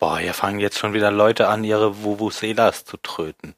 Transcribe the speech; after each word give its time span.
Boah, 0.00 0.20
hier 0.20 0.32
fangen 0.32 0.60
jetzt 0.60 0.78
schon 0.78 0.92
wieder 0.92 1.10
Leute 1.10 1.48
an, 1.48 1.64
ihre 1.64 2.04
Vuvuzelas 2.04 2.84
zu 2.84 2.98
tröten. 2.98 3.56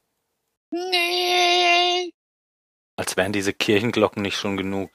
Nee. 0.70 2.14
Als 2.96 3.18
wären 3.18 3.34
diese 3.34 3.52
Kirchenglocken 3.52 4.22
nicht 4.22 4.38
schon 4.38 4.56
genug. 4.56 4.90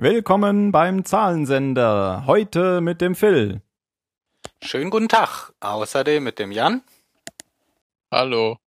Willkommen 0.00 0.72
beim 0.72 1.04
Zahlensender. 1.04 2.24
Heute 2.26 2.80
mit 2.80 3.00
dem 3.00 3.14
Phil. 3.14 3.62
Schönen 4.62 4.90
guten 4.90 5.08
Tag. 5.08 5.52
Außerdem 5.60 6.22
mit 6.24 6.38
dem 6.38 6.50
Jan. 6.52 6.82
Hallo. 8.12 8.58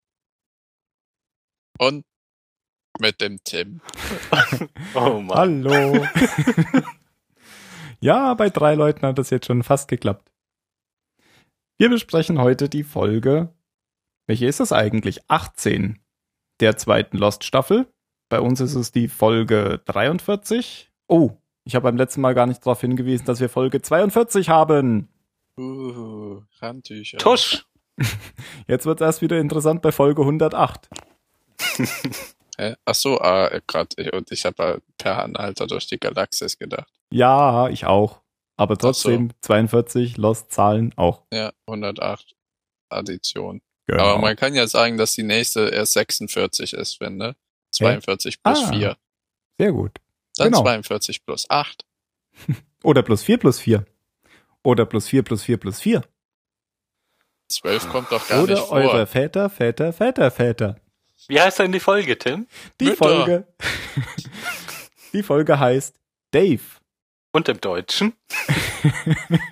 Und 1.77 2.05
mit 2.99 3.21
dem 3.21 3.43
Tim. 3.43 3.81
Oh 4.93 5.19
Mann. 5.21 5.37
Hallo. 5.37 6.05
ja, 7.99 8.33
bei 8.33 8.49
drei 8.49 8.75
Leuten 8.75 9.05
hat 9.05 9.17
das 9.17 9.29
jetzt 9.29 9.45
schon 9.47 9.63
fast 9.63 9.87
geklappt. 9.87 10.31
Wir 11.77 11.89
besprechen 11.89 12.39
heute 12.39 12.69
die 12.69 12.83
Folge, 12.83 13.53
welche 14.27 14.45
ist 14.47 14.59
es 14.59 14.71
eigentlich? 14.71 15.29
18 15.29 15.99
der 16.59 16.77
zweiten 16.77 17.17
Lost-Staffel. 17.17 17.87
Bei 18.29 18.39
uns 18.39 18.59
ist 18.59 18.75
es 18.75 18.91
die 18.91 19.07
Folge 19.07 19.81
43. 19.85 20.91
Oh, 21.07 21.31
ich 21.63 21.75
habe 21.75 21.83
beim 21.83 21.97
letzten 21.97 22.21
Mal 22.21 22.33
gar 22.35 22.47
nicht 22.47 22.65
darauf 22.65 22.81
hingewiesen, 22.81 23.25
dass 23.25 23.39
wir 23.39 23.49
Folge 23.49 23.81
42 23.81 24.49
haben. 24.49 25.09
Uh, 25.57 26.41
Handtücher. 26.61 27.17
Tusch. 27.17 27.65
Jetzt 28.67 28.85
wird 28.85 29.01
es 29.01 29.05
erst 29.05 29.21
wieder 29.21 29.39
interessant 29.39 29.81
bei 29.81 29.91
Folge 29.91 30.21
108. 30.21 30.89
Hä? 32.57 32.75
Ach 32.85 32.95
so, 32.95 33.19
ah, 33.19 33.49
gerade. 33.67 34.11
Und 34.11 34.31
ich 34.31 34.45
habe 34.45 34.81
per 34.97 35.23
Anhalter 35.23 35.67
durch 35.67 35.87
die 35.87 35.99
Galaxis 35.99 36.57
gedacht. 36.57 36.91
Ja, 37.11 37.69
ich 37.69 37.85
auch. 37.85 38.21
Aber 38.57 38.77
trotzdem 38.77 39.31
42 39.41 40.17
Lost-Zahlen 40.17 40.93
auch. 40.95 41.23
Ja, 41.33 41.51
108 41.67 42.35
Addition. 42.89 43.61
Genau. 43.87 44.03
Aber 44.03 44.21
man 44.21 44.35
kann 44.35 44.53
ja 44.53 44.67
sagen, 44.67 44.97
dass 44.97 45.13
die 45.13 45.23
nächste 45.23 45.69
erst 45.69 45.93
46 45.93 46.73
ist, 46.73 46.99
wenn, 46.99 47.17
ne? 47.17 47.35
42 47.71 48.43
plus 48.43 48.63
Ah. 48.65 48.71
4. 48.71 48.97
Sehr 49.57 49.71
gut. 49.71 49.91
Dann 50.37 50.51
genau. 50.51 50.61
42 50.61 51.25
plus 51.25 51.49
8. 51.49 51.85
Oder 52.83 53.01
plus 53.01 53.23
4 53.23 53.37
plus 53.37 53.59
4. 53.59 53.85
Oder 54.63 54.85
plus 54.85 55.07
4 55.07 55.23
plus 55.23 55.43
4 55.43 55.57
plus 55.57 55.79
4. 55.81 56.03
12 57.49 57.89
kommt 57.89 58.11
doch 58.11 58.27
gar 58.27 58.43
Oder 58.43 58.53
nicht 58.55 58.67
vor. 58.67 58.77
eure 58.77 59.07
Väter, 59.07 59.49
Väter, 59.49 59.91
Väter, 59.93 60.31
Väter. 60.31 60.79
Wie 61.27 61.39
heißt 61.39 61.59
denn 61.59 61.71
die 61.71 61.79
Folge, 61.79 62.17
Tim? 62.17 62.47
Die 62.79 62.85
Mütter. 62.85 62.97
Folge. 62.97 63.47
die 65.13 65.23
Folge 65.23 65.59
heißt 65.59 65.99
Dave. 66.31 66.61
Und 67.33 67.49
im 67.49 67.59
Deutschen? 67.61 68.13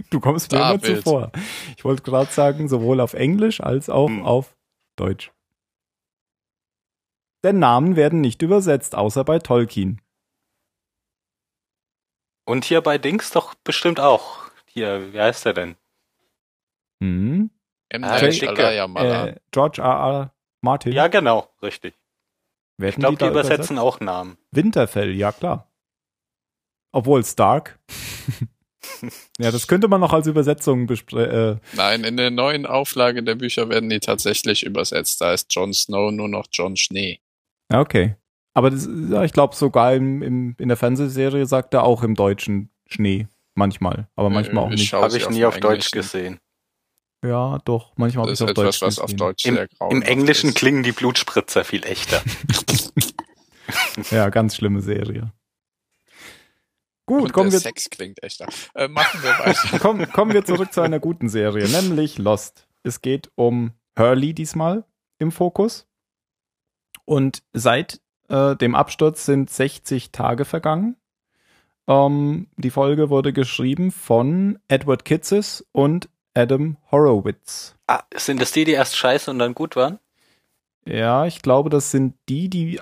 Du 0.09 0.19
kommst 0.19 0.51
mir 0.51 0.57
immer 0.57 0.81
zuvor. 0.81 1.31
Ich 1.77 1.85
wollte 1.85 2.01
gerade 2.01 2.31
sagen, 2.31 2.67
sowohl 2.67 2.99
auf 2.99 3.13
Englisch 3.13 3.61
als 3.61 3.87
auch 3.87 4.07
Hm. 4.07 4.25
auf 4.25 4.55
Deutsch. 4.95 5.31
Denn 7.43 7.59
Namen 7.59 7.95
werden 7.95 8.21
nicht 8.21 8.41
übersetzt, 8.41 8.95
außer 8.95 9.23
bei 9.23 9.37
Tolkien. 9.37 10.01
Und 12.45 12.65
hier 12.65 12.81
bei 12.81 12.97
Dings 12.97 13.29
doch 13.29 13.53
bestimmt 13.63 13.99
auch. 13.99 14.48
Hier, 14.79 15.11
wie 15.11 15.19
heißt 15.19 15.45
der 15.45 15.53
denn? 15.53 15.75
Hm? 17.03 17.49
M. 17.89 18.03
Ah. 18.05 18.17
Äh, 18.17 19.35
George 19.51 19.81
R. 19.81 19.85
R. 19.85 20.33
Martin. 20.61 20.93
Ja, 20.93 21.09
genau, 21.09 21.49
richtig. 21.61 21.95
Werden 22.77 22.91
Ich 22.91 22.95
glaube, 22.95 23.17
die 23.17 23.25
da 23.25 23.31
übersetzen 23.31 23.75
übersetzt? 23.75 23.79
auch 23.81 23.99
Namen. 23.99 24.37
Winterfell, 24.51 25.13
ja 25.13 25.33
klar. 25.33 25.69
Obwohl 26.93 27.25
Stark. 27.25 27.77
ja, 29.37 29.51
das 29.51 29.67
könnte 29.67 29.89
man 29.89 29.99
noch 29.99 30.13
als 30.13 30.27
Übersetzung 30.27 30.87
besprechen. 30.87 31.57
Äh, 31.57 31.75
Nein, 31.75 32.05
in 32.05 32.15
der 32.15 32.31
neuen 32.31 32.65
Auflage 32.65 33.21
der 33.21 33.35
Bücher 33.35 33.67
werden 33.67 33.89
die 33.89 33.99
tatsächlich 33.99 34.63
übersetzt. 34.65 35.19
Da 35.19 35.33
ist 35.33 35.53
Jon 35.53 35.73
Snow 35.73 36.09
nur 36.09 36.29
noch 36.29 36.47
Jon 36.53 36.77
Schnee. 36.77 37.19
okay. 37.67 38.15
Aber 38.53 38.71
das, 38.71 38.87
ja, 39.09 39.25
ich 39.25 39.33
glaube 39.33 39.57
sogar 39.57 39.93
im, 39.93 40.21
im, 40.21 40.55
in 40.57 40.69
der 40.69 40.77
Fernsehserie 40.77 41.45
sagt 41.45 41.73
er 41.73 41.83
auch 41.83 42.01
im 42.01 42.15
Deutschen 42.15 42.71
Schnee. 42.87 43.27
Manchmal. 43.59 44.07
Aber 44.15 44.29
manchmal 44.29 44.63
auch 44.63 44.71
Ich 44.71 44.79
nicht. 44.79 44.93
Habe 44.93 45.17
ich 45.17 45.25
auf 45.25 45.31
nie 45.31 45.43
auf 45.43 45.59
Deutsch 45.59 45.91
gesehen. 45.91 46.39
Ja, 47.23 47.59
doch. 47.65 47.91
Manchmal 47.97 48.23
habe 48.23 48.31
ich 48.31 48.39
ist 48.39 48.41
auf 48.41 48.49
etwas, 48.51 48.63
Deutsch 48.63 48.81
was 48.81 48.99
auf 48.99 49.07
gesehen. 49.07 49.17
Deutsch 49.17 49.45
Im, 49.45 49.57
Im 49.89 50.01
Englischen 50.01 50.53
klingen 50.53 50.81
die 50.81 50.93
Blutspritzer 50.93 51.63
viel 51.63 51.83
echter. 51.85 52.21
Ja, 54.09 54.29
ganz 54.29 54.55
schlimme 54.55 54.81
Serie. 54.81 55.31
Gut, 57.05 57.25
Und 57.25 57.33
kommen 57.33 57.51
der 57.51 57.59
wir, 57.59 57.61
Sex 57.61 57.91
klingt 57.91 58.23
echter. 58.23 58.47
Äh, 58.73 58.87
machen 58.87 59.21
wir 59.21 59.29
weiter. 59.37 59.79
kommen, 59.79 60.11
kommen 60.11 60.33
wir 60.33 60.43
zurück 60.43 60.73
zu 60.73 60.81
einer 60.81 60.99
guten 60.99 61.29
Serie, 61.29 61.67
nämlich 61.69 62.17
Lost. 62.17 62.67
Es 62.81 63.01
geht 63.01 63.31
um 63.35 63.73
Hurley 63.95 64.33
diesmal 64.33 64.85
im 65.19 65.31
Fokus. 65.31 65.85
Und 67.05 67.43
seit 67.53 68.01
äh, 68.29 68.55
dem 68.55 68.73
Absturz 68.73 69.25
sind 69.25 69.51
60 69.51 70.11
Tage 70.11 70.45
vergangen. 70.45 70.95
Ähm, 71.89 72.47
die 72.55 72.69
Folge 72.69 73.09
wurde 73.09 73.33
geschrieben 73.33 73.91
von 73.91 74.59
Edward 74.67 75.05
Kitzes 75.05 75.65
und 75.71 76.07
Adam 76.35 76.77
Horowitz. 76.91 77.75
Ah, 77.87 78.03
sind 78.15 78.39
das 78.39 78.51
die, 78.51 78.63
die 78.63 78.73
erst 78.73 78.95
scheiße 78.95 79.31
und 79.31 79.39
dann 79.39 79.55
gut 79.55 79.75
waren? 79.75 79.97
Ja, 80.85 81.25
ich 81.25 81.41
glaube, 81.41 81.71
das 81.71 81.89
sind 81.89 82.13
die, 82.29 82.47
die 82.47 82.79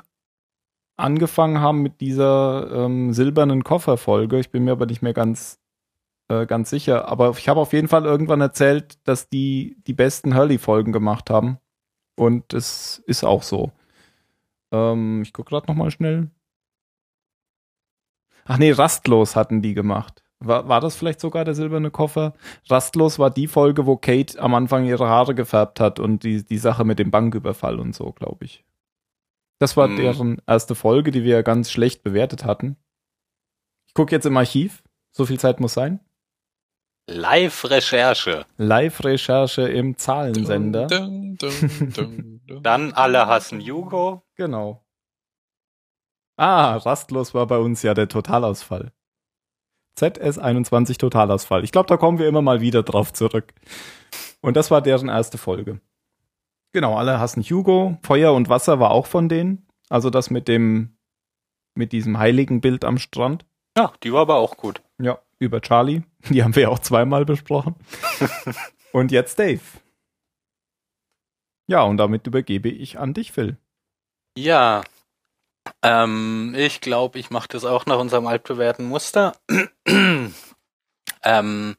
angefangen 0.98 1.62
haben 1.62 1.82
mit 1.82 2.02
dieser 2.02 2.70
ähm, 2.72 3.14
silbernen 3.14 3.64
Kofferfolge. 3.64 4.40
Ich 4.40 4.52
bin 4.52 4.66
mir 4.66 4.74
aber 4.74 4.86
nicht 4.86 5.02
mehr 5.02 5.14
ganz, 5.14 5.60
äh, 6.28 6.46
ganz 6.46 6.70
sicher. 6.70 7.08
Aber 7.08 7.30
ich 7.38 7.48
habe 7.48 7.62
auf 7.62 7.72
jeden 7.72 7.88
Fall 7.88 8.04
irgendwann 8.04 8.42
erzählt, 8.42 9.00
dass 9.08 9.30
die 9.30 9.78
die 9.88 9.94
besten 9.94 10.36
Hurley-Folgen 10.36 10.92
gemacht 10.92 11.30
haben. 11.30 11.60
Und 12.18 12.54
es 12.54 13.02
ist 13.06 13.24
auch 13.24 13.44
so. 13.44 13.72
Ähm, 14.74 15.22
ich 15.22 15.32
gucke 15.32 15.52
gerade 15.52 15.68
noch 15.68 15.76
mal 15.76 15.92
schnell. 15.92 16.30
Ach 18.48 18.58
nee, 18.58 18.72
Rastlos 18.72 19.36
hatten 19.36 19.62
die 19.62 19.74
gemacht. 19.74 20.24
War, 20.40 20.68
war 20.68 20.82
das 20.82 20.96
vielleicht 20.96 21.20
sogar 21.20 21.46
der 21.46 21.56
silberne 21.56 21.90
Koffer? 21.90 22.34
Rastlos 22.70 23.18
war 23.18 23.32
die 23.32 23.48
Folge, 23.48 23.86
wo 23.88 23.98
Kate 23.98 24.40
am 24.40 24.54
Anfang 24.54 24.86
ihre 24.86 25.08
Haare 25.08 25.34
gefärbt 25.34 25.80
hat 25.80 26.00
und 26.00 26.24
die, 26.24 26.46
die 26.46 26.58
Sache 26.60 26.86
mit 26.86 27.00
dem 27.00 27.10
Banküberfall 27.12 27.80
und 27.80 27.96
so, 27.96 28.12
glaube 28.12 28.46
ich. 28.46 28.64
Das 29.60 29.76
war 29.76 29.88
Hm. 29.88 29.96
deren 29.96 30.42
erste 30.46 30.76
Folge, 30.76 31.10
die 31.12 31.24
wir 31.24 31.34
ja 31.36 31.42
ganz 31.42 31.72
schlecht 31.72 32.04
bewertet 32.04 32.46
hatten. 32.46 32.78
Ich 33.88 33.96
gucke 33.96 34.14
jetzt 34.14 34.26
im 34.26 34.38
Archiv. 34.38 34.84
So 35.12 35.26
viel 35.26 35.40
Zeit 35.40 35.60
muss 35.60 35.74
sein. 35.74 36.00
Live-Recherche. 37.10 38.46
Live-Recherche 38.58 39.62
im 39.70 39.98
Zahlensender. 39.98 40.88
Dun, 40.88 41.38
dun, 41.38 41.92
dun, 41.96 42.42
dun. 42.48 42.62
Dann 42.64 42.94
alle 42.94 43.26
hassen 43.28 43.60
Hugo. 43.62 44.24
Genau. 44.36 44.84
Ah, 46.38 46.78
rastlos 46.78 47.34
war 47.34 47.48
bei 47.48 47.58
uns 47.58 47.82
ja 47.82 47.94
der 47.94 48.08
Totalausfall. 48.08 48.92
ZS21 49.98 51.00
Totalausfall. 51.00 51.64
Ich 51.64 51.72
glaube, 51.72 51.88
da 51.88 51.98
kommen 51.98 52.20
wir 52.20 52.28
immer 52.28 52.44
mal 52.44 52.62
wieder 52.62 52.84
drauf 52.84 53.12
zurück. 53.12 53.54
Und 54.42 54.56
das 54.56 54.70
war 54.70 54.82
deren 54.82 55.10
erste 55.10 55.40
Folge. 55.40 55.82
Genau, 56.74 56.96
alle 56.96 57.20
hassen 57.20 57.42
Hugo. 57.42 57.98
Feuer 58.04 58.34
und 58.34 58.50
Wasser 58.50 58.80
war 58.80 58.92
auch 58.92 59.08
von 59.08 59.30
denen. 59.30 59.68
Also 59.90 60.12
das 60.12 60.30
mit 60.30 60.48
dem, 60.48 60.98
mit 61.76 61.92
diesem 61.92 62.20
heiligen 62.20 62.62
Bild 62.62 62.86
am 62.86 63.00
Strand. 63.00 63.46
Ja, 63.76 63.94
die 64.04 64.14
war 64.14 64.22
aber 64.22 64.36
auch 64.36 64.58
gut. 64.58 64.84
Ja, 65.02 65.20
über 65.40 65.62
Charlie. 65.62 66.04
Die 66.30 66.44
haben 66.44 66.56
wir 66.56 66.70
auch 66.70 66.80
zweimal 66.80 67.26
besprochen. 67.26 67.76
und 68.92 69.12
jetzt 69.12 69.40
Dave. 69.40 69.62
Ja, 71.68 71.84
und 71.84 71.98
damit 71.98 72.28
übergebe 72.28 72.70
ich 72.70 73.00
an 73.00 73.14
dich, 73.14 73.32
Phil. 73.32 73.58
Ja. 74.38 74.84
Ähm, 75.82 76.54
ich 76.58 76.82
glaube, 76.82 77.20
ich 77.20 77.30
mache 77.30 77.48
das 77.50 77.66
auch 77.66 77.86
nach 77.86 78.00
unserem 78.00 78.28
altbewährten 78.28 78.86
Muster. 78.86 79.34
ähm, 81.24 81.76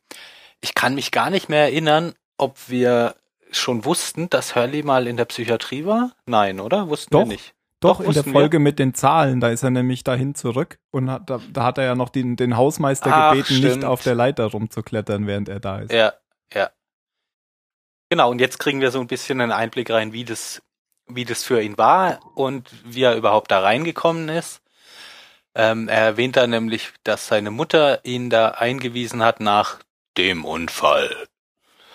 ich 0.61 0.75
kann 0.75 0.95
mich 0.95 1.11
gar 1.11 1.31
nicht 1.31 1.49
mehr 1.49 1.63
erinnern, 1.63 2.15
ob 2.37 2.69
wir 2.69 3.15
schon 3.51 3.85
wussten, 3.85 4.29
dass 4.31 4.55
Hurley 4.55 4.83
mal 4.83 5.07
in 5.07 5.17
der 5.17 5.25
Psychiatrie 5.25 5.85
war. 5.85 6.13
Nein, 6.27 6.61
oder? 6.61 6.89
Wussten 6.89 7.13
Doch. 7.13 7.21
wir 7.21 7.27
nicht. 7.27 7.55
Doch, 7.81 7.99
Doch, 7.99 8.01
in 8.01 8.07
der 8.07 8.17
wussten 8.17 8.27
wir. 8.27 8.41
Folge 8.41 8.59
mit 8.59 8.79
den 8.79 8.93
Zahlen, 8.95 9.41
da 9.41 9.51
ist 9.51 9.63
er 9.63 9.71
nämlich 9.71 10.03
dahin 10.03 10.35
zurück 10.35 10.79
und 10.91 11.11
hat, 11.11 11.31
da, 11.31 11.41
da 11.53 11.63
hat 11.65 11.79
er 11.79 11.85
ja 11.85 11.95
noch 11.95 12.09
den, 12.09 12.35
den 12.35 12.57
Hausmeister 12.57 13.11
Ach, 13.13 13.33
gebeten, 13.33 13.55
nicht 13.55 13.67
stimmt. 13.67 13.85
auf 13.85 14.03
der 14.03 14.17
Leiter 14.17 14.47
rumzuklettern, 14.47 15.27
während 15.29 15.49
er 15.49 15.61
da 15.61 15.79
ist. 15.79 15.93
Ja, 15.93 16.15
ja. 16.53 16.71
Genau, 18.11 18.31
und 18.31 18.41
jetzt 18.41 18.59
kriegen 18.59 18.81
wir 18.81 18.91
so 18.91 19.01
ein 19.01 19.07
bisschen 19.07 19.41
einen 19.41 19.53
Einblick 19.53 19.91
rein, 19.91 20.13
wie 20.13 20.25
das, 20.25 20.61
wie 21.09 21.25
das 21.25 21.45
für 21.45 21.61
ihn 21.63 21.77
war 21.79 22.21
und 22.37 22.71
wie 22.85 23.03
er 23.03 23.17
überhaupt 23.17 23.51
da 23.51 23.61
reingekommen 23.61 24.29
ist. 24.29 24.61
Ähm, 25.55 25.89
er 25.89 26.01
erwähnt 26.03 26.37
da 26.37 26.47
nämlich, 26.47 26.91
dass 27.05 27.27
seine 27.27 27.51
Mutter 27.51 28.05
ihn 28.05 28.31
da 28.31 28.51
eingewiesen 28.51 29.23
hat 29.23 29.41
nach 29.41 29.79
dem 30.17 30.45
Unfall. 30.45 31.11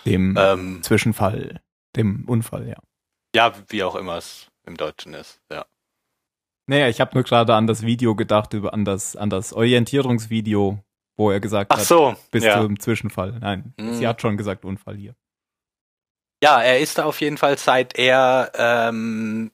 Dem 0.05 0.35
Ähm, 0.37 0.83
Zwischenfall, 0.83 1.61
dem 1.95 2.25
Unfall, 2.27 2.67
ja. 2.67 2.75
ja, 3.35 3.53
wie 3.69 3.83
auch 3.83 3.95
immer 3.95 4.17
es 4.17 4.47
im 4.65 4.75
Deutschen 4.75 5.13
ist. 5.13 5.39
Ja. 5.51 5.65
Naja, 6.67 6.87
ich 6.89 6.99
habe 7.01 7.11
nur 7.13 7.23
gerade 7.23 7.55
an 7.55 7.67
das 7.67 7.83
Video 7.83 8.15
gedacht, 8.15 8.53
über 8.53 8.73
an 8.73 8.85
das, 8.85 9.15
an 9.15 9.29
das 9.29 9.53
Orientierungsvideo, 9.53 10.79
wo 11.15 11.31
er 11.31 11.39
gesagt 11.39 11.71
Ach 11.71 11.77
hat, 11.77 11.85
so. 11.85 12.15
bis 12.31 12.43
ja. 12.43 12.59
zum 12.61 12.79
Zwischenfall. 12.79 13.37
Nein, 13.39 13.73
Mhm. 13.77 13.93
sie 13.93 14.07
hat 14.07 14.21
schon 14.21 14.35
gesagt 14.37 14.65
Unfall 14.65 14.95
hier. 14.97 15.15
Ja, 16.43 16.61
er 16.61 16.81
ist 16.81 16.97
da 16.97 17.05
auf 17.05 17.21
jeden 17.21 17.37
Fall, 17.37 17.57
seit 17.57 17.97
er 17.97 18.51
ähm, 18.55 19.51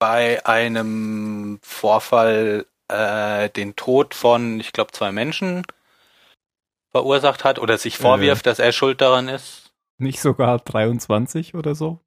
bei 0.00 0.44
einem 0.44 1.60
Vorfall 1.62 2.66
äh, 2.88 3.48
den 3.50 3.76
Tod 3.76 4.12
von, 4.12 4.58
ich 4.58 4.72
glaube, 4.72 4.90
zwei 4.90 5.12
Menschen 5.12 5.62
verursacht 6.90 7.44
hat 7.44 7.60
oder 7.60 7.78
sich 7.78 7.96
vorwirft, 7.96 8.46
dass 8.46 8.58
er 8.58 8.72
schuld 8.72 9.00
daran 9.00 9.28
ist. 9.28 9.72
Nicht 9.98 10.20
sogar 10.20 10.58
23 10.58 11.54
oder 11.54 11.76
so? 11.76 12.00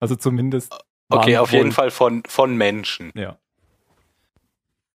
Also 0.00 0.14
zumindest. 0.14 0.78
Okay, 1.08 1.38
auf 1.38 1.52
jeden 1.52 1.72
Fall 1.72 1.90
von, 1.90 2.22
von 2.28 2.58
Menschen. 2.58 3.10
Ja. 3.14 3.38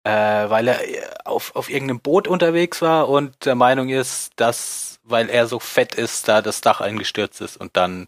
Äh, 0.05 0.49
weil 0.49 0.67
er 0.67 0.87
äh, 0.87 1.01
auf, 1.23 1.55
auf 1.55 1.69
irgendeinem 1.69 2.01
Boot 2.01 2.27
unterwegs 2.27 2.81
war 2.81 3.07
und 3.07 3.45
der 3.45 3.55
Meinung 3.55 3.87
ist, 3.87 4.33
dass, 4.35 4.99
weil 5.03 5.29
er 5.29 5.47
so 5.47 5.59
fett 5.59 5.95
ist, 5.95 6.27
da 6.27 6.41
das 6.41 6.59
Dach 6.59 6.81
eingestürzt 6.81 7.39
ist 7.39 7.55
und 7.55 7.77
dann 7.77 8.07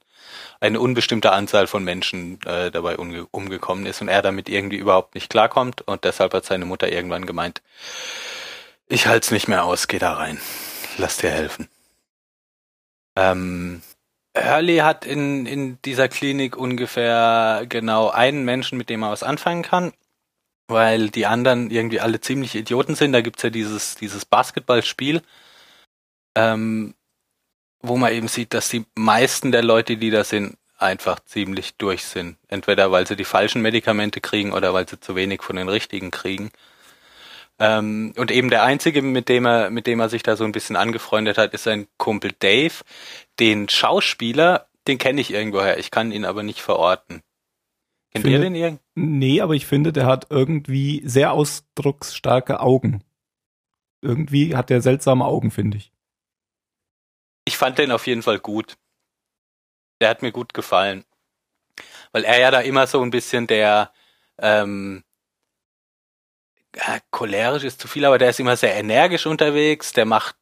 eine 0.59 0.81
unbestimmte 0.81 1.31
Anzahl 1.31 1.67
von 1.67 1.83
Menschen 1.83 2.41
äh, 2.45 2.69
dabei 2.69 2.97
umge 2.97 3.27
umgekommen 3.31 3.85
ist 3.85 4.01
und 4.01 4.09
er 4.09 4.21
damit 4.21 4.49
irgendwie 4.49 4.77
überhaupt 4.77 5.15
nicht 5.15 5.29
klarkommt 5.29 5.81
und 5.83 6.03
deshalb 6.03 6.33
hat 6.33 6.45
seine 6.45 6.65
Mutter 6.65 6.91
irgendwann 6.91 7.25
gemeint, 7.25 7.61
ich 8.87 9.07
halt's 9.07 9.31
nicht 9.31 9.47
mehr 9.47 9.63
aus, 9.63 9.87
geh 9.87 9.99
da 9.99 10.13
rein, 10.13 10.39
lass 10.97 11.17
dir 11.17 11.29
helfen. 11.29 11.69
Ähm, 13.15 13.81
Hurley 14.37 14.77
hat 14.77 15.05
in, 15.05 15.45
in 15.45 15.81
dieser 15.83 16.09
Klinik 16.09 16.57
ungefähr 16.57 17.65
genau 17.69 18.09
einen 18.09 18.43
Menschen, 18.43 18.77
mit 18.77 18.89
dem 18.89 19.03
er 19.03 19.11
was 19.11 19.23
anfangen 19.23 19.63
kann, 19.63 19.93
weil 20.67 21.09
die 21.09 21.25
anderen 21.25 21.69
irgendwie 21.69 21.99
alle 21.99 22.21
ziemlich 22.21 22.55
Idioten 22.55 22.95
sind. 22.95 23.13
Da 23.13 23.21
gibt's 23.21 23.43
ja 23.43 23.49
dieses, 23.49 23.95
dieses 23.95 24.25
Basketballspiel, 24.25 25.21
ähm, 26.35 26.95
wo 27.81 27.97
man 27.97 28.13
eben 28.13 28.27
sieht, 28.27 28.53
dass 28.53 28.69
die 28.69 28.85
meisten 28.95 29.51
der 29.51 29.63
Leute, 29.63 29.97
die 29.97 30.09
da 30.09 30.23
sind, 30.23 30.57
einfach 30.77 31.19
ziemlich 31.21 31.75
durch 31.75 32.03
sind. 32.03 32.37
Entweder 32.47 32.91
weil 32.91 33.07
sie 33.07 33.15
die 33.15 33.25
falschen 33.25 33.61
Medikamente 33.61 34.21
kriegen 34.21 34.53
oder 34.53 34.73
weil 34.73 34.87
sie 34.87 34.99
zu 34.99 35.15
wenig 35.15 35.41
von 35.41 35.55
den 35.55 35.69
richtigen 35.69 36.11
kriegen. 36.11 36.51
Ähm, 37.59 38.13
und 38.17 38.31
eben 38.31 38.49
der 38.49 38.63
einzige, 38.63 39.01
mit 39.01 39.29
dem 39.29 39.45
er, 39.45 39.69
mit 39.69 39.87
dem 39.87 39.99
er 39.99 40.09
sich 40.09 40.23
da 40.23 40.35
so 40.35 40.43
ein 40.43 40.51
bisschen 40.51 40.75
angefreundet 40.75 41.37
hat, 41.37 41.53
ist 41.53 41.63
sein 41.63 41.87
Kumpel 41.97 42.33
Dave. 42.39 42.73
Den 43.39 43.69
Schauspieler, 43.69 44.67
den 44.87 44.97
kenne 44.97 45.21
ich 45.21 45.31
irgendwoher. 45.31 45.77
Ich 45.77 45.91
kann 45.91 46.11
ihn 46.11 46.25
aber 46.25 46.43
nicht 46.43 46.61
verorten. 46.61 47.21
Kennt 48.15 48.27
ihr 48.27 48.39
Finde- 48.39 48.45
den 48.45 48.55
irgend? 48.55 48.81
Nee, 48.95 49.41
aber 49.41 49.55
ich 49.55 49.65
finde, 49.65 49.91
der 49.91 50.05
hat 50.05 50.27
irgendwie 50.29 51.01
sehr 51.05 51.33
ausdrucksstarke 51.33 52.61
Augen. 52.61 53.03
Irgendwie 54.01 54.55
hat 54.55 54.69
der 54.69 54.81
seltsame 54.81 55.25
Augen, 55.25 55.51
finde 55.51 55.77
ich. 55.77 55.91
Ich 57.43 57.57
fand 57.57 57.77
den 57.77 57.91
auf 57.91 58.07
jeden 58.07 58.23
Fall 58.23 58.39
gut. 58.39 58.77
Der 59.99 60.09
hat 60.09 60.21
mir 60.21 60.31
gut 60.31 60.53
gefallen. 60.53 61.03
Weil 62.13 62.23
er 62.23 62.39
ja 62.39 62.51
da 62.51 62.61
immer 62.61 62.87
so 62.87 63.01
ein 63.01 63.11
bisschen 63.11 63.47
der, 63.47 63.91
ähm, 64.37 65.03
ja, 66.73 66.99
cholerisch 67.11 67.63
ist 67.65 67.81
zu 67.81 67.89
viel, 67.89 68.05
aber 68.05 68.17
der 68.17 68.29
ist 68.29 68.39
immer 68.39 68.55
sehr 68.55 68.75
energisch 68.75 69.25
unterwegs, 69.25 69.91
der 69.91 70.05
macht, 70.05 70.37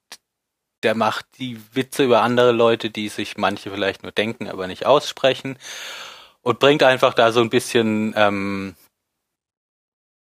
der 0.83 0.93
macht 0.93 1.25
die 1.39 1.59
Witze 1.75 2.03
über 2.03 2.21
andere 2.21 2.51
Leute, 2.51 2.91
die 2.91 3.09
sich 3.09 3.37
manche 3.37 3.71
vielleicht 3.71 4.03
nur 4.03 4.11
denken, 4.11 4.47
aber 4.47 4.67
nicht 4.67 4.85
aussprechen. 4.85 5.57
Und 6.43 6.59
bringt 6.59 6.83
einfach 6.83 7.13
da 7.13 7.31
so 7.31 7.41
ein 7.41 7.49
bisschen 7.49 8.13
ähm, 8.17 8.75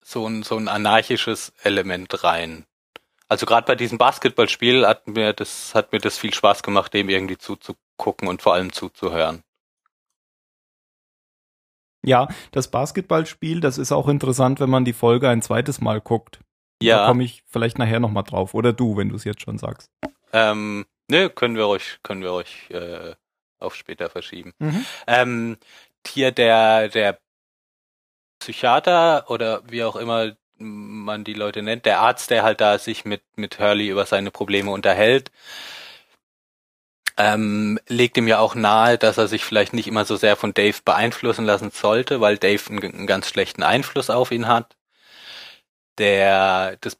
so 0.03 0.27
ein, 0.27 0.43
so 0.43 0.57
ein 0.57 0.67
anarchisches 0.67 1.53
Element 1.63 2.23
rein. 2.23 2.65
Also 3.27 3.45
gerade 3.45 3.65
bei 3.65 3.75
diesem 3.75 3.97
Basketballspiel 3.97 4.85
hat 4.87 5.07
mir 5.07 5.33
das 5.33 5.73
hat 5.75 5.91
mir 5.91 5.99
das 5.99 6.17
viel 6.19 6.33
Spaß 6.33 6.63
gemacht, 6.63 6.93
dem 6.93 7.09
irgendwie 7.09 7.37
zuzugucken 7.37 8.27
und 8.27 8.41
vor 8.43 8.53
allem 8.53 8.71
zuzuhören. 8.73 9.43
Ja, 12.05 12.27
das 12.51 12.69
Basketballspiel, 12.69 13.61
das 13.61 13.77
ist 13.77 13.91
auch 13.91 14.09
interessant, 14.09 14.59
wenn 14.59 14.69
man 14.69 14.83
die 14.85 14.93
Folge 14.93 15.29
ein 15.29 15.41
zweites 15.41 15.79
Mal 15.81 16.01
guckt. 16.01 16.39
Da 16.87 16.87
Ja, 16.87 17.05
komme 17.05 17.23
ich 17.23 17.43
vielleicht 17.47 17.77
nachher 17.79 17.99
nochmal 18.01 18.23
drauf. 18.23 18.53
Oder 18.53 18.73
du, 18.73 18.97
wenn 18.97 19.09
du 19.09 19.15
es 19.15 19.23
jetzt 19.23 19.41
schon 19.41 19.57
sagst. 19.57 19.89
ähm, 20.33 20.85
ne, 21.09 21.29
können 21.29 21.55
wir 21.55 21.67
euch 21.67 21.99
können 22.03 22.21
wir 22.21 22.33
euch 22.33 22.69
äh, 22.71 23.15
auf 23.59 23.75
später 23.75 24.09
verschieben. 24.09 24.53
Mhm. 24.59 24.85
Ähm, 25.07 25.57
hier 26.07 26.31
der 26.31 26.89
der 26.89 27.19
Psychiater 28.39 29.29
oder 29.29 29.61
wie 29.69 29.83
auch 29.83 29.95
immer 29.95 30.35
man 30.57 31.23
die 31.23 31.33
Leute 31.33 31.61
nennt, 31.63 31.85
der 31.85 31.99
Arzt, 31.99 32.29
der 32.29 32.43
halt 32.43 32.61
da 32.61 32.77
sich 32.79 33.05
mit 33.05 33.21
mit 33.35 33.59
Hurley 33.59 33.89
über 33.89 34.05
seine 34.05 34.31
Probleme 34.31 34.71
unterhält, 34.71 35.31
ähm, 37.17 37.79
legt 37.87 38.17
ihm 38.17 38.27
ja 38.27 38.39
auch 38.39 38.55
nahe, 38.55 38.97
dass 38.97 39.17
er 39.17 39.27
sich 39.27 39.43
vielleicht 39.45 39.73
nicht 39.73 39.87
immer 39.87 40.05
so 40.05 40.15
sehr 40.15 40.35
von 40.35 40.53
Dave 40.53 40.77
beeinflussen 40.83 41.45
lassen 41.45 41.71
sollte, 41.71 42.21
weil 42.21 42.37
Dave 42.37 42.61
einen, 42.69 42.83
einen 42.83 43.07
ganz 43.07 43.27
schlechten 43.29 43.63
Einfluss 43.63 44.09
auf 44.09 44.31
ihn 44.31 44.47
hat. 44.47 44.75
Der, 45.97 46.77
das 46.81 46.97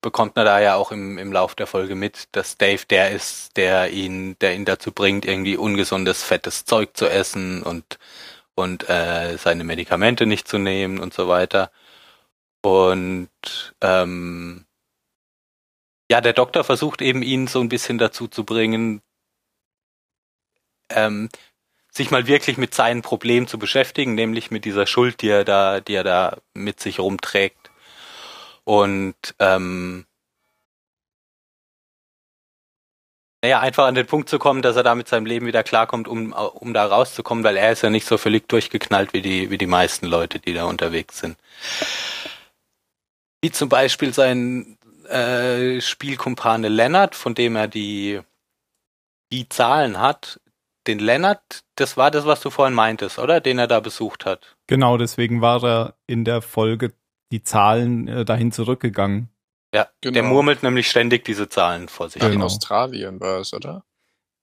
bekommt 0.00 0.36
man 0.36 0.46
da 0.46 0.60
ja 0.60 0.76
auch 0.76 0.92
im, 0.92 1.18
im 1.18 1.32
Lauf 1.32 1.54
der 1.54 1.66
Folge 1.66 1.94
mit, 1.94 2.28
dass 2.32 2.56
Dave 2.56 2.84
der 2.88 3.10
ist, 3.10 3.56
der 3.56 3.90
ihn, 3.90 4.38
der 4.40 4.54
ihn 4.54 4.64
dazu 4.64 4.92
bringt, 4.92 5.24
irgendwie 5.24 5.56
ungesundes, 5.56 6.22
fettes 6.22 6.64
Zeug 6.64 6.96
zu 6.96 7.08
essen 7.08 7.62
und, 7.62 7.98
und 8.54 8.88
äh, 8.88 9.36
seine 9.38 9.64
Medikamente 9.64 10.26
nicht 10.26 10.48
zu 10.48 10.58
nehmen 10.58 10.98
und 10.98 11.14
so 11.14 11.28
weiter. 11.28 11.70
Und 12.62 13.30
ähm, 13.80 14.66
ja, 16.10 16.20
der 16.20 16.32
Doktor 16.32 16.64
versucht 16.64 17.02
eben 17.02 17.22
ihn 17.22 17.46
so 17.46 17.60
ein 17.60 17.68
bisschen 17.68 17.98
dazu 17.98 18.28
zu 18.28 18.44
bringen, 18.44 19.02
ähm, 20.90 21.28
sich 21.92 22.10
mal 22.10 22.26
wirklich 22.26 22.56
mit 22.56 22.74
seinen 22.74 23.02
Problemen 23.02 23.46
zu 23.46 23.58
beschäftigen, 23.58 24.14
nämlich 24.14 24.50
mit 24.50 24.64
dieser 24.64 24.86
Schuld, 24.86 25.22
die 25.22 25.28
er 25.28 25.44
da, 25.44 25.80
die 25.80 25.94
er 25.94 26.04
da 26.04 26.38
mit 26.54 26.80
sich 26.80 27.00
rumträgt. 27.00 27.57
Und 28.68 29.14
ähm, 29.38 30.04
naja, 33.42 33.60
einfach 33.60 33.86
an 33.86 33.94
den 33.94 34.04
Punkt 34.04 34.28
zu 34.28 34.38
kommen, 34.38 34.60
dass 34.60 34.76
er 34.76 34.82
da 34.82 34.94
mit 34.94 35.08
seinem 35.08 35.24
Leben 35.24 35.46
wieder 35.46 35.62
klarkommt, 35.62 36.06
um, 36.06 36.34
um 36.34 36.74
da 36.74 36.84
rauszukommen, 36.84 37.44
weil 37.44 37.56
er 37.56 37.72
ist 37.72 37.80
ja 37.80 37.88
nicht 37.88 38.06
so 38.06 38.18
völlig 38.18 38.46
durchgeknallt 38.46 39.14
wie 39.14 39.22
die, 39.22 39.48
wie 39.48 39.56
die 39.56 39.66
meisten 39.66 40.04
Leute, 40.04 40.38
die 40.38 40.52
da 40.52 40.66
unterwegs 40.66 41.18
sind. 41.20 41.38
Wie 43.40 43.50
zum 43.50 43.70
Beispiel 43.70 44.12
sein 44.12 44.76
äh, 45.08 45.80
Spielkumpane 45.80 46.68
Lennart, 46.68 47.14
von 47.14 47.34
dem 47.34 47.56
er 47.56 47.68
die, 47.68 48.20
die 49.32 49.48
Zahlen 49.48 49.98
hat. 49.98 50.42
Den 50.86 50.98
Lennart, 50.98 51.62
das 51.76 51.96
war 51.96 52.10
das, 52.10 52.26
was 52.26 52.42
du 52.42 52.50
vorhin 52.50 52.74
meintest, 52.74 53.18
oder? 53.18 53.40
Den 53.40 53.58
er 53.58 53.66
da 53.66 53.80
besucht 53.80 54.26
hat. 54.26 54.56
Genau, 54.66 54.98
deswegen 54.98 55.40
war 55.40 55.64
er 55.64 55.94
in 56.06 56.26
der 56.26 56.42
Folge 56.42 56.92
die 57.32 57.42
Zahlen 57.42 58.08
äh, 58.08 58.24
dahin 58.24 58.52
zurückgegangen. 58.52 59.28
Ja, 59.74 59.88
Genau. 60.00 60.14
der 60.14 60.22
murmelt 60.22 60.62
nämlich 60.62 60.88
ständig 60.88 61.24
diese 61.24 61.48
Zahlen 61.48 61.88
vor 61.88 62.08
sich. 62.08 62.22
In 62.22 62.32
Genau. 62.32 62.46
Australien 62.46 63.20
war 63.20 63.40
es, 63.40 63.52
oder? 63.52 63.84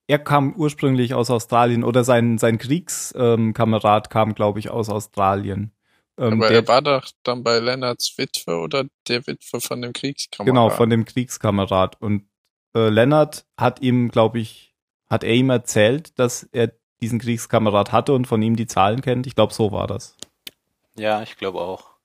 Er 0.08 0.20
kam 0.20 0.54
ursprünglich 0.54 1.14
aus 1.14 1.30
Australien 1.30 1.82
oder 1.82 2.04
sein, 2.04 2.38
sein 2.38 2.58
Kriegskamerad 2.58 4.06
ähm, 4.06 4.10
kam, 4.10 4.34
glaube 4.36 4.60
ich, 4.60 4.70
aus 4.70 4.88
Australien. 4.88 5.72
Ähm, 6.16 6.34
Aber 6.34 6.48
der, 6.48 6.58
er 6.58 6.68
war 6.68 6.80
doch 6.80 7.08
dann 7.24 7.42
bei 7.42 7.58
Lennarts 7.58 8.16
Witwe 8.16 8.56
oder 8.56 8.84
der 9.08 9.26
Witwe 9.26 9.60
von 9.60 9.82
dem 9.82 9.92
Kriegskamerad. 9.92 10.46
genau, 10.54 10.70
von 10.70 10.90
dem 10.90 11.04
Kriegskamerad. 11.04 12.00
Und 12.00 12.28
äh, 12.74 12.88
Lennart 12.88 13.46
hat 13.56 13.82
ihm, 13.82 14.10
glaube 14.10 14.38
ich, 14.38 14.74
hat 15.10 15.24
er 15.24 15.34
ihm 15.34 15.50
erzählt, 15.50 16.18
dass 16.20 16.44
er 16.52 16.72
diesen 17.00 17.18
Kriegskamerad 17.18 17.90
hatte 17.92 18.12
und 18.12 18.26
von 18.26 18.40
ihm 18.42 18.54
die 18.56 18.66
Zahlen 18.66 19.02
kennt. 19.02 19.26
Ich 19.26 19.34
glaube, 19.34 19.52
so 19.52 19.72
war 19.72 19.86
das. 19.88 20.16
Ja, 20.96 21.22
ich 21.22 21.36
glaube 21.36 21.60
auch. 21.60 21.95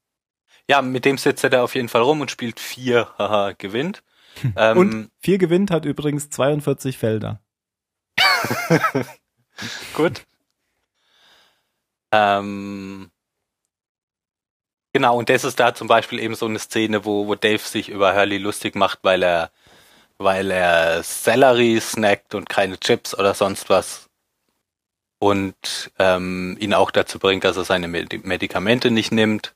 Ja, 0.71 0.81
mit 0.81 1.03
dem 1.03 1.17
sitzt 1.17 1.43
er 1.43 1.49
da 1.49 1.63
auf 1.63 1.75
jeden 1.75 1.89
Fall 1.89 2.01
rum 2.01 2.21
und 2.21 2.31
spielt 2.31 2.57
vier, 2.61 3.09
haha, 3.17 3.51
gewinnt. 3.57 4.03
Ähm, 4.55 4.77
Und 4.77 5.11
vier 5.19 5.37
gewinnt 5.37 5.69
hat 5.69 5.83
übrigens 5.83 6.29
42 6.29 6.97
Felder. 6.97 7.41
Gut. 9.93 10.21
Ähm, 12.13 13.11
genau, 14.93 15.17
und 15.17 15.27
das 15.27 15.43
ist 15.43 15.59
da 15.59 15.75
zum 15.75 15.89
Beispiel 15.89 16.19
eben 16.19 16.35
so 16.35 16.45
eine 16.45 16.57
Szene, 16.59 17.03
wo, 17.03 17.27
wo 17.27 17.35
Dave 17.35 17.57
sich 17.59 17.89
über 17.89 18.15
Hurley 18.15 18.37
lustig 18.37 18.75
macht, 18.75 18.99
weil 19.03 19.23
er, 19.23 19.51
weil 20.19 20.51
er 20.51 21.03
Sellerie 21.03 21.81
snackt 21.81 22.33
und 22.33 22.47
keine 22.47 22.79
Chips 22.79 23.13
oder 23.13 23.33
sonst 23.33 23.69
was. 23.69 24.09
Und 25.19 25.91
ähm, 25.99 26.55
ihn 26.61 26.73
auch 26.73 26.91
dazu 26.91 27.19
bringt, 27.19 27.43
dass 27.43 27.57
er 27.57 27.65
seine 27.65 27.87
Medi- 27.89 28.25
Medikamente 28.25 28.89
nicht 28.89 29.11
nimmt. 29.11 29.53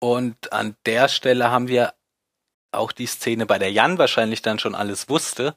Und 0.00 0.52
an 0.52 0.76
der 0.86 1.08
Stelle 1.08 1.50
haben 1.50 1.68
wir 1.68 1.94
auch 2.72 2.92
die 2.92 3.06
Szene, 3.06 3.46
bei 3.46 3.58
der 3.58 3.72
Jan 3.72 3.98
wahrscheinlich 3.98 4.42
dann 4.42 4.58
schon 4.58 4.74
alles 4.74 5.08
wusste, 5.08 5.56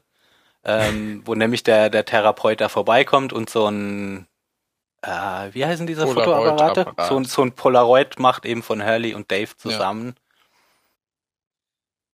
ähm, 0.64 1.22
wo 1.26 1.34
nämlich 1.34 1.62
der, 1.62 1.90
der 1.90 2.04
Therapeut 2.04 2.60
da 2.60 2.68
vorbeikommt 2.68 3.32
und 3.32 3.50
so 3.50 3.66
ein, 3.68 4.26
äh, 5.02 5.50
wie 5.52 5.64
heißen 5.64 5.86
diese 5.86 6.06
Fotoapparate? 6.06 6.84
So, 7.08 7.16
ein- 7.18 7.24
so 7.24 7.42
ein 7.42 7.52
Polaroid 7.52 8.18
macht 8.18 8.44
eben 8.46 8.62
von 8.62 8.82
Hurley 8.84 9.14
und 9.14 9.30
Dave 9.30 9.56
zusammen. 9.56 10.14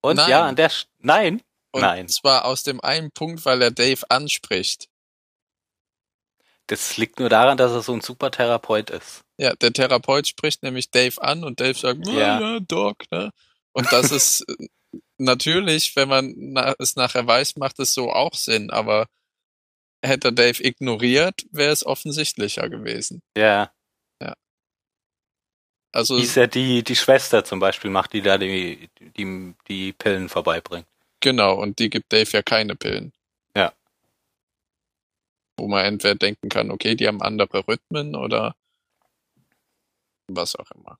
Und 0.00 0.16
Nein. 0.16 0.30
ja, 0.30 0.46
an 0.46 0.56
der, 0.56 0.70
Sch- 0.70 0.86
nein, 0.98 1.42
Und 1.72 1.82
Nein. 1.82 2.08
zwar 2.08 2.44
aus 2.46 2.62
dem 2.62 2.80
einen 2.80 3.10
Punkt, 3.10 3.44
weil 3.44 3.60
er 3.62 3.70
Dave 3.70 4.02
anspricht. 4.10 4.88
das 6.66 6.96
liegt 6.98 7.18
nur 7.18 7.28
daran, 7.30 7.56
dass 7.56 7.72
er 7.72 7.80
so 7.82 7.94
ein 7.94 8.00
super 8.02 8.30
Therapeut 8.30 8.90
ist. 8.90 9.22
Ja, 9.40 9.54
der 9.54 9.72
Therapeut 9.72 10.26
spricht 10.26 10.62
nämlich 10.62 10.90
Dave 10.90 11.22
an 11.22 11.44
und 11.44 11.60
Dave 11.60 11.78
sagt, 11.78 12.06
ja, 12.06 12.12
Ja. 12.12 12.40
ja 12.40 12.60
Doc, 12.60 13.10
ne? 13.12 13.30
Und 13.72 13.90
das 13.92 14.10
ist 14.10 14.40
äh, 14.48 14.66
natürlich, 15.18 15.94
wenn 15.96 16.08
man 16.08 16.34
na 16.36 16.74
es 16.78 16.96
nachher 16.96 17.26
weiß, 17.26 17.56
macht 17.56 17.78
es 17.78 17.94
so 17.94 18.10
auch 18.12 18.34
Sinn, 18.34 18.70
aber 18.70 19.06
hätte 20.04 20.32
Dave 20.32 20.62
ignoriert, 20.64 21.46
wäre 21.52 21.72
es 21.72 21.86
offensichtlicher 21.86 22.68
gewesen. 22.68 23.22
Ja. 23.36 23.72
Also 25.90 26.18
Die 26.18 26.24
ist 26.24 26.34
ja 26.36 26.46
die, 26.46 26.84
die 26.84 26.94
Schwester 26.96 27.44
zum 27.44 27.60
Beispiel 27.60 27.90
macht, 27.90 28.12
die 28.12 28.20
da 28.20 28.36
die, 28.36 28.90
die, 29.16 29.54
die 29.68 29.92
Pillen 29.94 30.28
vorbeibringt. 30.28 30.86
genau, 31.20 31.54
und 31.54 31.78
die 31.78 31.88
gibt 31.88 32.12
Dave 32.12 32.30
ja 32.30 32.42
keine 32.42 32.76
Pillen. 32.76 33.12
Ja. 33.56 33.72
Wo 35.56 35.66
man 35.66 35.84
entweder 35.86 36.14
denken 36.14 36.50
kann, 36.50 36.70
okay, 36.70 36.94
die 36.94 37.08
haben 37.08 37.22
andere 37.22 37.66
Rhythmen 37.66 38.14
oder 38.14 38.54
was 40.28 40.56
auch 40.56 40.70
immer. 40.72 40.98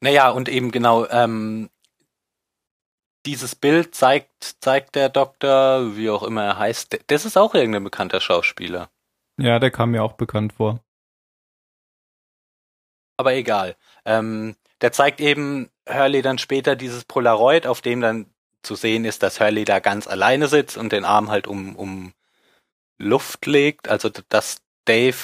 Naja, 0.00 0.30
und 0.30 0.48
eben 0.48 0.70
genau, 0.70 1.06
ähm, 1.08 1.70
dieses 3.24 3.54
Bild 3.54 3.94
zeigt, 3.94 4.56
zeigt 4.60 4.96
der 4.96 5.08
Doktor, 5.08 5.96
wie 5.96 6.10
auch 6.10 6.22
immer 6.22 6.44
er 6.44 6.58
heißt, 6.58 6.98
das 7.06 7.24
ist 7.24 7.36
auch 7.36 7.54
irgendein 7.54 7.84
bekannter 7.84 8.20
Schauspieler. 8.20 8.90
Ja, 9.38 9.58
der 9.58 9.70
kam 9.70 9.92
mir 9.92 10.02
auch 10.02 10.14
bekannt 10.14 10.54
vor. 10.54 10.80
Aber 13.16 13.34
egal. 13.34 13.76
Ähm, 14.04 14.56
der 14.80 14.92
zeigt 14.92 15.20
eben 15.20 15.70
Hurley 15.88 16.22
dann 16.22 16.38
später 16.38 16.74
dieses 16.74 17.04
Polaroid, 17.04 17.66
auf 17.66 17.80
dem 17.80 18.00
dann 18.00 18.26
zu 18.62 18.74
sehen 18.74 19.04
ist, 19.04 19.22
dass 19.22 19.40
Hurley 19.40 19.64
da 19.64 19.78
ganz 19.78 20.06
alleine 20.06 20.48
sitzt 20.48 20.76
und 20.76 20.92
den 20.92 21.04
Arm 21.04 21.30
halt 21.30 21.46
um, 21.46 21.76
um 21.76 22.12
Luft 22.98 23.46
legt. 23.46 23.88
Also, 23.88 24.10
dass 24.28 24.62
Dave, 24.84 25.16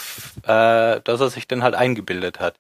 äh, 0.44 1.00
dass 1.02 1.20
er 1.20 1.30
sich 1.30 1.48
dann 1.48 1.62
halt 1.62 1.74
eingebildet 1.74 2.40
hat. 2.40 2.58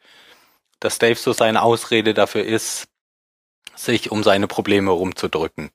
Dass 0.80 0.98
Dave 0.98 1.16
so 1.16 1.32
seine 1.32 1.62
Ausrede 1.62 2.14
dafür 2.14 2.44
ist, 2.44 2.88
sich 3.74 4.10
um 4.10 4.22
seine 4.22 4.46
Probleme 4.46 4.90
rumzudrücken. 4.90 5.70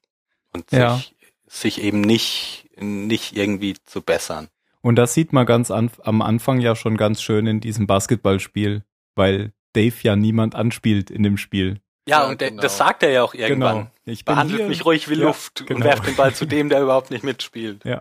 Und 0.53 0.71
Ja. 0.71 0.95
sich, 0.97 1.15
sich 1.47 1.81
eben 1.81 2.01
nicht, 2.01 2.69
nicht 2.77 3.35
irgendwie 3.35 3.75
zu 3.85 4.01
bessern. 4.01 4.49
Und 4.81 4.95
das 4.97 5.13
sieht 5.13 5.31
man 5.33 5.45
ganz 5.45 5.71
an, 5.71 5.89
am 6.03 6.21
Anfang 6.21 6.59
ja 6.59 6.75
schon 6.75 6.97
ganz 6.97 7.21
schön 7.21 7.47
in 7.47 7.59
diesem 7.61 7.87
Basketballspiel, 7.87 8.83
weil 9.15 9.53
Dave 9.73 9.95
ja 10.03 10.15
niemand 10.15 10.55
anspielt 10.55 11.09
in 11.09 11.23
dem 11.23 11.37
Spiel. 11.37 11.79
Ja, 12.07 12.23
Ja, 12.23 12.27
und 12.29 12.41
der, 12.41 12.49
genau. 12.49 12.61
das 12.61 12.77
sagt 12.77 13.01
er 13.03 13.11
ja 13.11 13.23
auch 13.23 13.33
irgendwann. 13.33 13.75
Genau. 13.77 13.91
Ich 14.05 14.25
Behandelt 14.25 14.59
hier. 14.59 14.67
mich 14.67 14.83
ruhig 14.85 15.09
wie 15.09 15.15
Ja, 15.15 15.27
Luft 15.27 15.61
und 15.61 15.67
genau. 15.67 15.85
werft 15.85 16.05
den 16.05 16.15
Ball 16.17 16.33
zu 16.35 16.45
dem, 16.45 16.67
der 16.69 16.81
überhaupt 16.81 17.11
nicht 17.11 17.23
mitspielt. 17.23 17.81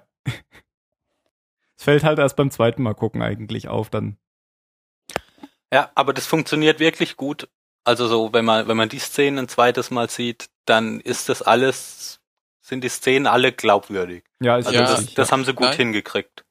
Es 1.76 1.84
fällt 1.84 2.04
halt 2.04 2.20
erst 2.20 2.36
beim 2.36 2.52
zweiten 2.52 2.82
Mal 2.84 2.94
gucken 2.94 3.22
eigentlich 3.22 3.66
auf, 3.66 3.90
dann. 3.90 4.16
Ja, 5.72 5.90
aber 5.94 6.12
das 6.12 6.26
funktioniert 6.26 6.80
wirklich 6.80 7.16
gut. 7.16 7.48
Also 7.84 8.06
so, 8.06 8.32
wenn 8.32 8.44
man, 8.44 8.68
wenn 8.68 8.76
man 8.76 8.88
die 8.88 8.98
Szenen 8.98 9.40
ein 9.40 9.48
zweites 9.48 9.90
Mal 9.90 10.08
sieht, 10.08 10.48
dann 10.66 11.00
ist 11.00 11.28
das 11.28 11.42
alles, 11.42 12.20
sind 12.60 12.84
die 12.84 12.88
Szenen 12.88 13.26
alle 13.26 13.52
glaubwürdig. 13.52 14.22
Ja, 14.40 14.58
ist 14.58 14.66
Also 14.66 14.78
Ja, 14.78 14.86
das, 14.86 15.14
das 15.14 15.32
haben 15.32 15.44
sie 15.44 15.54
gut 15.54 15.66
Nein. 15.66 15.76
hingekriegt. 15.76 16.44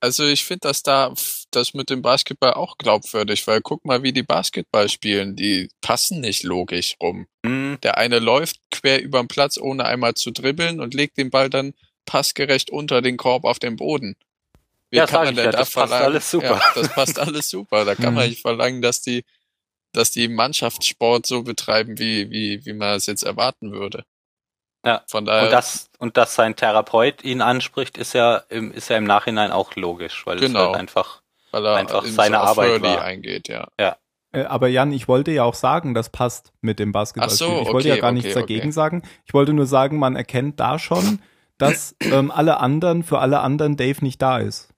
Also 0.00 0.24
ich 0.24 0.44
finde 0.44 0.68
das 0.68 0.82
da, 0.82 1.12
das 1.50 1.74
mit 1.74 1.90
dem 1.90 2.02
Basketball 2.02 2.54
auch 2.54 2.78
glaubwürdig, 2.78 3.46
weil 3.46 3.60
guck 3.60 3.84
mal, 3.84 4.02
wie 4.02 4.12
die 4.12 4.22
Basketball 4.22 4.88
spielen, 4.88 5.36
die 5.36 5.68
passen 5.80 6.20
nicht 6.20 6.44
logisch 6.44 6.96
rum. 7.00 7.26
Hm, 7.44 7.78
Der 7.82 7.98
eine 7.98 8.18
läuft 8.18 8.58
quer 8.70 9.02
über 9.02 9.20
den 9.22 9.28
Platz, 9.28 9.58
ohne 9.58 9.84
einmal 9.84 10.14
zu 10.14 10.30
dribbeln 10.30 10.80
und 10.80 10.94
legt 10.94 11.18
den 11.18 11.30
Ball 11.30 11.50
dann 11.50 11.74
passgerecht 12.06 12.70
unter 12.70 13.02
den 13.02 13.16
Korb 13.16 13.44
auf 13.44 13.58
den 13.58 13.76
Boden. 13.76 14.16
Wie 14.96 15.00
Ja, 15.00 15.06
sag 15.06 15.30
ich 15.30 15.36
ja, 15.36 15.50
das 15.50 15.70
passt 15.70 15.92
alles 15.92 16.30
super. 16.30 16.46
Ja, 16.58 16.62
das 16.74 16.88
passt 16.94 17.18
alles 17.18 17.50
super. 17.50 17.84
Da 17.84 17.94
kann 17.94 18.14
man 18.14 18.24
Mhm. 18.24 18.30
nicht 18.30 18.40
verlangen, 18.42 18.80
dass 18.82 19.02
die, 19.02 19.24
dass 19.92 20.10
die 20.10 20.28
Mannschaftssport 20.28 21.26
so 21.26 21.42
betreiben, 21.42 21.98
wie, 21.98 22.30
wie, 22.30 22.64
wie 22.64 22.72
man 22.72 22.94
es 22.96 23.06
jetzt 23.06 23.22
erwarten 23.22 23.72
würde. 23.72 24.04
Ja. 24.84 25.02
Von 25.08 25.24
daher, 25.24 25.44
und 25.44 25.52
das, 25.52 25.90
und 25.98 26.16
dass 26.16 26.34
sein 26.34 26.56
Therapeut 26.56 27.24
ihn 27.24 27.40
anspricht, 27.42 27.98
ist 27.98 28.12
ja 28.14 28.36
im, 28.48 28.72
ist 28.72 28.88
ja 28.88 28.96
im 28.96 29.04
Nachhinein 29.04 29.50
auch 29.52 29.74
logisch, 29.74 30.24
weil 30.26 30.36
es 30.36 30.42
Genau. 30.42 30.66
halt 30.66 30.76
einfach, 30.76 31.22
weil 31.50 31.66
er 31.66 31.74
einfach 31.76 32.04
in 32.04 32.12
seine 32.12 32.36
so 32.36 32.42
auf 32.42 32.48
Arbeit 32.50 32.82
war. 32.82 33.02
eingeht, 33.02 33.48
ja. 33.48 33.68
Äh, 34.32 34.44
Aber 34.44 34.68
Jan, 34.68 34.92
ich 34.92 35.08
wollte 35.08 35.30
ja 35.30 35.44
auch 35.44 35.54
sagen, 35.54 35.92
das 35.94 36.10
passt 36.10 36.52
mit 36.60 36.78
dem 36.78 36.92
Basketballspiel. 36.92 37.46
Ach 37.48 37.56
so, 37.56 37.62
ich 37.62 37.72
wollte 37.72 37.88
okay, 37.88 37.96
ja 37.96 37.96
gar 37.96 38.10
okay, 38.10 38.14
nichts 38.14 38.30
okay. 38.32 38.40
dagegen 38.40 38.72
sagen. 38.72 39.02
Ich 39.24 39.34
wollte 39.34 39.52
nur 39.52 39.66
sagen, 39.66 39.98
man 39.98 40.14
erkennt 40.16 40.58
da 40.60 40.78
schon, 40.78 41.20
dass 41.58 41.96
ähm, 42.02 42.30
alle 42.30 42.58
anderen, 42.58 43.02
für 43.02 43.18
alle 43.18 43.40
anderen 43.40 43.76
Dave 43.76 44.04
nicht 44.04 44.20
da 44.20 44.38
ist. 44.38 44.68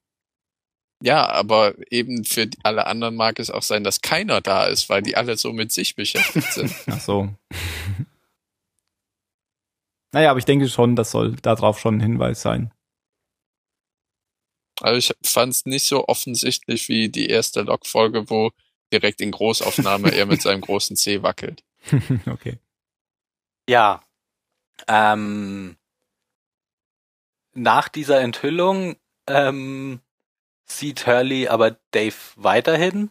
Ja, 1.00 1.28
aber 1.28 1.74
eben 1.92 2.24
für 2.24 2.50
alle 2.64 2.86
anderen 2.86 3.14
mag 3.14 3.38
es 3.38 3.50
auch 3.50 3.62
sein, 3.62 3.84
dass 3.84 4.00
keiner 4.00 4.40
da 4.40 4.66
ist, 4.66 4.88
weil 4.88 5.02
die 5.02 5.16
alle 5.16 5.36
so 5.36 5.52
mit 5.52 5.72
sich 5.72 5.94
beschäftigt 5.94 6.52
sind. 6.52 6.74
Ach 6.88 7.00
so. 7.00 7.28
naja, 10.12 10.30
aber 10.30 10.38
ich 10.40 10.44
denke 10.44 10.68
schon, 10.68 10.96
das 10.96 11.12
soll 11.12 11.36
darauf 11.36 11.78
schon 11.78 11.98
ein 11.98 12.00
Hinweis 12.00 12.42
sein. 12.42 12.72
Also 14.80 14.98
ich 14.98 15.28
fand 15.28 15.52
es 15.52 15.66
nicht 15.66 15.86
so 15.86 16.06
offensichtlich 16.08 16.88
wie 16.88 17.08
die 17.08 17.26
erste 17.26 17.62
Log-Folge, 17.62 18.28
wo 18.30 18.50
direkt 18.92 19.20
in 19.20 19.30
Großaufnahme 19.30 20.10
er 20.12 20.26
mit 20.26 20.42
seinem 20.42 20.60
großen 20.60 20.96
C 20.96 21.22
wackelt. 21.22 21.64
okay. 22.26 22.58
ja, 23.68 24.02
ähm, 24.86 25.76
nach 27.54 27.88
dieser 27.88 28.20
Enthüllung, 28.20 28.96
ähm, 29.26 30.00
sieht 30.70 31.06
Hurley 31.06 31.48
aber 31.48 31.76
Dave 31.90 32.14
weiterhin 32.36 33.10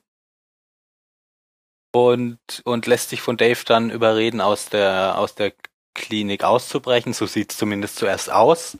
und, 1.91 2.39
und 2.63 2.85
lässt 2.85 3.09
sich 3.09 3.21
von 3.21 3.37
Dave 3.37 3.59
dann 3.65 3.89
überreden, 3.89 4.41
aus 4.41 4.69
der, 4.69 5.17
aus 5.17 5.35
der 5.35 5.53
Klinik 5.93 6.43
auszubrechen. 6.43 7.13
So 7.13 7.25
sieht's 7.25 7.57
zumindest 7.57 7.97
zuerst 7.97 8.31
aus. 8.31 8.77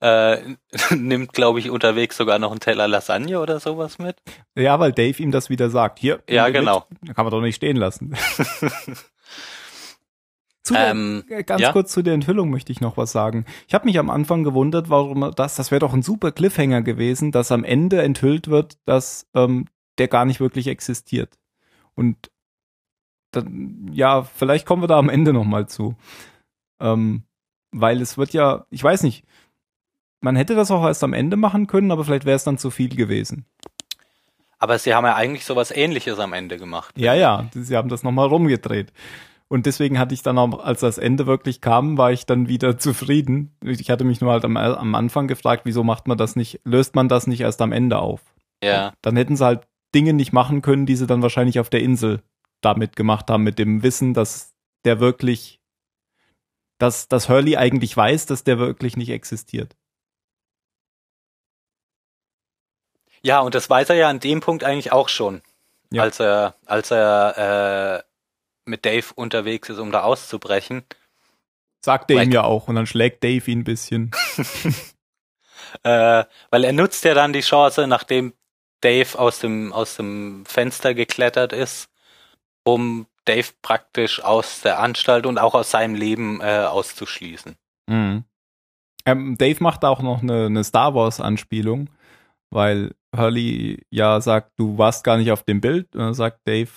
Äh, 0.00 0.56
nimmt, 0.90 1.32
glaube 1.32 1.58
ich, 1.58 1.70
unterwegs 1.70 2.16
sogar 2.16 2.38
noch 2.38 2.50
einen 2.50 2.60
Teller 2.60 2.86
Lasagne 2.86 3.40
oder 3.40 3.58
sowas 3.60 3.98
mit. 3.98 4.16
Ja, 4.54 4.78
weil 4.78 4.92
Dave 4.92 5.20
ihm 5.22 5.32
das 5.32 5.50
wieder 5.50 5.70
sagt. 5.70 5.98
Hier. 5.98 6.22
Ja, 6.28 6.44
mit. 6.44 6.54
genau. 6.54 6.86
Da 7.02 7.14
kann 7.14 7.24
man 7.24 7.32
doch 7.32 7.40
nicht 7.40 7.56
stehen 7.56 7.76
lassen. 7.76 8.16
Zu 10.68 10.74
der, 10.74 10.90
Ähm, 10.90 11.24
äh, 11.28 11.42
ganz 11.42 11.60
ja? 11.60 11.72
kurz 11.72 11.92
zu 11.92 12.02
der 12.02 12.14
Enthüllung 12.14 12.50
möchte 12.50 12.72
ich 12.72 12.80
noch 12.80 12.96
was 12.96 13.12
sagen. 13.12 13.44
Ich 13.66 13.74
habe 13.74 13.86
mich 13.86 13.98
am 13.98 14.10
Anfang 14.10 14.44
gewundert, 14.44 14.90
warum 14.90 15.32
das, 15.34 15.56
das 15.56 15.70
wäre 15.70 15.80
doch 15.80 15.92
ein 15.92 16.02
super 16.02 16.32
Cliffhanger 16.32 16.82
gewesen, 16.82 17.32
dass 17.32 17.52
am 17.52 17.64
Ende 17.64 18.02
enthüllt 18.02 18.48
wird, 18.48 18.78
dass 18.84 19.26
ähm, 19.34 19.66
der 19.98 20.08
gar 20.08 20.24
nicht 20.24 20.40
wirklich 20.40 20.68
existiert. 20.68 21.38
Und 21.94 22.30
dann, 23.32 23.90
ja, 23.92 24.22
vielleicht 24.22 24.66
kommen 24.66 24.82
wir 24.82 24.88
da 24.88 24.98
am 24.98 25.08
Ende 25.08 25.32
nochmal 25.32 25.68
zu. 25.68 25.96
Ähm, 26.80 27.24
weil 27.72 28.00
es 28.00 28.16
wird 28.16 28.32
ja, 28.32 28.66
ich 28.70 28.82
weiß 28.82 29.02
nicht, 29.02 29.24
man 30.20 30.36
hätte 30.36 30.54
das 30.54 30.70
auch 30.70 30.84
erst 30.84 31.04
am 31.04 31.12
Ende 31.12 31.36
machen 31.36 31.66
können, 31.66 31.90
aber 31.90 32.04
vielleicht 32.04 32.24
wäre 32.24 32.36
es 32.36 32.44
dann 32.44 32.58
zu 32.58 32.70
viel 32.70 32.94
gewesen. 32.94 33.44
Aber 34.58 34.78
sie 34.78 34.94
haben 34.94 35.04
ja 35.04 35.14
eigentlich 35.14 35.44
sowas 35.44 35.70
ähnliches 35.70 36.18
am 36.18 36.32
Ende 36.32 36.58
gemacht. 36.58 36.94
Ja, 36.98 37.14
ja, 37.14 37.48
sie 37.54 37.76
haben 37.76 37.88
das 37.88 38.02
nochmal 38.02 38.26
rumgedreht. 38.26 38.92
Und 39.48 39.64
deswegen 39.64 39.98
hatte 39.98 40.12
ich 40.12 40.22
dann 40.22 40.38
auch, 40.38 40.58
als 40.58 40.80
das 40.80 40.98
Ende 40.98 41.26
wirklich 41.26 41.60
kam, 41.62 41.96
war 41.96 42.12
ich 42.12 42.26
dann 42.26 42.48
wieder 42.48 42.78
zufrieden. 42.78 43.56
Ich 43.62 43.90
hatte 43.90 44.04
mich 44.04 44.20
nur 44.20 44.32
halt 44.32 44.44
am, 44.44 44.56
am 44.56 44.94
Anfang 44.94 45.26
gefragt, 45.26 45.62
wieso 45.64 45.82
macht 45.84 46.06
man 46.06 46.18
das 46.18 46.36
nicht, 46.36 46.60
löst 46.64 46.94
man 46.94 47.08
das 47.08 47.26
nicht 47.26 47.40
erst 47.40 47.62
am 47.62 47.72
Ende 47.72 47.98
auf? 47.98 48.20
Ja. 48.62 48.92
Dann 49.02 49.16
hätten 49.16 49.36
sie 49.36 49.44
halt 49.44 49.66
Dinge 49.94 50.12
nicht 50.12 50.32
machen 50.32 50.60
können, 50.62 50.84
die 50.84 50.96
sie 50.96 51.06
dann 51.06 51.22
wahrscheinlich 51.22 51.60
auf 51.60 51.70
der 51.70 51.80
Insel 51.80 52.22
damit 52.60 52.96
gemacht 52.96 53.30
haben, 53.30 53.42
mit 53.42 53.58
dem 53.58 53.82
Wissen, 53.82 54.14
dass 54.14 54.52
der 54.84 55.00
wirklich, 55.00 55.60
dass, 56.78 57.08
dass 57.08 57.28
Hurley 57.28 57.56
eigentlich 57.56 57.96
weiß, 57.96 58.26
dass 58.26 58.44
der 58.44 58.58
wirklich 58.58 58.96
nicht 58.96 59.10
existiert. 59.10 59.76
Ja, 63.22 63.40
und 63.40 63.54
das 63.54 63.68
weiß 63.68 63.90
er 63.90 63.96
ja 63.96 64.08
an 64.08 64.20
dem 64.20 64.40
Punkt 64.40 64.62
eigentlich 64.62 64.92
auch 64.92 65.08
schon. 65.08 65.42
Ja. 65.90 66.02
Als 66.02 66.20
er, 66.20 66.54
als 66.66 66.90
er 66.90 68.02
äh, 68.04 68.07
mit 68.68 68.84
Dave 68.84 69.06
unterwegs 69.14 69.68
ist, 69.68 69.78
um 69.78 69.90
da 69.90 70.02
auszubrechen. 70.02 70.84
Sagt 71.84 72.10
er 72.10 72.22
ihm 72.22 72.32
ja 72.32 72.44
auch 72.44 72.68
und 72.68 72.74
dann 72.74 72.86
schlägt 72.86 73.24
Dave 73.24 73.50
ihn 73.50 73.60
ein 73.60 73.64
bisschen. 73.64 74.10
Äh, 75.82 76.24
weil 76.50 76.64
er 76.64 76.72
nutzt 76.72 77.04
ja 77.04 77.14
dann 77.14 77.32
die 77.32 77.40
Chance, 77.40 77.86
nachdem 77.86 78.32
Dave 78.80 79.18
aus 79.18 79.40
dem, 79.40 79.72
aus 79.72 79.96
dem 79.96 80.44
Fenster 80.46 80.94
geklettert 80.94 81.52
ist, 81.52 81.90
um 82.64 83.06
Dave 83.24 83.48
praktisch 83.60 84.22
aus 84.22 84.62
der 84.62 84.78
Anstalt 84.78 85.26
und 85.26 85.38
auch 85.38 85.54
aus 85.54 85.70
seinem 85.70 85.94
Leben 85.94 86.40
äh, 86.40 86.64
auszuschließen. 86.64 87.56
Mhm. 87.86 88.24
Ähm, 89.04 89.36
Dave 89.38 89.62
macht 89.62 89.84
auch 89.84 90.00
noch 90.00 90.22
eine, 90.22 90.46
eine 90.46 90.64
Star 90.64 90.94
Wars-Anspielung, 90.94 91.90
weil 92.50 92.94
Hurley 93.14 93.84
ja 93.90 94.20
sagt, 94.20 94.52
du 94.58 94.78
warst 94.78 95.04
gar 95.04 95.16
nicht 95.16 95.32
auf 95.32 95.42
dem 95.42 95.60
Bild. 95.60 95.94
Und 95.94 96.00
dann 96.00 96.14
sagt 96.14 96.46
Dave, 96.46 96.70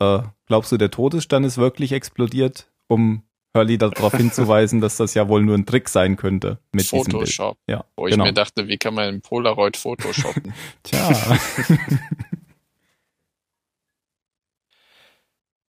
äh, 0.00 0.20
glaubst 0.46 0.72
du, 0.72 0.76
der 0.76 0.90
Todesstern 0.90 1.44
ist 1.44 1.58
wirklich 1.58 1.92
explodiert, 1.92 2.70
um 2.86 3.22
Hurley 3.56 3.78
darauf 3.78 4.12
hinzuweisen, 4.16 4.80
dass 4.80 4.96
das 4.96 5.14
ja 5.14 5.28
wohl 5.28 5.42
nur 5.42 5.56
ein 5.56 5.66
Trick 5.66 5.88
sein 5.88 6.16
könnte 6.16 6.58
mit 6.72 6.86
Photoshop. 6.86 7.24
diesem 7.24 7.46
Bild. 7.66 7.78
Ja, 7.78 7.84
Wo 7.96 8.06
ich 8.06 8.12
genau. 8.12 8.24
mir 8.24 8.32
dachte, 8.32 8.68
wie 8.68 8.78
kann 8.78 8.94
man 8.94 9.08
ein 9.08 9.20
Polaroid 9.20 9.76
photoshoppen? 9.76 10.54
Tja. 10.82 11.38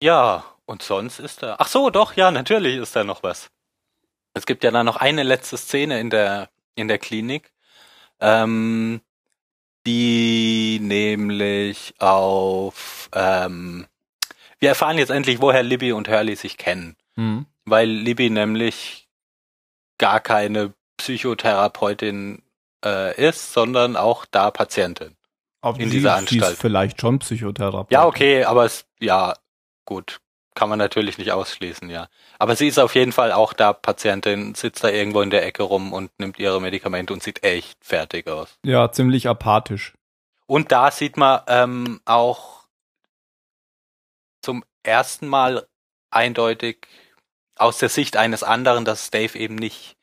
Ja, 0.02 0.44
und 0.66 0.84
sonst 0.84 1.20
ist 1.20 1.44
da. 1.44 1.56
Ach 1.60 1.68
so, 1.70 1.90
doch, 1.90 2.18
ja, 2.18 2.30
natürlich 2.30 2.76
ist 2.76 2.94
da 2.94 3.06
noch 3.06 3.24
was. 3.24 3.50
Es 4.34 4.46
gibt 4.46 4.66
ja 4.66 4.72
da 4.72 4.84
noch 4.84 4.98
eine 4.98 5.24
letzte 5.24 5.56
Szene 5.56 6.02
in 6.02 6.10
der 6.10 6.50
in 6.76 6.90
der 6.90 6.98
Klinik, 6.98 7.54
ähm, 8.20 9.00
die 9.88 10.80
nämlich 10.82 11.94
auf. 12.00 13.10
Ähm, 13.14 13.88
wir 14.64 14.70
erfahren 14.70 14.98
jetzt 14.98 15.10
endlich, 15.10 15.42
woher 15.42 15.62
Libby 15.62 15.92
und 15.92 16.08
Hurley 16.08 16.38
sich 16.38 16.58
kennen, 16.58 16.96
mhm. 17.18 17.46
weil 17.66 17.90
Libby 17.90 18.30
nämlich 18.30 19.10
gar 19.98 20.22
keine 20.22 20.74
Psychotherapeutin 20.96 22.42
äh, 22.84 23.14
ist, 23.22 23.52
sondern 23.52 23.98
auch 23.98 24.26
da 24.26 24.52
Patientin. 24.52 25.18
Aber 25.60 25.80
In 25.82 25.90
sie, 25.90 25.98
dieser 25.98 26.18
sie 26.20 26.38
ist 26.38 26.44
Anstalt. 26.44 26.58
vielleicht 26.58 27.02
schon 27.02 27.20
Psychotherapeut. 27.20 27.92
Ja, 27.92 28.06
okay, 28.06 28.46
aber 28.46 28.64
es, 28.64 28.86
ja, 29.00 29.34
gut. 29.86 30.20
Kann 30.56 30.70
man 30.70 30.78
natürlich 30.80 31.18
nicht 31.18 31.32
ausschließen, 31.32 31.90
ja. 31.90 32.08
Aber 32.38 32.56
sie 32.56 32.68
ist 32.68 32.80
auf 32.80 32.94
jeden 32.96 33.12
Fall 33.12 33.32
auch 33.32 33.54
da 33.54 33.74
Patientin, 33.74 34.54
sitzt 34.54 34.84
da 34.84 34.90
irgendwo 34.90 35.22
in 35.22 35.32
der 35.32 35.46
Ecke 35.46 35.64
rum 35.64 35.92
und 35.92 36.12
nimmt 36.20 36.38
ihre 36.40 36.62
Medikamente 36.62 37.12
und 37.12 37.24
sieht 37.24 37.44
echt 37.44 37.84
fertig 37.84 38.28
aus. 38.28 38.60
Ja, 38.64 38.92
ziemlich 38.92 39.28
apathisch. 39.28 39.94
Und 40.46 40.72
da 40.72 40.92
sieht 40.92 41.18
man 41.18 41.42
ähm, 41.48 42.02
auch 42.06 42.63
zum 44.44 44.64
ersten 44.84 45.28
Mal 45.28 45.68
eindeutig 46.12 46.88
aus 47.56 47.78
der 47.78 47.90
Sicht 47.90 48.18
eines 48.18 48.44
anderen, 48.44 48.86
dass 48.86 49.10
Dave 49.10 49.38
eben 49.38 49.56
nicht, 49.56 49.98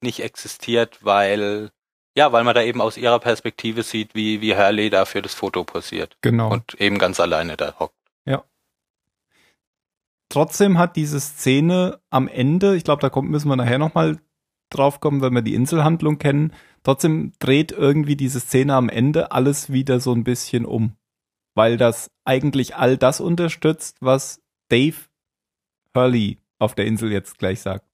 nicht 0.00 0.20
existiert, 0.20 1.04
weil, 1.04 1.70
ja, 2.16 2.32
weil 2.32 2.44
man 2.44 2.54
da 2.54 2.62
eben 2.62 2.80
aus 2.80 2.96
ihrer 2.96 3.18
Perspektive 3.18 3.82
sieht, 3.82 4.14
wie, 4.14 4.40
wie 4.40 4.56
Hurley 4.56 4.90
da 4.90 5.04
für 5.04 5.22
das 5.22 5.34
Foto 5.34 5.64
posiert 5.64 6.16
Genau. 6.22 6.50
und 6.52 6.74
eben 6.80 6.98
ganz 6.98 7.18
alleine 7.20 7.56
da 7.56 7.74
hockt. 7.78 7.94
Trotzdem 10.28 10.78
hat 10.78 10.96
diese 10.96 11.20
Szene 11.20 12.00
am 12.10 12.28
Ende, 12.28 12.76
ich 12.76 12.84
glaube, 12.84 13.00
da 13.00 13.10
kommt, 13.10 13.30
müssen 13.30 13.48
wir 13.48 13.56
nachher 13.56 13.78
nochmal 13.78 14.18
drauf 14.70 15.00
kommen, 15.00 15.22
wenn 15.22 15.32
wir 15.32 15.42
die 15.42 15.54
Inselhandlung 15.54 16.18
kennen, 16.18 16.52
trotzdem 16.82 17.32
dreht 17.38 17.72
irgendwie 17.72 18.16
diese 18.16 18.40
Szene 18.40 18.74
am 18.74 18.88
Ende 18.88 19.30
alles 19.30 19.70
wieder 19.72 20.00
so 20.00 20.12
ein 20.12 20.24
bisschen 20.24 20.64
um. 20.64 20.96
Weil 21.56 21.76
das 21.76 22.12
eigentlich 22.24 22.76
all 22.76 22.96
das 22.96 23.20
unterstützt, 23.20 23.96
was 24.00 24.40
Dave 24.68 24.96
Hurley 25.96 26.38
auf 26.60 26.76
der 26.76 26.84
Insel 26.86 27.10
jetzt 27.10 27.38
gleich 27.38 27.60
sagt. 27.62 27.84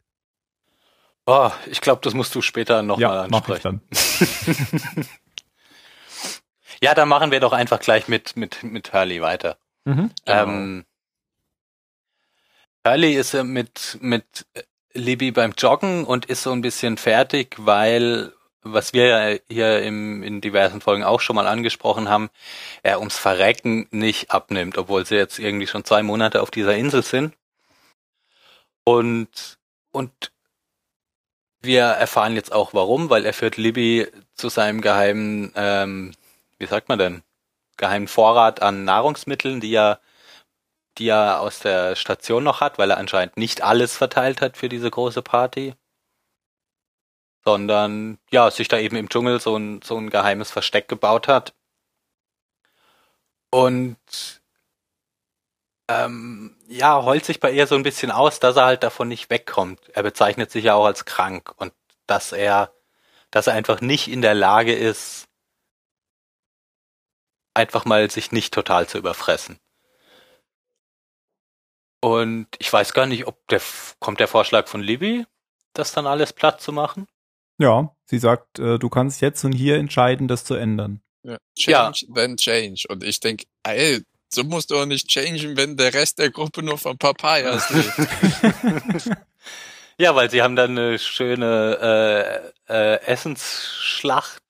Oh, 1.24 1.50
ich 1.70 1.80
glaube, 1.80 2.00
das 2.02 2.12
musst 2.12 2.34
du 2.34 2.42
später 2.42 2.82
nochmal 2.82 3.02
ja, 3.02 3.28
mach 3.30 3.48
ich 3.48 3.64
ansprechen. 3.64 3.80
dann. 4.94 5.06
Ja, 6.82 6.94
dann 6.94 7.08
machen 7.08 7.30
wir 7.30 7.38
doch 7.38 7.52
einfach 7.52 7.78
gleich 7.78 8.08
mit, 8.08 8.36
mit, 8.36 8.64
mit 8.64 8.92
Hurley 8.92 9.22
weiter. 9.22 9.56
Mhm. 9.84 10.10
Genau. 10.24 10.42
Ähm, 10.42 10.84
Hurley 12.84 13.14
ist 13.14 13.34
äh, 13.34 13.44
mit, 13.44 13.98
mit 14.00 14.46
Libby 14.92 15.30
beim 15.30 15.52
Joggen 15.56 16.04
und 16.04 16.26
ist 16.26 16.42
so 16.42 16.50
ein 16.50 16.60
bisschen 16.60 16.96
fertig, 16.96 17.54
weil, 17.58 18.32
was 18.62 18.92
wir 18.92 19.06
ja 19.06 19.38
hier 19.48 19.82
im, 19.82 20.22
in 20.22 20.40
diversen 20.40 20.80
Folgen 20.80 21.04
auch 21.04 21.20
schon 21.20 21.36
mal 21.36 21.46
angesprochen 21.46 22.08
haben, 22.08 22.30
er 22.82 23.00
ums 23.00 23.18
Verrecken 23.18 23.88
nicht 23.90 24.30
abnimmt, 24.30 24.78
obwohl 24.78 25.04
sie 25.06 25.16
jetzt 25.16 25.38
irgendwie 25.38 25.66
schon 25.66 25.84
zwei 25.84 26.02
Monate 26.02 26.42
auf 26.42 26.50
dieser 26.50 26.74
Insel 26.76 27.02
sind. 27.02 27.34
Und, 28.84 29.58
und 29.92 30.32
wir 31.62 31.82
erfahren 31.84 32.34
jetzt 32.34 32.52
auch 32.52 32.74
warum, 32.74 33.10
weil 33.10 33.24
er 33.24 33.32
führt 33.32 33.56
Libby 33.56 34.08
zu 34.34 34.48
seinem 34.48 34.80
geheimen, 34.80 35.52
ähm, 35.56 36.12
wie 36.58 36.66
sagt 36.66 36.88
man 36.88 36.98
denn, 36.98 37.22
geheimen 37.76 38.08
Vorrat 38.08 38.62
an 38.62 38.84
Nahrungsmitteln, 38.84 39.60
die 39.60 39.74
er, 39.74 40.00
die 40.98 41.08
er 41.08 41.40
aus 41.40 41.60
der 41.60 41.96
Station 41.96 42.44
noch 42.44 42.60
hat, 42.60 42.78
weil 42.78 42.90
er 42.90 42.98
anscheinend 42.98 43.36
nicht 43.36 43.62
alles 43.62 43.96
verteilt 43.96 44.40
hat 44.40 44.56
für 44.56 44.68
diese 44.68 44.90
große 44.90 45.22
Party. 45.22 45.74
Sondern, 47.44 48.18
ja, 48.30 48.50
sich 48.50 48.68
da 48.68 48.78
eben 48.78 48.96
im 48.96 49.08
Dschungel 49.08 49.40
so 49.40 49.56
ein, 49.56 49.82
so 49.82 49.96
ein 49.98 50.10
geheimes 50.10 50.50
Versteck 50.50 50.88
gebaut 50.88 51.28
hat. 51.28 51.54
Und 53.50 53.98
ähm, 55.88 56.56
ja, 56.68 57.02
heult 57.04 57.24
sich 57.24 57.40
bei 57.40 57.50
ihr 57.52 57.66
so 57.66 57.74
ein 57.74 57.82
bisschen 57.82 58.10
aus, 58.10 58.40
dass 58.40 58.56
er 58.56 58.64
halt 58.64 58.82
davon 58.82 59.08
nicht 59.08 59.30
wegkommt. 59.30 59.80
Er 59.90 60.02
bezeichnet 60.02 60.50
sich 60.50 60.64
ja 60.64 60.74
auch 60.74 60.86
als 60.86 61.04
krank 61.04 61.52
und 61.56 61.72
dass 62.06 62.32
er, 62.32 62.72
dass 63.30 63.46
er 63.46 63.54
einfach 63.54 63.80
nicht 63.80 64.08
in 64.08 64.22
der 64.22 64.34
Lage 64.34 64.74
ist, 64.74 65.28
einfach 67.54 67.84
mal 67.84 68.10
sich 68.10 68.32
nicht 68.32 68.54
total 68.54 68.88
zu 68.88 68.98
überfressen. 68.98 69.58
Und 72.00 72.48
ich 72.58 72.72
weiß 72.72 72.94
gar 72.94 73.06
nicht, 73.06 73.26
ob 73.26 73.46
der, 73.48 73.60
kommt 74.00 74.18
der 74.20 74.28
Vorschlag 74.28 74.68
von 74.68 74.82
Libby, 74.82 75.26
das 75.72 75.92
dann 75.92 76.06
alles 76.06 76.32
platt 76.32 76.60
zu 76.60 76.72
machen? 76.72 77.06
Ja, 77.62 77.94
sie 78.06 78.18
sagt, 78.18 78.58
äh, 78.58 78.80
du 78.80 78.88
kannst 78.88 79.20
jetzt 79.20 79.44
und 79.44 79.52
hier 79.52 79.76
entscheiden, 79.76 80.26
das 80.26 80.44
zu 80.44 80.54
ändern. 80.54 81.00
Ja. 81.22 81.38
Change, 81.56 82.06
then 82.12 82.36
change. 82.36 82.86
Und 82.88 83.04
ich 83.04 83.20
denk, 83.20 83.44
ey, 83.62 84.02
so 84.28 84.42
musst 84.42 84.72
du 84.72 84.78
auch 84.78 84.84
nicht 84.84 85.06
changen, 85.06 85.56
wenn 85.56 85.76
der 85.76 85.94
Rest 85.94 86.18
der 86.18 86.30
Gruppe 86.30 86.64
nur 86.64 86.76
von 86.76 86.98
Papayas 86.98 87.70
lebt. 88.94 89.10
Ja, 89.98 90.16
weil 90.16 90.30
sie 90.30 90.42
haben 90.42 90.56
dann 90.56 90.70
eine 90.76 90.98
schöne 90.98 92.52
äh, 92.66 92.72
äh, 92.72 93.00
Essensschlacht. 93.02 94.42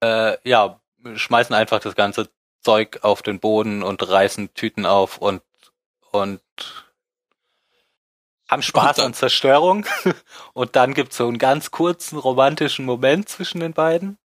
Äh, 0.00 0.38
ja, 0.48 0.80
schmeißen 1.14 1.54
einfach 1.54 1.80
das 1.80 1.96
ganze 1.96 2.30
Zeug 2.62 3.00
auf 3.02 3.20
den 3.20 3.40
Boden 3.40 3.82
und 3.82 4.08
reißen 4.08 4.54
Tüten 4.54 4.86
auf 4.86 5.18
und 5.18 5.42
und 6.12 6.40
haben 8.50 8.62
Spaß 8.62 8.98
an 8.98 9.14
Zerstörung. 9.14 9.86
Und 10.52 10.76
dann 10.76 10.92
gibt's 10.94 11.16
so 11.16 11.26
einen 11.28 11.38
ganz 11.38 11.70
kurzen 11.70 12.18
romantischen 12.18 12.84
Moment 12.84 13.28
zwischen 13.28 13.60
den 13.60 13.72
beiden. 13.72 14.18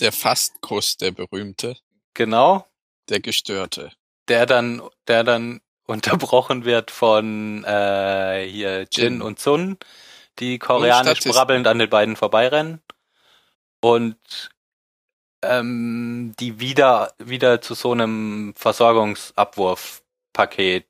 Der 0.00 0.12
Fastkuss, 0.12 0.96
der 0.96 1.12
berühmte, 1.12 1.76
Genau. 2.14 2.66
der 3.08 3.20
gestörte. 3.20 3.92
Der 4.28 4.46
dann, 4.46 4.82
der 5.06 5.22
dann 5.24 5.60
unterbrochen 5.86 6.64
wird 6.64 6.90
von 6.90 7.64
äh, 7.64 8.46
hier 8.48 8.86
Jin 8.90 9.14
Jin. 9.14 9.22
und 9.22 9.38
Sun, 9.38 9.78
die 10.38 10.58
koreanisch 10.58 11.20
brabbelnd 11.20 11.66
an 11.66 11.78
den 11.78 11.90
beiden 11.90 12.16
vorbeirennen. 12.16 12.82
Und 13.80 14.50
ähm, 15.42 16.34
die 16.38 16.60
wieder 16.60 17.14
wieder 17.18 17.62
zu 17.62 17.74
so 17.74 17.92
einem 17.92 18.52
Versorgungsabwurfpaket 18.56 20.86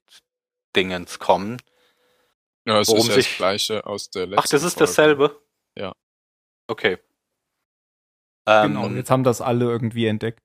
Dingens 0.75 1.19
kommen. 1.19 1.59
Ja, 2.67 2.81
es 2.81 2.89
Worum 2.89 3.01
ist 3.03 3.09
ja 3.09 3.15
sich- 3.15 3.29
das 3.29 3.37
gleiche 3.39 3.87
aus 3.87 4.11
der 4.11 4.27
letzten 4.27 4.41
Ach, 4.41 4.49
das 4.49 4.63
ist 4.63 4.75
Folge. 4.75 4.87
dasselbe? 4.87 5.43
Ja. 5.77 5.93
Okay. 6.69 6.99
Ähm, 8.47 8.69
genau, 8.75 8.87
und 8.87 8.97
jetzt 8.97 9.11
haben 9.11 9.25
das 9.25 9.41
alle 9.41 9.65
irgendwie 9.67 10.07
entdeckt. 10.07 10.41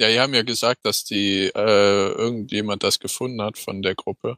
Ja, 0.00 0.08
die 0.08 0.20
haben 0.20 0.34
ja 0.34 0.42
gesagt, 0.42 0.80
dass 0.84 1.04
die 1.04 1.46
äh, 1.54 2.08
irgendjemand 2.12 2.82
das 2.82 2.98
gefunden 2.98 3.40
hat 3.42 3.56
von 3.58 3.82
der 3.82 3.94
Gruppe, 3.94 4.36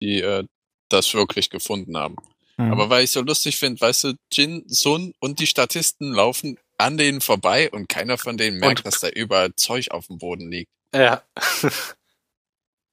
die 0.00 0.20
äh, 0.20 0.44
das 0.88 1.12
wirklich 1.14 1.50
gefunden 1.50 1.96
haben. 1.96 2.16
Mhm. 2.56 2.70
Aber 2.72 2.90
weil 2.90 3.04
ich 3.04 3.10
so 3.10 3.20
lustig 3.22 3.56
finde, 3.56 3.80
weißt 3.80 4.04
du, 4.04 4.12
Jin, 4.32 4.62
Sun 4.68 5.12
und 5.18 5.40
die 5.40 5.46
Statisten 5.48 6.12
laufen 6.12 6.58
an 6.78 6.96
denen 6.98 7.20
vorbei 7.20 7.70
und 7.70 7.88
keiner 7.88 8.18
von 8.18 8.36
denen 8.36 8.58
merkt, 8.58 8.80
Und- 8.80 8.86
dass 8.86 9.00
da 9.00 9.08
überall 9.08 9.54
Zeug 9.56 9.90
auf 9.90 10.06
dem 10.06 10.18
Boden 10.18 10.50
liegt. 10.50 10.70
ja. 10.94 11.22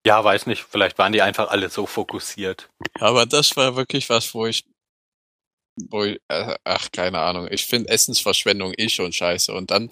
Ja, 0.05 0.23
weiß 0.23 0.47
nicht. 0.47 0.63
Vielleicht 0.63 0.97
waren 0.97 1.11
die 1.11 1.21
einfach 1.21 1.49
alle 1.49 1.69
so 1.69 1.85
fokussiert. 1.85 2.69
Aber 2.99 3.25
das 3.25 3.55
war 3.55 3.75
wirklich 3.75 4.09
was, 4.09 4.33
wo 4.33 4.47
ich, 4.47 4.65
wo 5.89 6.03
ich, 6.03 6.19
äh, 6.27 6.55
ach, 6.63 6.91
keine 6.91 7.19
Ahnung. 7.19 7.47
Ich 7.51 7.65
finde 7.65 7.89
Essensverschwendung 7.89 8.73
eh 8.77 8.89
schon 8.89 9.13
scheiße. 9.13 9.53
Und 9.53 9.69
dann 9.71 9.89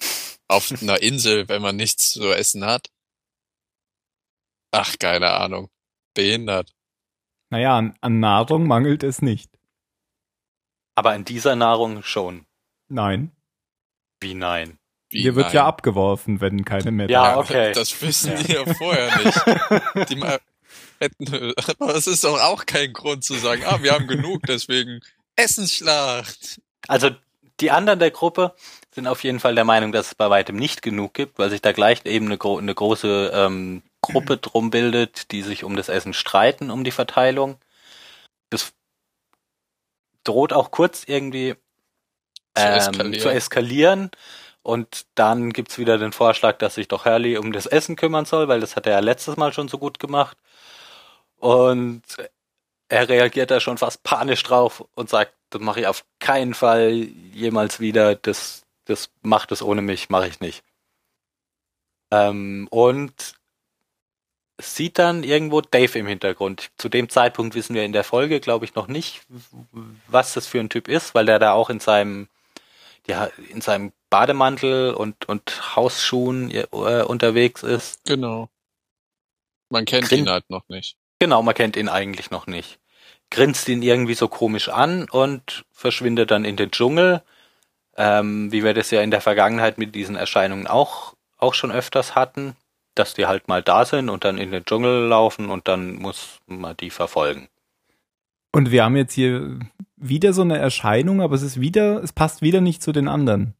auf 0.48 0.72
einer 0.82 1.00
Insel, 1.02 1.48
wenn 1.48 1.62
man 1.62 1.76
nichts 1.76 2.10
zu 2.10 2.32
essen 2.32 2.64
hat. 2.64 2.90
Ach, 4.72 4.96
keine 4.98 5.30
Ahnung. 5.32 5.70
Behindert. 6.14 6.72
naja, 7.50 7.78
an, 7.78 7.96
an 8.00 8.18
Nahrung 8.18 8.66
mangelt 8.66 9.04
es 9.04 9.22
nicht. 9.22 9.48
Aber 10.96 11.14
in 11.14 11.24
dieser 11.24 11.54
Nahrung 11.54 12.02
schon. 12.02 12.46
Nein. 12.88 13.30
Wie 14.20 14.34
nein? 14.34 14.79
Wie, 15.10 15.22
Hier 15.22 15.34
wird 15.34 15.46
nein. 15.46 15.56
ja 15.56 15.66
abgeworfen, 15.66 16.40
wenn 16.40 16.64
keine 16.64 16.90
mehr 16.92 17.10
Ja, 17.10 17.32
da 17.32 17.38
okay. 17.38 17.72
Das 17.72 18.00
wissen 18.00 18.32
Ja. 18.32 18.42
die 18.42 18.52
ja 18.52 18.74
vorher 18.74 19.16
nicht. 19.18 20.08
Die, 20.10 20.16
ma- 20.16 20.38
hätten, 21.00 21.52
aber 21.78 21.94
es 21.96 22.06
ist 22.06 22.24
doch 22.24 22.40
auch 22.40 22.64
kein 22.66 22.92
Grund 22.92 23.24
zu 23.24 23.34
sagen, 23.34 23.62
ah, 23.66 23.82
wir 23.82 23.92
haben 23.92 24.06
genug, 24.06 24.42
deswegen 24.46 25.00
Essensschlacht. 25.36 26.60
Also 26.88 27.10
die 27.60 27.70
anderen 27.70 27.98
der 27.98 28.10
Gruppe 28.10 28.54
sind 28.94 29.06
auf 29.06 29.24
jeden 29.24 29.40
Fall 29.40 29.54
der 29.54 29.64
Meinung, 29.64 29.92
dass 29.92 30.08
es 30.08 30.14
bei 30.14 30.30
weitem 30.30 30.56
nicht 30.56 30.82
genug 30.82 31.14
gibt, 31.14 31.38
weil 31.38 31.50
sich 31.50 31.60
da 31.62 31.72
gleich 31.72 32.04
eben 32.06 32.26
eine, 32.26 32.38
gro 32.38 32.58
eine 32.58 32.74
große 32.74 33.30
ähm, 33.34 33.82
Gruppe 34.02 34.36
drum 34.38 34.70
bildet, 34.70 35.30
die 35.32 35.42
sich 35.42 35.64
um 35.64 35.76
das 35.76 35.88
Essen 35.88 36.12
streiten, 36.14 36.70
um 36.70 36.84
die 36.84 36.90
Verteilung. 36.90 37.58
Das 38.50 38.72
droht 40.24 40.52
auch 40.52 40.70
kurz 40.70 41.04
irgendwie 41.06 41.54
Zu 42.54 42.62
ähm, 42.62 42.74
eskalieren. 42.74 43.20
zu 43.22 43.28
eskalieren. 43.30 44.10
Und 44.62 45.06
dann 45.14 45.52
gibt's 45.52 45.78
wieder 45.78 45.98
den 45.98 46.12
Vorschlag, 46.12 46.58
dass 46.58 46.74
sich 46.74 46.88
doch 46.88 47.04
Hurley 47.06 47.38
um 47.38 47.52
das 47.52 47.66
Essen 47.66 47.96
kümmern 47.96 48.26
soll, 48.26 48.48
weil 48.48 48.60
das 48.60 48.76
hat 48.76 48.86
er 48.86 48.92
ja 48.92 48.98
letztes 49.00 49.36
Mal 49.36 49.52
schon 49.52 49.68
so 49.68 49.78
gut 49.78 49.98
gemacht. 49.98 50.36
Und 51.38 52.02
er 52.88 53.08
reagiert 53.08 53.50
da 53.50 53.60
schon 53.60 53.78
fast 53.78 54.02
panisch 54.02 54.42
drauf 54.42 54.84
und 54.94 55.08
sagt, 55.08 55.32
das 55.50 55.62
mache 55.62 55.80
ich 55.80 55.86
auf 55.86 56.04
keinen 56.18 56.54
Fall 56.54 56.92
jemals 57.32 57.80
wieder, 57.80 58.14
das, 58.14 58.64
das 58.84 59.10
macht 59.22 59.52
es 59.52 59.62
ohne 59.62 59.80
mich, 59.82 60.10
mache 60.10 60.28
ich 60.28 60.40
nicht. 60.40 60.62
Ähm, 62.10 62.68
und 62.70 63.34
sieht 64.60 64.98
dann 64.98 65.22
irgendwo 65.22 65.60
Dave 65.60 65.98
im 65.98 66.06
Hintergrund. 66.06 66.70
Zu 66.76 66.88
dem 66.88 67.08
Zeitpunkt 67.08 67.54
wissen 67.54 67.74
wir 67.74 67.84
in 67.84 67.92
der 67.92 68.04
Folge, 68.04 68.40
glaube 68.40 68.64
ich, 68.64 68.74
noch 68.74 68.88
nicht, 68.88 69.22
was 70.06 70.34
das 70.34 70.46
für 70.46 70.60
ein 70.60 70.68
Typ 70.68 70.88
ist, 70.88 71.14
weil 71.14 71.26
der 71.26 71.38
da 71.38 71.52
auch 71.52 71.70
in 71.70 71.80
seinem, 71.80 72.28
ja, 73.10 73.28
in 73.50 73.60
seinem 73.60 73.92
Bademantel 74.08 74.94
und, 74.94 75.28
und 75.28 75.76
Hausschuhen 75.76 76.50
äh, 76.50 76.66
unterwegs 77.02 77.62
ist. 77.62 78.04
Genau. 78.04 78.48
Man 79.68 79.84
kennt 79.84 80.08
Grin- 80.08 80.20
ihn 80.20 80.30
halt 80.30 80.48
noch 80.48 80.68
nicht. 80.68 80.96
Genau, 81.18 81.42
man 81.42 81.54
kennt 81.54 81.76
ihn 81.76 81.88
eigentlich 81.88 82.30
noch 82.30 82.46
nicht. 82.46 82.78
Grinst 83.30 83.68
ihn 83.68 83.82
irgendwie 83.82 84.14
so 84.14 84.26
komisch 84.28 84.68
an 84.68 85.08
und 85.10 85.64
verschwindet 85.70 86.30
dann 86.30 86.44
in 86.44 86.56
den 86.56 86.70
Dschungel, 86.70 87.22
ähm, 87.96 88.50
wie 88.50 88.64
wir 88.64 88.74
das 88.74 88.90
ja 88.90 89.02
in 89.02 89.10
der 89.10 89.20
Vergangenheit 89.20 89.76
mit 89.78 89.94
diesen 89.94 90.16
Erscheinungen 90.16 90.66
auch, 90.66 91.14
auch 91.36 91.54
schon 91.54 91.70
öfters 91.70 92.14
hatten, 92.14 92.56
dass 92.94 93.14
die 93.14 93.26
halt 93.26 93.48
mal 93.48 93.62
da 93.62 93.84
sind 93.84 94.08
und 94.08 94.24
dann 94.24 94.38
in 94.38 94.50
den 94.50 94.64
Dschungel 94.64 95.06
laufen 95.06 95.50
und 95.50 95.68
dann 95.68 95.94
muss 95.96 96.40
man 96.46 96.76
die 96.76 96.90
verfolgen. 96.90 97.48
Und 98.52 98.70
wir 98.70 98.84
haben 98.84 98.96
jetzt 98.96 99.14
hier 99.14 99.58
wieder 99.96 100.32
so 100.32 100.42
eine 100.42 100.58
Erscheinung, 100.58 101.20
aber 101.20 101.34
es 101.34 101.42
ist 101.42 101.60
wieder, 101.60 102.02
es 102.02 102.12
passt 102.12 102.42
wieder 102.42 102.60
nicht 102.60 102.82
zu 102.82 102.92
den 102.92 103.06
anderen, 103.08 103.54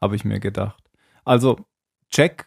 habe 0.00 0.16
ich 0.16 0.24
mir 0.24 0.40
gedacht. 0.40 0.82
Also 1.24 1.58
Jack 2.10 2.46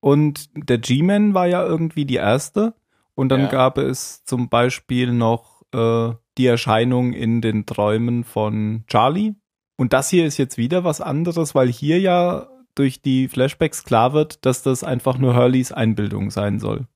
und 0.00 0.48
der 0.54 0.78
G-Man 0.78 1.34
war 1.34 1.46
ja 1.46 1.64
irgendwie 1.64 2.04
die 2.04 2.16
erste 2.16 2.74
und 3.14 3.28
dann 3.28 3.42
Ja. 3.42 3.48
gab 3.48 3.78
es 3.78 4.24
zum 4.24 4.48
Beispiel 4.48 5.12
noch 5.12 5.62
äh, 5.72 6.14
die 6.38 6.46
Erscheinung 6.46 7.12
in 7.12 7.40
den 7.40 7.66
Träumen 7.66 8.24
von 8.24 8.84
Charlie. 8.86 9.34
Und 9.76 9.92
das 9.92 10.10
hier 10.10 10.26
ist 10.26 10.36
jetzt 10.38 10.56
wieder 10.58 10.84
was 10.84 11.00
anderes, 11.00 11.54
weil 11.54 11.68
hier 11.68 12.00
ja 12.00 12.48
durch 12.74 13.02
die 13.02 13.28
Flashbacks 13.28 13.84
klar 13.84 14.12
wird, 14.12 14.44
dass 14.46 14.62
das 14.62 14.84
einfach 14.84 15.18
nur 15.18 15.34
Hurleys 15.36 15.70
Einbildung 15.72 16.30
sein 16.30 16.58
soll. 16.60 16.86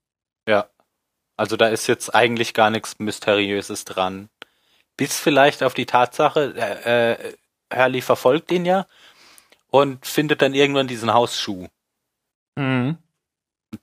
Ja. 0.48 0.66
Also 1.36 1.56
da 1.56 1.68
ist 1.68 1.86
jetzt 1.86 2.14
eigentlich 2.14 2.54
gar 2.54 2.70
nichts 2.70 2.98
Mysteriöses 2.98 3.84
dran. 3.84 4.28
Bis 4.96 5.18
vielleicht 5.18 5.62
auf 5.62 5.74
die 5.74 5.86
Tatsache, 5.86 6.54
äh, 6.56 7.12
äh, 7.12 7.34
Hurley 7.72 8.00
verfolgt 8.00 8.52
ihn 8.52 8.64
ja 8.64 8.86
und 9.68 10.06
findet 10.06 10.42
dann 10.42 10.54
irgendwann 10.54 10.86
diesen 10.86 11.12
Hausschuh. 11.12 11.66
Mhm. 12.56 12.98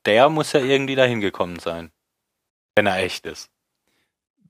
Der 0.06 0.30
muss 0.30 0.54
ja 0.54 0.62
irgendwie 0.62 0.96
dahin 0.96 1.20
gekommen 1.20 1.60
sein. 1.60 1.92
Wenn 2.76 2.88
er 2.88 2.98
echt 2.98 3.26
ist. 3.26 3.50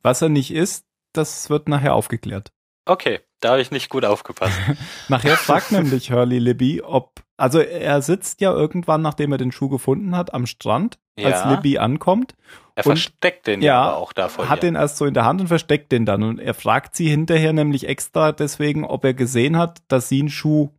Was 0.03 0.21
er 0.21 0.29
nicht 0.29 0.51
ist, 0.51 0.85
das 1.13 1.49
wird 1.49 1.67
nachher 1.67 1.95
aufgeklärt. 1.95 2.51
Okay, 2.85 3.19
da 3.39 3.51
habe 3.51 3.61
ich 3.61 3.71
nicht 3.71 3.89
gut 3.89 4.05
aufgepasst. 4.05 4.57
Nachher 5.09 5.37
fragt 5.37 5.71
nämlich 5.71 6.11
Hurley 6.11 6.39
Libby, 6.39 6.81
ob, 6.81 7.20
also 7.41 7.59
er 7.59 8.01
sitzt 8.01 8.39
ja 8.41 8.51
irgendwann, 8.53 9.01
nachdem 9.01 9.31
er 9.31 9.37
den 9.37 9.51
Schuh 9.51 9.69
gefunden 9.69 10.15
hat, 10.15 10.33
am 10.33 10.45
Strand, 10.45 10.97
als 11.17 11.41
Ja. 11.43 11.51
Libby 11.51 11.77
ankommt, 11.77 12.35
Er 12.75 12.85
Und- 12.85 12.91
versteckt 12.93 13.47
den 13.47 13.61
ja, 13.61 13.81
aber 13.81 13.97
auch 13.97 14.13
da 14.13 14.29
vor 14.29 14.47
hat 14.47 14.59
ihr. 14.59 14.69
den 14.69 14.75
erst 14.75 14.95
so 14.97 15.05
in 15.05 15.13
der 15.13 15.25
Hand 15.25 15.41
und 15.41 15.47
versteckt 15.47 15.91
den 15.91 16.05
dann. 16.05 16.23
Und 16.23 16.39
er 16.39 16.53
fragt 16.53 16.95
sie 16.95 17.09
hinterher 17.09 17.51
nämlich 17.51 17.85
extra 17.87 18.31
deswegen, 18.31 18.85
ob 18.85 19.03
er 19.03 19.13
gesehen 19.13 19.57
hat, 19.57 19.81
dass 19.89 20.07
sie 20.07 20.19
einen 20.21 20.29
Schuh, 20.29 20.69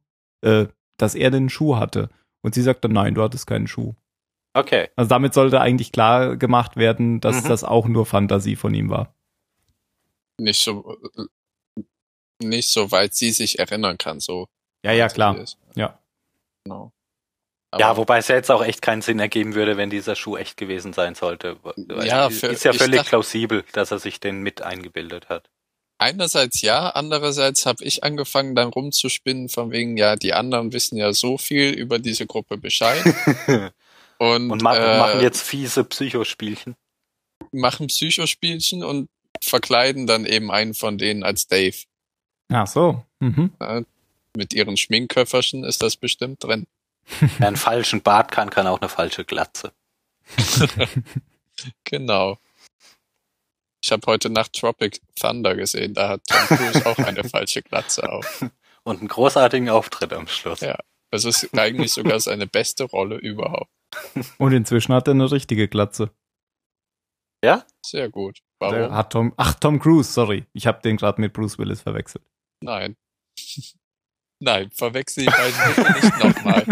äh, 0.40 0.66
dass 0.96 1.14
er 1.14 1.31
den 1.31 1.51
Schuh 1.51 1.77
hatte. 1.77 2.09
Und 2.42 2.55
sie 2.55 2.62
sagt 2.62 2.83
dann, 2.85 2.92
nein, 2.92 3.14
du 3.14 3.22
hattest 3.22 3.46
keinen 3.46 3.66
Schuh. 3.68 3.92
Okay, 4.55 4.88
Also 4.96 5.09
damit 5.11 5.33
sollte 5.35 5.61
eigentlich 5.61 5.92
klar 5.92 6.37
gemacht 6.37 6.77
werden, 6.77 7.20
dass 7.20 7.44
Mhm. 7.44 7.48
das 7.48 7.62
auch 7.62 7.87
nur 7.88 8.05
Fantasie 8.07 8.57
von 8.57 8.72
ihm 8.75 8.88
war. 8.90 9.14
Nicht 10.38 10.62
so, 10.62 10.96
nicht 12.42 12.70
so 12.70 12.90
weit 12.90 13.14
sie 13.14 13.31
sich 13.31 13.59
erinnern 13.59 13.98
kann, 13.98 14.18
so. 14.20 14.48
Ja, 14.85 14.92
ja, 14.92 15.09
sie 15.09 15.14
klar. 15.14 15.37
ist. 15.38 15.59
Ja. 15.75 15.98
Genau. 16.64 16.92
ja, 17.79 17.88
Aber- 17.88 17.96
wobei 17.98 18.18
es 18.18 18.29
ja 18.29 18.37
jetzt 18.37 18.51
auch 18.51 18.62
echt 18.64 18.83
keinen 18.83 19.03
Sinn 19.03 19.18
ergeben 19.18 19.55
würde, 19.55 19.77
wenn 19.77 19.90
dieser 19.90 20.14
Schuh 20.16 20.37
echt 20.37 20.57
gewesen 20.57 20.92
sein 20.92 21.14
sollte. 21.14 21.57
Ja, 22.05 22.27
ist 22.27 22.40
für- 22.40 22.46
ist 22.48 22.64
ja 22.64 22.72
völlig 22.72 22.98
dacht- 23.01 23.09
plausibel, 23.09 23.64
dass 23.72 23.90
er 23.90 23.98
sich 23.98 24.20
den 24.20 24.42
mit 24.42 24.62
eingebildet 24.62 25.29
hat. 25.29 25.51
Einerseits 25.98 26.62
ja, 26.62 26.88
andererseits 26.90 27.64
habe 27.64 27.85
ich 27.85 28.03
angefangen 28.03 28.55
dann 28.57 28.68
rumzuspinnen 28.68 29.48
von 29.48 29.70
wegen, 29.70 29.96
ja, 29.96 30.16
die 30.16 30.33
anderen 30.35 30.72
wissen 30.72 30.96
ja 30.96 31.12
so 31.12 31.38
viel 31.38 31.70
über 31.72 31.98
diese 32.01 32.27
Gruppe 32.27 32.57
Bescheid 32.59 33.03
und, 34.18 34.51
Und 34.51 34.62
ma 34.62 34.77
äh, 34.77 34.98
machen 34.98 35.20
jetzt 35.20 35.42
fiese 35.42 35.85
Psychospielchen. 35.85 36.75
machen 37.53 37.87
Psychospielchen 37.87 38.83
und 38.83 39.09
verkleiden 39.42 40.07
dann 40.09 40.27
eben 40.27 40.51
einen 40.51 40.75
von 40.75 40.98
denen 40.98 41.22
als 41.22 41.46
Dave. 41.46 41.77
Ach 42.53 42.66
so. 42.66 43.05
Mhm. 43.20 43.53
Mit 44.36 44.54
ihren 44.54 44.76
Schminkköfferchen 44.76 45.64
ist 45.64 45.82
das 45.82 45.96
bestimmt 45.96 46.42
drin. 46.42 46.66
Wer 47.38 47.48
einen 47.48 47.56
falschen 47.56 48.02
Bart 48.02 48.30
kann, 48.30 48.50
kann 48.50 48.66
auch 48.66 48.80
eine 48.80 48.88
falsche 48.88 49.24
Glatze. 49.24 49.72
Genau. 51.84 52.38
Ich 53.84 53.90
habe 53.92 54.06
heute 54.06 54.30
Nacht 54.30 54.52
Tropic 54.52 55.00
Thunder 55.14 55.56
gesehen, 55.56 55.94
da 55.94 56.08
hat 56.08 56.22
Tom 56.26 56.56
Cruise 56.56 56.86
auch 56.86 56.98
eine 56.98 57.24
falsche 57.24 57.62
Glatze 57.62 58.10
auf. 58.10 58.44
Und 58.84 58.98
einen 58.98 59.08
großartigen 59.08 59.68
Auftritt 59.68 60.12
am 60.12 60.26
Schluss. 60.26 60.60
Ja. 60.60 60.78
Das 61.10 61.24
ist 61.24 61.56
eigentlich 61.56 61.92
sogar 61.92 62.18
seine 62.18 62.46
beste 62.46 62.84
Rolle 62.84 63.16
überhaupt. 63.16 63.70
Und 64.38 64.52
inzwischen 64.52 64.94
hat 64.94 65.06
er 65.06 65.12
eine 65.12 65.30
richtige 65.30 65.68
Glatze. 65.68 66.10
Ja? 67.44 67.66
Sehr 67.84 68.08
gut. 68.08 68.38
Der 68.60 68.70
Warum? 68.70 68.94
Hat 68.94 69.12
Tom, 69.12 69.34
ach, 69.36 69.54
Tom 69.54 69.78
Cruise, 69.78 70.10
sorry. 70.10 70.46
Ich 70.52 70.66
habe 70.66 70.80
den 70.80 70.96
gerade 70.96 71.20
mit 71.20 71.32
Bruce 71.32 71.58
Willis 71.58 71.82
verwechselt. 71.82 72.24
Nein. 72.60 72.96
Nein, 74.42 74.72
verwechsel 74.72 75.24
die 75.24 75.31
beiden 75.31 76.00
nicht 76.00 76.18
nochmal. 76.18 76.66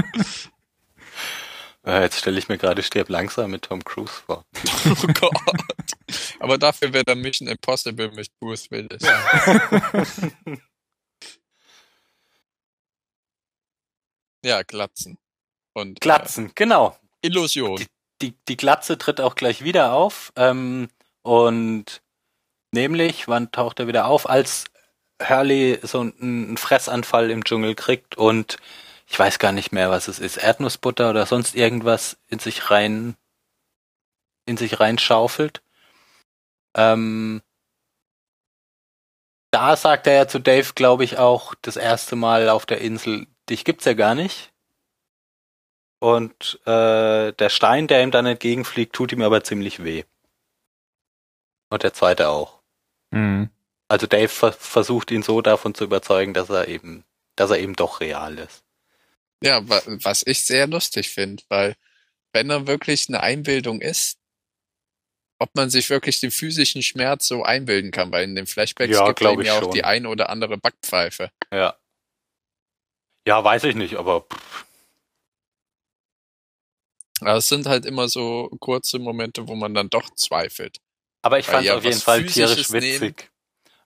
Äh, 1.87 2.01
jetzt 2.03 2.19
stelle 2.19 2.37
ich 2.37 2.49
mir 2.49 2.59
gerade 2.59 2.83
Stirb 2.83 3.09
langsam 3.09 3.53
mit 3.53 3.63
Tom 3.63 3.85
Cruise 3.85 4.13
vor. 4.27 4.45
Oh 4.87 5.07
Gott. 5.07 5.37
Aber 6.41 6.59
dafür 6.59 6.93
wäre 6.93 7.05
dann 7.05 7.21
Mission 7.21 7.47
Impossible 7.47 8.11
mit 8.11 8.29
Bruce 8.41 8.73
Willis. 8.73 9.01
Ja, 14.45 14.63
Glatzen. 14.67 15.17
Und 15.73 16.01
Glatzen, 16.01 16.51
genau. 16.57 16.99
Äh, 17.23 17.29
Illusion. 17.29 17.87
die, 18.21 18.35
die 18.49 18.57
Glatze 18.57 18.99
tritt 18.99 19.21
auch 19.21 19.37
gleich 19.37 19.63
wieder 19.63 19.93
auf. 19.93 20.33
Ähm, 20.35 20.89
und 21.23 22.03
nämlich, 22.73 23.29
wann 23.29 23.53
taucht 23.53 23.79
er 23.79 23.87
wieder 23.87 24.07
auf? 24.07 24.29
Als 24.29 24.65
Hurley 25.21 25.79
so 25.83 26.01
einen, 26.01 26.57
Fressanfall 26.57 27.31
im 27.31 27.45
Dschungel 27.45 27.75
kriegt 27.75 28.17
und 28.17 28.57
ich 29.07 29.19
weiß 29.19 29.39
gar 29.39 29.53
nicht 29.53 29.73
mehr, 29.73 29.91
was 29.91 30.09
es 30.09 30.19
ist, 30.19 30.37
Erdnussbutter 30.37 31.11
oder 31.11 31.27
sonst 31.27 31.55
irgendwas 31.57 32.17
in 32.29 32.39
sich 32.39 32.71
rein, 32.71 33.17
in 34.47 34.57
sich 34.57 34.81
reinschaufelt. 34.81 35.63
Ähm, 36.77 37.43
da 39.51 39.77
sagt 39.77 40.07
er 40.07 40.15
ja 40.15 40.29
zu 40.29 40.39
Dave, 40.39 40.73
glaube 40.75 41.05
ich, 41.05 41.19
auch 41.19 41.55
das 41.63 41.77
erste 41.77 42.15
Mal 42.15 42.49
auf 42.49 42.67
der 42.67 42.81
Insel, 42.81 43.27
dich 43.49 43.65
gibt's 43.65 43.85
ja 43.85 43.95
gar 43.95 44.15
nicht. 44.15 44.53
Und 45.99 46.61
äh, 46.67 47.33
der 47.33 47.49
Stein, 47.51 47.87
der 47.87 48.03
ihm 48.03 48.11
dann 48.11 48.27
entgegenfliegt, 48.27 48.95
tut 48.95 49.13
ihm 49.13 49.23
aber 49.23 49.45
ziemlich 49.45 49.85
weh. 49.85 50.05
Und 51.69 51.83
der 51.83 51.93
zweite 51.93 52.29
auch. 52.31 52.61
Mhm. 53.11 53.51
Also 53.91 54.07
Dave 54.07 54.29
ver 54.29 54.53
versucht 54.53 55.11
ihn 55.11 55.23
so 55.25 55.43
davon 55.43 55.75
zu 55.75 55.83
überzeugen, 55.83 56.33
dass 56.33 56.49
er 56.49 56.69
eben, 56.69 57.05
dass 57.35 57.51
er 57.51 57.59
eben 57.59 57.75
doch 57.75 57.99
real 58.01 58.39
ist. 58.39 58.63
Ja, 59.43 59.69
wa 59.69 59.83
was 59.87 60.25
ich 60.25 60.45
sehr 60.45 60.69
lustig 60.69 61.11
finde, 61.11 61.43
weil 61.49 61.75
wenn 62.33 62.51
er 62.51 62.69
wirklich 62.69 63.09
eine 63.09 63.21
Einbildung 63.21 63.81
ist, 63.81 64.17
ob 65.41 65.57
man 65.57 65.71
sich 65.71 65.91
wirklich 65.91 66.21
den 66.21 66.31
physischen 66.31 66.85
Schmerz 66.85 67.27
so 67.27 67.43
einbilden 67.43 67.91
kann, 67.91 68.13
weil 68.13 68.23
in 68.23 68.37
den 68.37 68.47
Flashbacks 68.47 68.93
Ja, 68.93 69.07
gibt 69.09 69.23
ihm 69.23 69.43
ja 69.43 69.55
auch 69.55 69.63
schon. 69.63 69.73
die 69.73 69.83
ein 69.83 70.07
oder 70.07 70.31
andere 70.31 70.57
Backpfeife. 70.57 71.33
Ja. 71.53 71.77
Ja, 73.27 73.43
weiß 73.43 73.65
ich 73.65 73.75
nicht, 73.75 73.97
aber 73.97 74.21
pff, 74.21 74.67
Aber 77.23 77.35
es 77.35 77.49
sind 77.49 77.67
halt 77.67 77.87
immer 77.87 78.09
so 78.09 78.51
kurze 78.61 79.01
Momente, 79.01 79.49
wo 79.49 79.57
man 79.57 79.75
dann 79.75 79.91
doch 79.91 80.11
zweifelt. 80.15 80.79
Aber 81.23 81.41
ich 81.41 81.47
fand 81.47 81.67
es 81.67 81.73
auf 81.73 81.85
jeden 81.85 82.01
Fall 82.01 82.25
tierisch 82.25 82.71
witzig. 82.71 83.31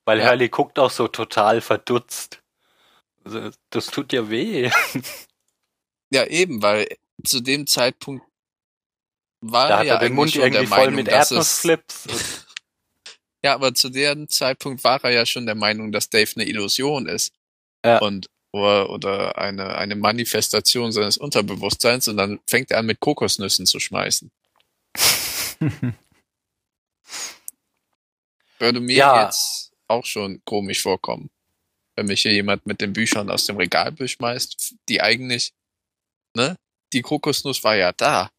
Weil 0.04 0.18
Ja. 0.20 0.28
Hurley 0.30 0.48
guckt 0.48 0.78
auch 0.78 0.90
so 0.90 1.08
total 1.08 1.60
verdutzt. 1.60 2.40
Also, 3.24 3.50
Das 3.70 3.86
tut 3.86 4.12
ja 4.12 4.28
weh. 4.28 4.70
Ja, 6.10 6.24
eben, 6.26 6.62
weil 6.62 6.86
zu 7.24 7.40
dem 7.40 7.66
Zeitpunkt 7.66 8.24
war 9.40 9.68
Da 9.68 9.74
er 9.74 9.78
hat 9.80 9.86
ja 9.86 9.94
er 9.94 10.00
den 10.00 10.14
Mund 10.14 10.30
schon 10.32 10.42
irgendwie 10.42 10.60
der 10.60 10.68
voll 10.68 10.78
Meinung, 10.90 10.94
mit 10.96 11.08
es. 11.08 11.64
Und- 11.64 11.76
Ja, 13.42 13.54
aber 13.54 13.74
zu 13.74 13.90
dem 13.90 14.28
Zeitpunkt 14.28 14.84
war 14.84 15.04
er 15.04 15.10
ja 15.10 15.26
schon 15.26 15.44
der 15.44 15.54
Meinung, 15.54 15.92
dass 15.92 16.08
Dave 16.08 16.30
eine 16.36 16.46
Illusion 16.46 17.06
ist. 17.06 17.34
Ja. 17.84 17.98
Und 17.98 18.28
oder, 18.52 18.88
oder 18.88 19.36
eine, 19.36 19.74
eine 19.76 19.96
Manifestation 19.96 20.92
seines 20.92 21.18
Unterbewusstseins 21.18 22.08
und 22.08 22.16
dann 22.16 22.40
fängt 22.48 22.70
er 22.70 22.78
an 22.78 22.86
mit 22.86 23.00
Kokosnüssen 23.00 23.66
zu 23.66 23.80
schmeißen. 23.80 24.30
Würde 28.58 28.80
mir 28.80 28.96
Ja. 28.96 29.24
jetzt 29.24 29.63
auch 29.88 30.04
schon 30.04 30.42
komisch 30.44 30.82
vorkommen. 30.82 31.30
Wenn 31.96 32.06
mich 32.06 32.22
hier 32.22 32.32
jemand 32.32 32.66
mit 32.66 32.80
den 32.80 32.92
Büchern 32.92 33.30
aus 33.30 33.46
dem 33.46 33.56
Regal 33.56 33.92
beschmeißt, 33.92 34.76
die 34.88 35.00
eigentlich, 35.00 35.52
ne? 36.36 36.56
Die 36.92 37.02
Kokosnuss 37.02 37.62
war 37.64 37.76
ja 37.76 37.92
da. 37.92 38.30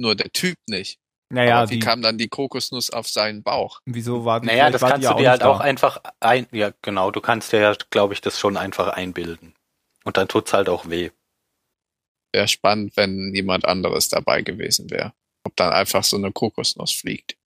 Nur 0.00 0.14
der 0.14 0.30
Typ 0.32 0.56
nicht. 0.68 0.98
naja, 1.32 1.60
Aber 1.60 1.70
wie 1.70 1.78
die, 1.78 1.78
kam 1.78 2.02
dann 2.02 2.18
die 2.18 2.28
Kokosnuss 2.28 2.90
auf 2.90 3.08
seinen 3.08 3.42
Bauch? 3.42 3.80
wieso 3.86 4.24
war 4.24 4.40
die 4.40 4.46
Naja, 4.48 4.70
das 4.70 4.84
kannst 4.88 5.08
die 5.08 5.14
du 5.14 5.14
ja 5.14 5.14
dir 5.14 5.30
halt 5.30 5.42
auch 5.44 5.58
da. 5.58 5.64
einfach 5.64 6.02
ein, 6.20 6.46
ja 6.52 6.72
genau, 6.82 7.10
du 7.10 7.20
kannst 7.20 7.52
dir 7.52 7.60
ja, 7.60 7.74
glaube 7.90 8.14
ich, 8.14 8.20
das 8.20 8.38
schon 8.38 8.56
einfach 8.56 8.88
einbilden. 8.88 9.54
Und 10.04 10.16
dann 10.16 10.28
tut's 10.28 10.52
halt 10.52 10.68
auch 10.68 10.88
weh. 10.90 11.10
Wäre 12.32 12.48
spannend, 12.48 12.96
wenn 12.96 13.34
jemand 13.34 13.64
anderes 13.64 14.08
dabei 14.08 14.42
gewesen 14.42 14.90
wäre. 14.90 15.12
Ob 15.46 15.56
dann 15.56 15.72
einfach 15.72 16.04
so 16.04 16.16
eine 16.16 16.32
Kokosnuss 16.32 16.92
fliegt. 16.92 17.36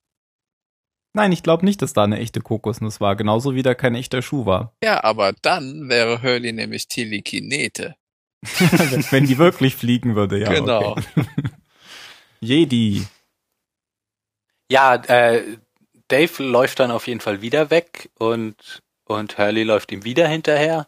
Nein, 1.14 1.32
ich 1.32 1.42
glaube 1.42 1.64
nicht, 1.64 1.82
dass 1.82 1.92
da 1.92 2.04
eine 2.04 2.18
echte 2.18 2.40
Kokosnuss 2.40 3.00
war, 3.00 3.16
genauso 3.16 3.54
wie 3.54 3.62
da 3.62 3.74
kein 3.74 3.94
echter 3.94 4.22
Schuh 4.22 4.46
war. 4.46 4.74
Ja, 4.82 5.02
aber 5.04 5.32
dann 5.32 5.88
wäre 5.88 6.22
Hurley 6.22 6.52
nämlich 6.52 6.88
Telekinete. 6.88 7.96
Wenn 9.10 9.26
die 9.26 9.38
wirklich 9.38 9.74
fliegen 9.74 10.14
würde, 10.14 10.38
ja. 10.38 10.52
genau. 10.52 10.92
Okay. 10.92 11.04
Jedi. 12.40 13.06
Ja, 14.70 14.94
äh, 14.94 15.58
Dave 16.08 16.42
läuft 16.42 16.78
dann 16.78 16.90
auf 16.90 17.06
jeden 17.06 17.20
Fall 17.20 17.42
wieder 17.42 17.70
weg 17.70 18.10
und, 18.18 18.82
und 19.04 19.38
Hurley 19.38 19.64
läuft 19.64 19.90
ihm 19.92 20.04
wieder 20.04 20.28
hinterher. 20.28 20.86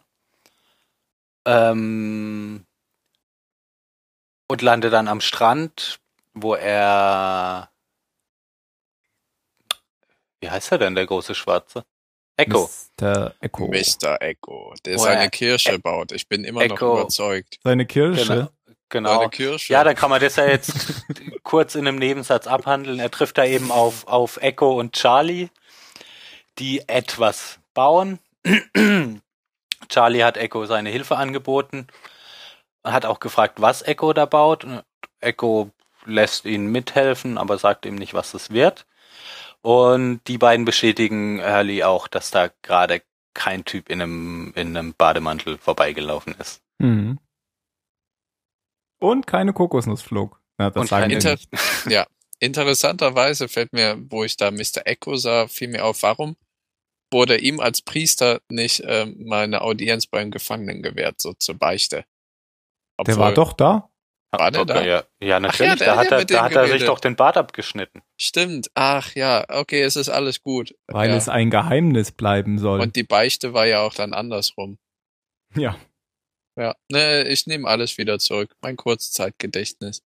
Ähm, 1.45 2.65
und 4.47 4.61
landet 4.61 4.93
dann 4.93 5.07
am 5.07 5.21
Strand, 5.21 5.99
wo 6.33 6.55
er. 6.55 7.70
Wie 10.41 10.49
heißt 10.49 10.71
er 10.73 10.79
denn, 10.79 10.95
der 10.95 11.05
große 11.05 11.35
Schwarze? 11.35 11.85
Echo. 12.37 12.69
Mr. 12.99 13.33
Echo. 13.39 13.67
Mr. 13.67 14.21
Echo, 14.21 14.73
der 14.85 14.95
Oh, 14.95 15.03
seine 15.03 15.23
ja. 15.23 15.29
Kirsche 15.29 15.73
E- 15.73 15.77
baut. 15.77 16.11
Ich 16.11 16.27
bin 16.27 16.43
immer 16.43 16.65
noch 16.67 16.75
Echo. 16.75 16.99
überzeugt. 16.99 17.57
Seine 17.63 17.85
Kirsche. 17.85 18.25
Genau. 18.25 18.49
genau. 18.89 19.17
Seine 19.19 19.29
Kirsche. 19.29 19.73
Ja, 19.73 19.83
dann 19.83 19.95
kann 19.95 20.09
man 20.09 20.19
das 20.21 20.35
ja 20.37 20.47
jetzt 20.47 21.03
kurz 21.43 21.75
in 21.75 21.87
einem 21.87 21.99
Nebensatz 21.99 22.47
abhandeln. 22.47 22.99
Er 22.99 23.11
trifft 23.11 23.37
da 23.37 23.45
eben 23.45 23.71
auf, 23.71 24.07
auf 24.07 24.37
Echo 24.37 24.79
und 24.79 24.93
Charlie, 24.93 25.49
die 26.57 26.87
etwas 26.89 27.59
bauen. 27.75 28.17
Charlie 29.89 30.23
hat 30.23 30.37
Echo 30.37 30.65
seine 30.65 30.89
Hilfe 30.89 31.17
angeboten, 31.17 31.87
hat 32.83 33.05
auch 33.05 33.19
gefragt, 33.19 33.61
was 33.61 33.81
Echo 33.83 34.13
da 34.13 34.25
baut. 34.25 34.65
Echo 35.19 35.69
lässt 36.05 36.45
ihn 36.45 36.67
mithelfen, 36.67 37.37
aber 37.37 37.57
sagt 37.59 37.85
ihm 37.85 37.95
nicht, 37.95 38.13
was 38.13 38.33
es 38.33 38.49
wird. 38.51 38.85
Und 39.63 40.21
die 40.27 40.37
beiden 40.37 40.65
bestätigen 40.65 41.41
Hurley 41.41 41.83
auch, 41.83 42.07
dass 42.07 42.31
da 42.31 42.49
gerade 42.61 43.01
kein 43.33 43.63
Typ 43.63 43.89
in 43.89 44.01
einem, 44.01 44.53
in 44.55 44.75
einem 44.75 44.93
Bademantel 44.93 45.57
vorbeigelaufen 45.57 46.35
ist. 46.39 46.61
Mhm. 46.79 47.19
Und 48.99 49.27
keine 49.27 49.53
Kokosnuss 49.53 50.01
flog. 50.01 50.41
Na, 50.57 50.69
das 50.69 50.81
Und 50.81 50.87
sagen 50.87 51.11
Inter 51.11 51.37
ja. 51.89 52.05
Interessanterweise 52.39 53.47
fällt 53.47 53.71
mir, 53.71 53.97
wo 54.09 54.23
ich 54.23 54.35
da 54.35 54.49
Mr. 54.49 54.85
Echo 54.85 55.15
sah, 55.15 55.47
fiel 55.47 55.67
mir 55.67 55.85
auf, 55.85 56.01
warum 56.01 56.35
wurde 57.11 57.37
ihm 57.37 57.59
als 57.59 57.83
Priester 57.83 58.41
nicht 58.49 58.81
ähm, 58.85 59.15
mal 59.25 59.43
eine 59.43 59.61
Audienz 59.61 60.07
beim 60.07 60.31
Gefangenen 60.31 60.81
gewährt, 60.81 61.19
so 61.21 61.33
zur 61.33 61.55
Beichte. 61.55 62.05
Der 63.05 63.17
war 63.17 63.33
doch 63.33 63.53
da? 63.53 63.90
War 64.31 64.49
der 64.49 64.65
da? 64.65 64.81
Ja, 64.83 65.03
ja 65.19 65.39
natürlich. 65.39 65.79
der 65.79 65.87
da 65.87 65.97
hat 65.97 66.11
ja 66.11 66.17
er, 66.19 66.25
da 66.25 66.43
hat 66.43 66.53
er 66.53 66.67
sich 66.67 66.85
doch 66.85 66.99
den 66.99 67.15
Bart 67.17 67.35
abgeschnitten. 67.35 68.01
Stimmt. 68.17 68.71
Ach 68.75 69.13
ja, 69.13 69.45
okay, 69.49 69.81
es 69.81 69.97
ist 69.97 70.09
alles 70.09 70.41
gut. 70.41 70.73
Weil 70.87 71.09
ja. 71.09 71.17
es 71.17 71.27
ein 71.27 71.49
Geheimnis 71.49 72.13
bleiben 72.13 72.57
soll. 72.57 72.79
Und 72.79 72.95
die 72.95 73.03
Beichte 73.03 73.53
war 73.53 73.65
ja 73.65 73.81
auch 73.81 73.93
dann 73.93 74.13
andersrum. 74.13 74.77
ja. 75.55 75.75
Ja. 76.57 76.75
Ne, 76.91 77.23
ich 77.27 77.47
nehme 77.47 77.67
alles 77.67 77.97
wieder 77.97 78.19
zurück. 78.19 78.55
Mein 78.61 78.75
Kurzzeitgedächtnis. 78.75 80.03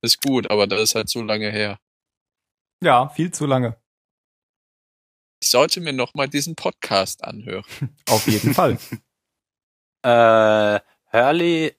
Ist 0.00 0.22
gut, 0.22 0.50
aber 0.50 0.66
das 0.66 0.80
ist 0.80 0.94
halt 0.94 1.08
so 1.08 1.22
lange 1.22 1.50
her. 1.50 1.78
Ja, 2.82 3.08
viel 3.08 3.32
zu 3.32 3.46
lange. 3.46 3.76
Ich 5.42 5.50
sollte 5.50 5.80
mir 5.80 5.92
noch 5.92 6.14
mal 6.14 6.28
diesen 6.28 6.54
Podcast 6.54 7.24
anhören. 7.24 7.64
Auf 8.08 8.26
jeden 8.26 8.54
Fall. 8.54 8.78
Äh, 10.06 10.80
Hurley 11.14 11.74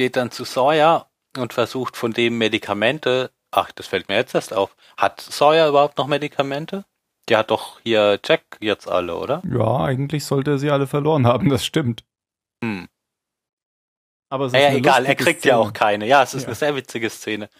geht 0.00 0.16
dann 0.16 0.30
zu 0.30 0.44
Sawyer 0.44 1.10
und 1.36 1.52
versucht 1.52 1.94
von 1.94 2.12
dem 2.14 2.38
Medikamente. 2.38 3.30
Ach, 3.50 3.70
das 3.72 3.86
fällt 3.86 4.08
mir 4.08 4.14
jetzt 4.14 4.34
erst 4.34 4.54
auf. 4.54 4.74
Hat 4.96 5.20
Sawyer 5.20 5.68
überhaupt 5.68 5.98
noch 5.98 6.06
Medikamente? 6.06 6.86
Die 7.28 7.36
hat 7.36 7.50
doch 7.50 7.80
hier 7.82 8.18
Jack 8.24 8.56
jetzt 8.60 8.88
alle, 8.88 9.14
oder? 9.16 9.42
Ja, 9.46 9.76
eigentlich 9.84 10.24
sollte 10.24 10.52
er 10.52 10.58
sie 10.58 10.70
alle 10.70 10.86
verloren 10.86 11.26
haben, 11.26 11.50
das 11.50 11.66
stimmt. 11.66 12.02
Hm. 12.64 12.88
Aber 14.30 14.46
es 14.46 14.54
ist 14.54 14.58
Naja, 14.58 14.74
egal, 14.74 15.04
er 15.04 15.14
kriegt 15.16 15.44
ja 15.44 15.56
Szene. 15.56 15.68
auch 15.68 15.72
keine. 15.74 16.06
Ja, 16.06 16.22
es 16.22 16.32
ist 16.32 16.42
Ja. 16.44 16.48
eine 16.48 16.54
sehr 16.54 16.74
witzige 16.76 17.10
Szene. 17.10 17.50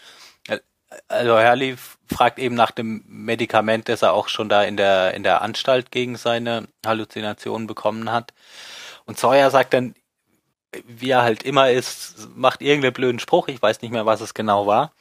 Also 1.08 1.32
Hurley 1.38 1.76
fragt 2.10 2.38
eben 2.38 2.54
nach 2.54 2.70
dem 2.70 3.04
Medikament, 3.06 3.90
das 3.90 4.00
er 4.00 4.14
auch 4.14 4.28
schon 4.28 4.48
da 4.48 4.62
in 4.64 4.78
der, 4.78 5.12
in 5.12 5.24
der 5.24 5.42
Anstalt 5.42 5.90
gegen 5.90 6.16
seine 6.16 6.68
Halluzinationen 6.86 7.66
bekommen 7.66 8.10
hat. 8.10 8.32
Und 9.04 9.18
Sawyer 9.18 9.50
sagt 9.50 9.74
dann, 9.74 9.94
wie 10.86 11.10
er 11.10 11.22
halt 11.22 11.42
immer 11.42 11.70
ist, 11.70 12.28
macht 12.36 12.62
irgendeinen 12.62 12.92
blöden 12.94 13.18
Spruch, 13.18 13.48
ich 13.48 13.60
weiß 13.60 13.82
nicht 13.82 13.90
mehr, 13.92 14.06
was 14.06 14.20
es 14.20 14.34
genau 14.34 14.66
war. 14.66 14.92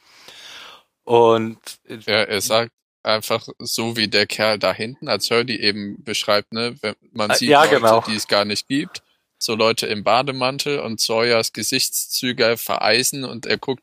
Und 1.04 1.58
Ja, 1.88 2.22
er 2.22 2.40
sagt 2.40 2.72
einfach 3.02 3.48
so 3.58 3.96
wie 3.96 4.08
der 4.08 4.26
Kerl 4.26 4.58
da 4.58 4.72
hinten, 4.72 5.08
als 5.08 5.30
Hurley 5.30 5.56
eben 5.56 6.02
beschreibt, 6.04 6.52
ne, 6.52 6.76
wenn 6.82 6.94
man 7.12 7.30
Äh, 7.30 7.34
sieht 7.36 7.48
ja, 7.50 7.64
Leute, 7.64 7.76
genau. 7.76 8.00
die 8.02 8.14
es 8.14 8.28
gar 8.28 8.44
nicht 8.44 8.68
gibt, 8.68 9.02
so 9.38 9.54
Leute 9.54 9.86
im 9.86 10.04
Bademantel 10.04 10.80
und 10.80 11.00
Sawyers 11.00 11.52
Gesichtszüge 11.52 12.56
vereisen 12.58 13.24
und 13.24 13.46
er 13.46 13.58
guckt 13.58 13.82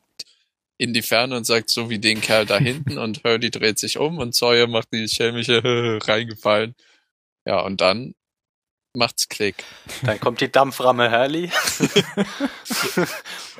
in 0.78 0.94
die 0.94 1.02
Ferne 1.02 1.36
und 1.36 1.44
sagt 1.44 1.70
so 1.70 1.90
wie 1.90 1.98
den 1.98 2.20
Kerl 2.20 2.46
da 2.46 2.58
hinten 2.60 2.98
und 2.98 3.24
Hurley 3.24 3.50
dreht 3.50 3.78
sich 3.78 3.98
um 3.98 4.18
und 4.18 4.34
Sawyer 4.34 4.66
macht 4.68 4.88
die 4.92 5.08
schelmische 5.08 5.62
reingefallen. 6.04 6.74
Ja, 7.46 7.60
und 7.62 7.80
dann 7.80 8.14
macht's 8.94 9.28
Klick. 9.28 9.64
dann 10.02 10.20
kommt 10.20 10.40
die 10.40 10.50
Dampframme 10.50 11.10
Hurley. 11.10 11.50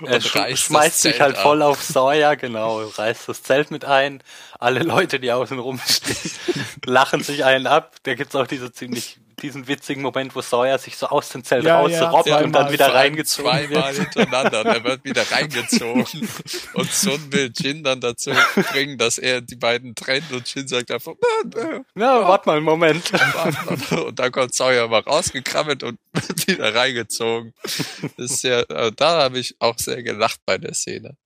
er 0.05 0.21
schmeißt 0.21 1.01
sich 1.01 1.21
halt 1.21 1.37
ab. 1.37 1.43
voll 1.43 1.63
auf 1.63 1.83
Sawyer, 1.83 2.37
genau, 2.37 2.81
reißt 2.81 3.29
das 3.29 3.43
Zelt 3.43 3.71
mit 3.71 3.85
ein. 3.85 4.23
Alle 4.59 4.83
Leute, 4.83 5.21
die 5.21 5.33
außen 5.33 5.59
rumstehen, 5.59 6.33
lachen 6.85 7.23
sich 7.23 7.45
einen 7.45 7.67
ab. 7.67 7.97
Da 8.03 8.15
gibt's 8.15 8.35
auch 8.35 8.47
diese 8.47 8.73
ziemlich, 8.73 9.19
diesen 9.43 9.69
witzigen 9.69 10.03
Moment, 10.03 10.35
wo 10.37 10.41
Sawyer 10.43 10.79
sich 10.79 10.97
so 10.97 11.07
aus 11.09 11.29
dem 11.31 11.45
Zelt 11.45 11.65
Ja, 11.65 11.87
ja, 11.89 12.09
rausrobbt 12.11 12.27
und 12.29 12.33
dann 12.53 12.53
zweimal, 12.53 12.73
wieder 12.73 12.95
reingezogen 12.95 13.51
Zweimal 13.51 13.97
wird. 13.97 14.15
hintereinander. 14.15 14.61
und 14.61 14.67
Er 14.67 14.85
wird 14.85 15.05
wieder 15.05 15.23
reingezogen. 15.31 16.29
Und 16.75 16.93
Sun 16.93 17.33
will 17.33 17.51
Jin 17.57 17.83
dann 17.85 18.01
dazu 18.01 18.31
bringen, 18.73 18.99
dass 18.99 19.19
er 19.19 19.41
die 19.41 19.57
beiden 19.57 19.95
trennt 19.95 20.31
und 20.33 20.53
Jin 20.55 20.69
sagt 20.69 20.91
einfach, 20.91 21.13
"Nein, 21.55 21.85
Na, 21.95 22.27
warte 22.29 22.49
mal 22.49 22.57
einen 22.57 22.65
Moment. 22.65 23.13
nein." 23.13 23.57
und 24.05 24.19
dann 24.19 24.33
kommt 24.33 24.55
Sawyer 24.55 24.89
mal 24.89 25.01
rausgekrabbelt 25.01 25.83
und 25.83 25.99
wird 26.13 26.47
wieder 26.49 26.75
reingezogen. 26.75 27.55
Das 27.63 28.31
ist 28.31 28.41
sehr, 28.41 28.69
äh, 28.71 28.93
da 28.95 29.23
habe 29.23 29.39
ich 29.39 29.57
auch 29.61 29.79
sehr 29.79 30.03
gelacht 30.03 30.41
bei 30.47 30.59
der 30.59 30.75
Szene. 30.75 31.17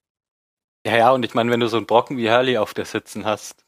Ja, 0.87 0.96
ja, 0.96 1.11
und 1.12 1.25
ich 1.25 1.35
meine, 1.35 1.51
wenn 1.51 1.61
du 1.61 1.68
so 1.68 1.77
einen 1.77 1.87
Brocken 1.87 2.16
wie 2.16 2.31
Hurley 2.31 2.59
auf 2.59 2.75
der 2.75 2.85
sitzen 2.85 3.25
hast, 3.25 3.64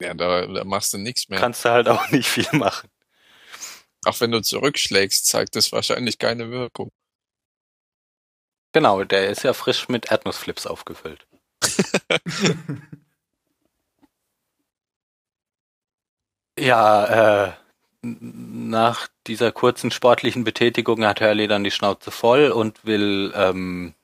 Ja, 0.00 0.14
da, 0.14 0.46
da 0.46 0.64
machst 0.64 0.92
du 0.94 0.98
nichts 0.98 1.28
mehr. 1.28 1.38
kannst 1.38 1.64
du 1.64 1.68
halt 1.70 1.88
auch 1.88 2.10
nicht 2.10 2.28
viel 2.28 2.46
machen. 2.52 2.88
Auch 4.06 4.20
wenn 4.20 4.30
du 4.30 4.40
zurückschlägst, 4.40 5.26
zeigt 5.26 5.56
das 5.56 5.72
wahrscheinlich 5.72 6.18
keine 6.18 6.50
Wirkung. 6.50 6.90
Genau, 8.72 9.04
der 9.04 9.28
ist 9.30 9.42
ja 9.42 9.52
frisch 9.52 9.88
mit 9.88 10.10
Erdnussflips 10.10 10.66
aufgefüllt. 10.66 11.26
ja, 16.58 17.46
äh, 17.48 17.52
nach 18.02 19.08
dieser 19.26 19.52
kurzen 19.52 19.90
sportlichen 19.90 20.44
Betätigung 20.44 21.04
hat 21.04 21.20
Hurley 21.20 21.48
dann 21.48 21.64
die 21.64 21.70
Schnauze 21.70 22.10
voll 22.10 22.50
und 22.50 22.84
will, 22.84 23.32
ähm, 23.34 23.94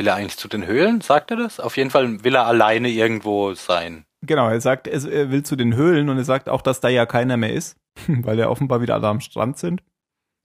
Will 0.00 0.06
er 0.06 0.14
eigentlich 0.14 0.38
zu 0.38 0.48
den 0.48 0.66
Höhlen? 0.66 1.02
Sagt 1.02 1.30
er 1.30 1.36
das? 1.36 1.60
Auf 1.60 1.76
jeden 1.76 1.90
Fall 1.90 2.24
will 2.24 2.34
er 2.34 2.46
alleine 2.46 2.88
irgendwo 2.88 3.52
sein. 3.52 4.06
Genau, 4.22 4.48
er 4.48 4.62
sagt, 4.62 4.86
er 4.86 5.30
will 5.30 5.42
zu 5.42 5.56
den 5.56 5.74
Höhlen 5.74 6.08
und 6.08 6.16
er 6.16 6.24
sagt 6.24 6.48
auch, 6.48 6.62
dass 6.62 6.80
da 6.80 6.88
ja 6.88 7.04
keiner 7.04 7.36
mehr 7.36 7.52
ist, 7.52 7.76
weil 8.24 8.38
ja 8.38 8.48
offenbar 8.48 8.80
wieder 8.80 8.94
alle 8.94 9.08
am 9.08 9.20
Strand 9.20 9.58
sind. 9.58 9.82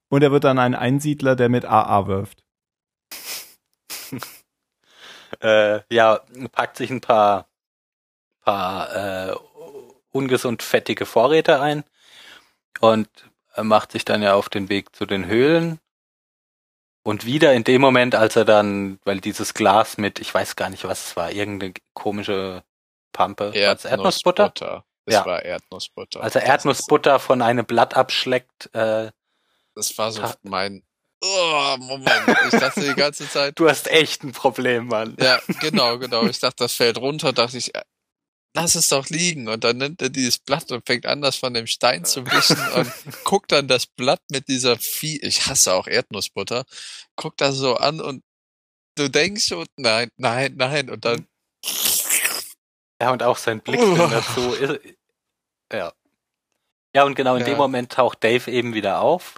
Und 0.10 0.22
er 0.22 0.32
wird 0.32 0.44
dann 0.44 0.60
ein 0.60 0.76
Einsiedler, 0.76 1.36
der 1.36 1.50
mit 1.50 1.66
AA 1.66 2.08
wirft. 2.08 2.44
Äh, 5.42 5.82
ja, 5.94 6.22
packt 6.54 6.78
sich 6.78 6.90
ein 6.90 7.02
paar, 7.02 7.50
paar 8.40 8.96
äh, 9.30 9.36
ungesund 10.12 10.64
fettige 10.64 11.06
Vorräte 11.06 11.60
ein 11.60 11.84
und 12.80 13.10
macht 13.62 13.92
sich 13.92 14.06
dann 14.06 14.22
ja 14.22 14.34
auf 14.34 14.48
den 14.48 14.70
Weg 14.70 14.96
zu 14.96 15.06
den 15.06 15.26
Höhlen. 15.26 15.80
Und 17.04 17.26
wieder 17.26 17.54
in 17.54 17.64
dem 17.64 17.82
Moment, 17.82 18.16
als 18.16 18.36
er 18.36 18.46
dann, 18.46 19.00
weil 19.04 19.20
dieses 19.20 19.54
Glas 19.54 19.98
mit, 19.98 20.20
ich 20.20 20.34
weiß 20.34 20.56
gar 20.56 20.70
nicht, 20.70 20.86
was 20.86 21.08
es 21.08 21.16
war, 21.16 21.32
irgendeine 21.32 21.74
komische 21.94 22.64
Pampe, 23.12 23.54
war's 23.54 23.86
Erdnussbutter? 23.86 24.84
Es 25.06 25.14
Ja. 25.16 25.26
war 25.26 25.44
Erdnussbutter. 25.44 26.22
Als 26.22 26.36
er 26.36 26.42
Das 26.42 26.50
Erdnussbutter 26.50 27.20
von 27.20 27.42
einem 27.42 27.66
Blatt 27.66 27.94
abschleckt, 27.96 28.74
äh, 28.74 29.12
Das 29.76 29.98
war 29.98 30.12
so 30.12 30.24
mein, 30.44 30.84
oh, 31.22 31.76
Moment, 31.80 32.12
ich 32.52 32.60
dachte 32.60 32.82
die 32.82 32.96
ganze 32.96 33.30
Zeit, 33.30 33.54
du 33.60 33.70
hast 33.70 33.88
echt 33.88 34.24
ein 34.24 34.32
Problem, 34.32 34.88
Mann. 34.88 35.16
ja, 35.20 35.40
genau, 35.62 35.98
genau, 36.00 36.26
ich 36.26 36.40
dachte, 36.40 36.64
das 36.64 36.74
fällt 36.74 36.98
runter, 36.98 37.34
dachte 37.34 37.58
ich, 37.58 37.76
äh, 37.76 37.84
lass 38.56 38.76
es 38.76 38.88
doch 38.88 39.10
liegen. 39.10 39.48
Und 39.50 39.64
dann 39.64 39.78
nimmt 39.78 40.02
er 40.02 40.10
dieses 40.10 40.40
Blatt 40.40 40.72
und 40.72 40.86
fängt 40.88 41.06
an, 41.06 41.22
das 41.22 41.36
von 41.36 41.54
dem 41.54 41.68
Stein 41.68 42.06
zu 42.06 42.26
wischen 42.26 42.58
und 42.74 42.92
guckt 43.26 43.52
dann 43.52 43.68
das 43.68 43.86
Blatt 43.86 44.22
mit 44.32 44.48
dieser 44.48 44.78
Vieh, 44.78 45.20
ich 45.22 45.46
hasse 45.48 45.74
auch 45.74 45.88
Erdnussbutter, 45.88 46.64
guckt 47.16 47.42
das 47.42 47.56
so 47.56 47.76
an 47.76 48.00
und 48.02 48.24
du 48.98 49.10
denkst 49.10 49.46
schon, 49.48 49.68
nein, 49.78 50.10
nein, 50.18 50.54
nein, 50.56 50.90
und 50.90 51.04
dann, 51.06 51.28
Ja, 53.02 53.12
und 53.12 53.24
auch 53.24 53.38
sein 53.38 53.62
Uah. 53.68 54.08
dazu 54.12 54.54
ist, 54.54 54.80
ja. 55.72 55.92
Ja, 56.96 57.04
und 57.04 57.16
genau 57.16 57.36
in 57.36 57.42
Ja. 57.42 57.48
dem 57.48 57.58
Moment 57.58 57.92
taucht 57.92 58.24
Dave 58.24 58.50
eben 58.50 58.74
wieder 58.74 59.02
auf 59.02 59.36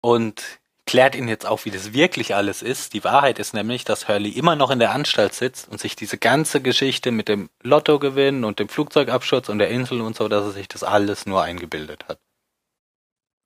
und 0.00 0.60
klärt 0.86 1.14
ihn 1.14 1.28
jetzt 1.28 1.46
auf, 1.46 1.64
wie 1.66 1.70
das 1.70 1.92
wirklich 1.92 2.34
alles 2.34 2.62
ist. 2.62 2.92
Die 2.94 3.04
Wahrheit 3.04 3.38
ist 3.38 3.52
nämlich, 3.54 3.84
dass 3.84 4.08
Hurley 4.08 4.30
immer 4.30 4.54
noch 4.56 4.70
in 4.70 4.78
der 4.78 4.90
Anstalt 4.92 5.34
sitzt 5.34 5.68
und 5.68 5.80
sich 5.80 5.96
diese 5.96 6.18
ganze 6.18 6.60
Geschichte 6.62 7.10
mit 7.10 7.28
dem 7.28 7.48
Lottogewinn 7.62 8.44
und 8.44 8.58
dem 8.58 8.68
Flugzeugabsturz 8.68 9.48
und 9.48 9.58
der 9.58 9.68
Insel 9.68 10.00
und 10.00 10.16
so, 10.16 10.28
dass 10.28 10.44
er 10.44 10.50
sich 10.52 10.68
das 10.68 10.82
alles 10.82 11.26
nur 11.26 11.42
eingebildet 11.42 12.06
hat. 12.08 12.18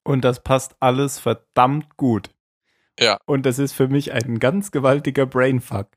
Und 0.03 0.21
das 0.21 0.41
passt 0.41 0.75
alles 0.79 1.19
verdammt 1.19 1.95
gut. 1.97 2.29
Ja. 2.99 3.19
Und 3.25 3.45
das 3.45 3.59
ist 3.59 3.73
für 3.73 3.87
mich 3.87 4.11
ein 4.11 4.39
ganz 4.39 4.71
gewaltiger 4.71 5.25
Brainfuck. 5.25 5.87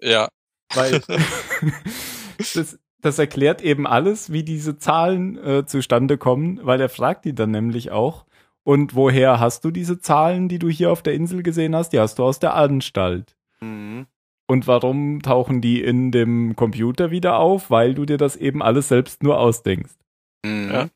ja, 0.00 0.28
Weil 0.74 1.02
das, 2.54 2.78
das 3.00 3.18
erklärt 3.18 3.62
eben 3.62 3.86
alles, 3.86 4.32
wie 4.32 4.42
diese 4.42 4.78
Zahlen 4.78 5.36
äh, 5.38 5.66
zustande 5.66 6.18
kommen, 6.18 6.60
weil 6.64 6.80
er 6.80 6.88
fragt 6.88 7.24
die 7.24 7.34
dann 7.34 7.50
nämlich 7.50 7.90
auch. 7.90 8.26
Und 8.64 8.94
woher 8.94 9.40
hast 9.40 9.64
du 9.64 9.70
diese 9.70 9.98
Zahlen, 10.00 10.48
die 10.48 10.58
du 10.58 10.68
hier 10.68 10.90
auf 10.92 11.02
der 11.02 11.14
Insel 11.14 11.42
gesehen 11.42 11.74
hast? 11.74 11.90
Die 11.92 12.00
hast 12.00 12.18
du 12.18 12.24
aus 12.24 12.38
der 12.38 12.54
Anstalt. 12.54 13.36
Mhm. 13.60 14.06
Und 14.50 14.66
warum 14.66 15.20
tauchen 15.22 15.60
die 15.60 15.82
in 15.82 16.10
dem 16.10 16.56
Computer 16.56 17.10
wieder 17.10 17.38
auf? 17.38 17.70
Weil 17.70 17.94
du 17.94 18.04
dir 18.06 18.16
das 18.18 18.36
eben 18.36 18.62
alles 18.62 18.88
selbst 18.88 19.22
nur 19.22 19.38
ausdenkst. 19.38 19.94
Mhm. 20.44 20.70
Ja. 20.70 20.88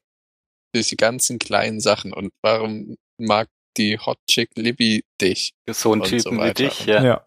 diese 0.74 0.96
ganzen 0.96 1.38
kleinen 1.38 1.80
Sachen. 1.80 2.12
Und 2.12 2.30
warum 2.42 2.96
mag 3.18 3.48
die 3.76 3.98
Hot 3.98 4.18
Chick 4.28 4.50
Libby 4.56 5.04
dich? 5.20 5.52
So 5.70 5.92
ein 5.92 6.00
Und 6.00 6.06
so 6.08 6.16
Typen 6.16 6.38
wie 6.38 6.40
weiter. 6.40 6.64
dich, 6.64 6.86
ja. 6.86 7.02
Ja, 7.04 7.26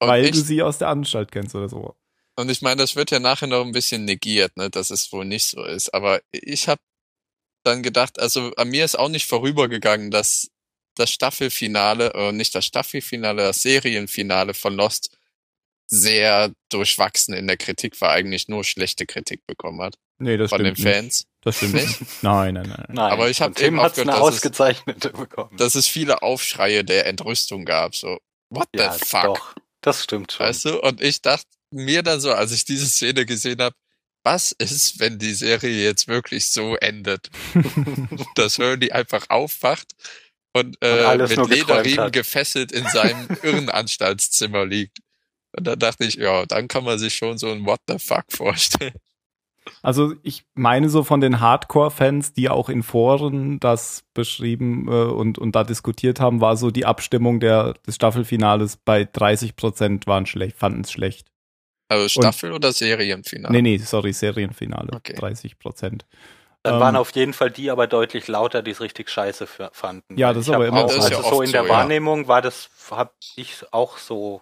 weil 0.00 0.24
ich, 0.24 0.32
du 0.32 0.38
sie 0.38 0.62
aus 0.62 0.78
der 0.78 0.88
Anstalt 0.88 1.32
kennst 1.32 1.54
oder 1.54 1.68
so. 1.68 1.94
Und 2.36 2.50
ich 2.50 2.62
meine, 2.62 2.76
das 2.82 2.96
wird 2.96 3.10
ja 3.10 3.20
nachher 3.20 3.46
noch 3.46 3.64
ein 3.64 3.72
bisschen 3.72 4.04
negiert, 4.04 4.56
ne, 4.56 4.68
dass 4.70 4.90
es 4.90 5.12
wohl 5.12 5.24
nicht 5.24 5.46
so 5.48 5.62
ist. 5.64 5.94
Aber 5.94 6.20
ich 6.32 6.68
habe 6.68 6.80
dann 7.64 7.82
gedacht, 7.82 8.18
also 8.18 8.52
an 8.56 8.68
mir 8.68 8.84
ist 8.84 8.98
auch 8.98 9.08
nicht 9.08 9.26
vorübergegangen, 9.26 10.10
dass 10.10 10.50
das 10.96 11.10
Staffelfinale, 11.10 12.12
äh, 12.14 12.32
nicht 12.32 12.54
das 12.54 12.66
Staffelfinale, 12.66 13.42
das 13.42 13.62
Serienfinale 13.62 14.54
von 14.54 14.74
Lost 14.74 15.16
sehr 15.86 16.52
durchwachsen 16.70 17.34
in 17.34 17.46
der 17.46 17.56
Kritik 17.56 18.00
war, 18.00 18.10
eigentlich 18.10 18.48
nur 18.48 18.64
schlechte 18.64 19.06
Kritik 19.06 19.46
bekommen 19.46 19.80
hat 19.82 19.96
Nee, 20.18 20.36
das 20.36 20.50
von 20.50 20.62
den 20.62 20.74
stimmt 20.76 20.86
nicht. 20.86 20.94
Fans. 20.96 21.26
Das 21.42 21.56
stimmt 21.56 21.74
Nicht? 21.74 22.00
nicht. 22.00 22.22
Nein, 22.22 22.54
nein, 22.54 22.68
nein. 22.68 22.86
Nein, 22.88 23.12
Aber 23.12 23.28
ich 23.28 23.40
hab 23.42 23.48
von 23.48 23.54
Tim 23.56 23.66
eben 23.74 23.80
hat's 23.82 23.98
eine 23.98 24.12
aufgehört, 24.12 24.28
dass 24.28 24.36
es- 24.36 24.44
ausgezeichnete 24.44 25.10
bekommen. 25.10 25.56
Dass 25.56 25.74
es 25.74 25.88
viele 25.88 26.22
Aufschreie 26.22 26.84
der 26.84 27.06
Entrüstung 27.06 27.64
gab, 27.64 27.96
so, 27.96 28.18
what 28.48 28.68
the 28.72 28.80
ja, 28.80 28.92
fuck? 28.92 29.24
doch. 29.24 29.54
Das 29.80 30.02
stimmt 30.04 30.32
schon. 30.32 30.46
Weißt 30.46 30.64
du? 30.66 30.80
Und 30.80 31.02
ich 31.02 31.20
dachte 31.20 31.48
mir 31.74 32.02
dann 32.02 32.20
so, 32.20 32.32
als 32.32 32.52
ich 32.52 32.64
diese 32.64 32.86
Szene 32.86 33.26
gesehen 33.26 33.60
habe, 33.60 33.76
was 34.22 34.52
ist, 34.52 35.00
wenn 35.00 35.18
die 35.18 35.34
Serie 35.34 35.84
jetzt 35.84 36.08
wirklich 36.08 36.50
so 36.50 36.76
endet? 36.76 37.30
dass 38.34 38.58
Hurley 38.58 38.90
einfach 38.90 39.26
aufwacht 39.28 39.92
und, 40.54 40.76
äh, 40.80 41.04
Und 41.04 41.28
mit 41.28 41.48
Lederriemen 41.48 42.12
gefesselt 42.12 42.72
in 42.72 42.86
seinem 42.86 43.28
Irrenanstaltszimmer 43.42 44.64
liegt. 44.64 44.98
Und 45.56 45.66
da 45.66 45.76
dachte 45.76 46.04
ich, 46.04 46.14
ja, 46.14 46.46
dann 46.46 46.68
kann 46.68 46.84
man 46.84 46.98
sich 46.98 47.14
schon 47.14 47.38
so 47.38 47.50
ein 47.50 47.66
What 47.66 47.80
the 47.86 47.98
fuck 47.98 48.24
vorstellen. 48.28 48.94
Also 49.82 50.14
ich 50.22 50.44
meine 50.54 50.88
so 50.88 51.04
von 51.04 51.20
den 51.20 51.40
Hardcore-Fans, 51.40 52.34
die 52.34 52.48
auch 52.48 52.68
in 52.68 52.82
Foren 52.82 53.58
das 53.60 54.04
beschrieben 54.12 54.86
äh, 54.88 54.90
und, 54.90 55.38
und 55.38 55.56
da 55.56 55.64
diskutiert 55.64 56.20
haben, 56.20 56.40
war 56.40 56.56
so 56.56 56.70
die 56.70 56.84
Abstimmung 56.84 57.40
der, 57.40 57.74
des 57.86 57.94
Staffelfinales 57.94 58.76
bei 58.76 59.04
30 59.04 59.56
Prozent 59.56 60.06
waren 60.06 60.26
schlecht, 60.26 60.56
fanden 60.56 60.82
es 60.82 60.92
schlecht. 60.92 61.28
Also 61.94 62.08
Staffel 62.08 62.52
oder 62.52 62.72
Serienfinale? 62.72 63.52
Nee, 63.52 63.62
nee, 63.62 63.78
sorry, 63.78 64.12
Serienfinale. 64.12 64.90
Okay. 64.94 65.14
30 65.14 65.58
Prozent. 65.58 66.06
Dann 66.62 66.74
Ähm, 66.74 66.80
waren 66.80 66.96
auf 66.96 67.10
jeden 67.14 67.32
Fall 67.34 67.50
die 67.50 67.70
aber 67.70 67.86
deutlich 67.86 68.26
lauter, 68.28 68.62
die 68.62 68.70
es 68.70 68.80
richtig 68.80 69.10
scheiße 69.10 69.46
fanden. 69.72 70.16
Ja, 70.16 70.32
das 70.32 70.48
ist 70.48 70.54
aber 70.54 70.66
immer 70.66 70.84
auch, 70.84 70.90
so. 70.90 70.96
also 70.96 71.08
Das 71.10 71.18
ist 71.18 71.24
ja 71.24 71.30
so 71.30 71.42
in 71.42 71.52
der 71.52 71.62
so, 71.62 71.68
ja. 71.68 71.72
Wahrnehmung 71.74 72.26
war 72.28 72.40
das, 72.42 72.70
hab 72.90 73.14
ich 73.36 73.64
auch 73.72 73.98
so 73.98 74.40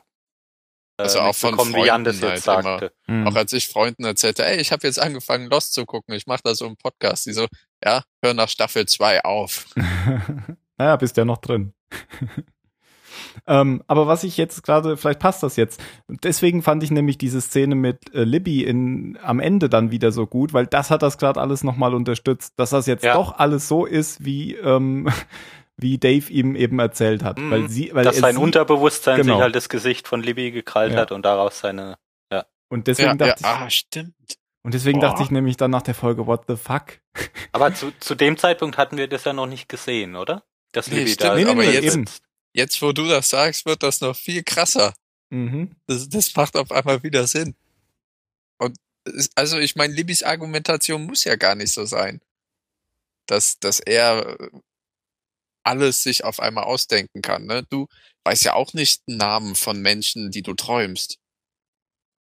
äh, 0.99 1.03
Also 1.03 1.19
auch 1.21 1.35
von 1.35 1.51
mitbekommen, 1.57 1.75
wie 1.83 1.87
Jan 1.87 2.05
das 2.05 2.19
Freunden 2.19 2.35
jetzt 2.37 2.47
halt 2.49 2.65
sagte. 2.65 2.93
Mhm. 3.09 3.27
Auch 3.27 3.35
als 3.35 3.53
ich 3.53 3.67
Freunden 3.69 4.05
erzählte, 4.05 4.45
ey, 4.47 4.61
ich 4.61 4.71
habe 4.71 4.87
jetzt 4.87 5.01
angefangen, 5.01 5.49
Lost 5.51 5.75
zu 5.75 5.85
gucken, 5.85 6.15
ich 6.15 6.27
mache 6.29 6.43
da 6.45 6.55
so 6.55 6.65
einen 6.67 6.77
Podcast, 6.77 7.27
die 7.27 7.33
so, 7.33 7.49
ja, 7.85 8.05
hör 8.23 8.35
nach 8.35 8.49
Staffel 8.49 8.87
2 8.87 9.25
auf. 9.25 9.67
naja, 10.79 10.95
bist 10.97 11.17
ja 11.17 11.25
noch 11.25 11.39
drin. 11.39 11.75
ähm, 13.47 13.83
aber 13.87 14.07
was 14.07 14.25
ich 14.25 14.37
jetzt 14.37 14.63
gerade, 14.63 14.97
vielleicht 14.97 15.21
passt 15.21 15.43
das 15.43 15.57
jetzt. 15.57 15.81
Deswegen 16.09 16.63
fand 16.63 16.83
ich 16.83 16.91
nämlich 16.91 17.19
diese 17.19 17.41
Szene 17.41 17.75
mit 17.75 18.15
äh, 18.15 18.25
Libby 18.25 18.65
in, 18.65 19.19
am 19.23 19.41
Ende 19.41 19.69
dann 19.69 19.91
wieder 19.91 20.13
so 20.13 20.27
gut, 20.27 20.53
weil 20.53 20.67
das 20.67 20.91
hat 20.91 21.03
das 21.03 21.19
gerade 21.19 21.41
alles 21.41 21.65
nochmal 21.65 21.95
unterstützt, 21.95 22.55
dass 22.57 22.71
das 22.71 22.87
jetzt 22.87 23.05
Ja. 23.05 23.15
doch 23.15 23.39
alles 23.39 23.69
so 23.69 23.85
ist, 23.87 24.25
wie, 24.25 24.55
ähm, 24.55 25.09
wie 25.77 25.99
Dave 25.99 26.31
ihm 26.33 26.55
eben 26.57 26.79
erzählt 26.79 27.25
hat. 27.25 27.39
Mhm. 27.39 27.51
Weil 27.51 27.69
sie, 27.69 27.91
weil 27.93 28.05
Dass 28.05 28.17
er 28.17 28.21
sein 28.23 28.35
sie, 28.37 28.41
Unterbewusstsein 28.43 29.17
Genau. 29.23 29.35
sich 29.35 29.43
halt 29.43 29.57
das 29.57 29.69
Gesicht 29.69 30.07
von 30.09 30.23
Libby 30.23 30.51
gekrallt 30.51 30.93
Ja. 30.93 31.01
hat 31.01 31.13
und 31.13 31.25
daraus 31.25 31.59
seine. 31.61 31.97
und 32.69 32.87
deswegen 32.87 33.09
ja, 33.09 33.15
dachte 33.17 33.43
ja, 33.45 33.55
ich, 33.55 33.61
ah, 33.63 33.71
stimmt. 33.71 34.15
und 34.63 34.73
deswegen 34.75 35.01
Boah. 35.01 35.09
dachte 35.11 35.23
ich 35.25 35.31
nämlich 35.31 35.57
dann 35.59 35.71
nach 35.71 35.83
der 35.83 35.95
Folge, 35.95 36.27
what 36.27 36.45
the 36.49 36.57
fuck? 36.57 37.01
Aber 37.53 37.75
zu, 37.75 37.93
zu 38.01 38.15
dem 38.15 38.39
Zeitpunkt 38.39 38.79
hatten 38.79 38.97
wir 38.97 39.09
das 39.09 39.25
ja 39.25 39.35
noch 39.35 39.47
nicht 39.47 39.69
gesehen, 39.69 40.17
oder? 40.17 40.43
Dass 40.73 40.89
Nee, 40.89 41.01
Libby 41.01 41.11
stimmt, 41.11 41.31
da 41.31 41.35
Nee, 41.35 41.45
nee, 41.45 41.51
aber 41.51 41.61
nee, 41.65 41.71
jetzt- 41.71 41.95
eben. 41.97 42.05
Jetzt, 42.55 42.83
wo 42.83 42.93
du 42.93 43.07
das 43.09 43.31
sagst, 43.31 43.65
wird 43.67 43.83
das 43.83 44.01
noch 44.01 44.17
viel 44.17 44.43
krasser. 44.43 44.95
Mhm. 45.31 45.75
Das, 45.87 46.09
das 46.09 46.35
macht 46.37 46.57
auf 46.57 46.71
einmal 46.71 47.03
wieder 47.03 47.27
Sinn. 47.27 47.55
Und 48.59 48.77
also 49.35 49.59
ich 49.59 49.77
meine, 49.77 49.95
Libbys 49.95 50.23
Argumentation 50.23 51.07
muss 51.07 51.25
ja 51.25 51.37
gar 51.37 51.55
nicht 51.55 51.73
so 51.73 51.85
sein, 51.87 52.21
dass 53.27 53.59
dass 53.59 53.81
er 53.81 54.39
äh, 54.41 54.51
alles 55.65 56.03
sich 56.03 56.25
auf 56.25 56.41
einmal 56.41 56.65
ausdenken 56.65 57.23
kann. 57.23 57.47
Ne? 57.47 57.65
Du 57.71 57.87
weißt 58.25 58.45
ja 58.45 58.55
auch 58.55 58.73
nicht 58.75 59.03
Namen 59.07 59.55
von 59.55 59.81
Menschen, 59.81 60.31
die 60.31 60.43
du 60.43 60.55
träumst. 60.55 61.19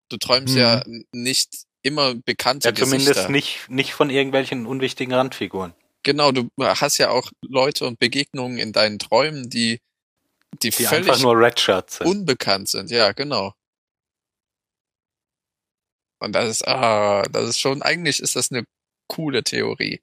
Du 0.10 0.18
träumst 0.18 0.54
Mhm. 0.54 0.60
ja 0.60 0.84
nicht 1.12 1.66
immer 1.84 2.14
bekannte 2.16 2.70
ja 2.70 2.76
zumindest 2.76 3.08
Gesichter. 3.10 3.30
nicht, 3.32 3.70
nicht 3.70 3.94
von 3.94 4.10
irgendwelchen 4.10 4.66
unwichtigen 4.68 5.14
Randfiguren. 5.14 5.74
Genau, 6.04 6.32
du 6.32 6.50
hast 6.60 6.98
ja 6.98 7.10
auch 7.10 7.32
Leute 7.42 7.86
und 7.86 8.00
Begegnungen 8.00 8.58
in 8.58 8.74
deinen 8.74 9.00
Träumen, 9.00 9.50
die 9.50 9.80
die, 10.54 10.70
Die 10.70 10.72
völlig 10.72 11.08
einfach 11.10 11.22
nur 11.22 11.38
Redshirts 11.38 11.98
sind. 11.98 12.08
unbekannt 12.08 12.70
sind. 12.70 12.92
Ja, 12.92 13.12
genau. 13.14 13.54
Und 16.22 16.34
das 16.34 16.50
ist, 16.50 16.68
ah, 16.68 17.24
das 17.24 17.50
ist 17.50 17.60
schon, 17.60 17.82
eigentlich 17.82 18.20
ist 18.20 18.36
das 18.36 18.52
eine 18.52 18.66
coole 19.08 19.44
Theorie. 19.44 20.02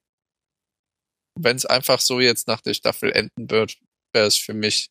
Wenn 1.38 1.56
es 1.56 1.64
einfach 1.64 2.00
so 2.00 2.18
jetzt 2.18 2.48
nach 2.48 2.60
der 2.60 2.74
Staffel 2.74 3.12
enden 3.12 3.48
wird, 3.50 3.78
wäre 4.12 4.26
es 4.26 4.36
für 4.36 4.54
mich 4.54 4.90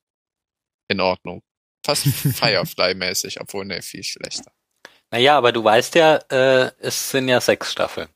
in 0.90 1.02
Ordnung. 1.02 1.44
Fast 1.86 2.06
Firefly-mäßig, 2.06 3.42
obwohl 3.42 3.66
ne, 3.66 3.82
viel 3.82 4.04
schlechter. 4.04 4.52
Naja, 5.12 5.38
aber 5.38 5.52
du 5.52 5.64
weißt 5.64 5.96
ja, 5.96 6.16
äh, 6.30 6.72
es 6.80 7.12
sind 7.12 7.28
ja 7.28 7.42
sechs 7.42 7.72
Staffeln. 7.72 8.10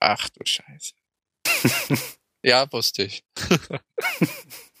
Ach 0.00 0.28
du 0.30 0.44
Scheiße. 0.44 0.94
ja, 2.44 2.70
wusste 2.72 3.04
ich. 3.04 3.24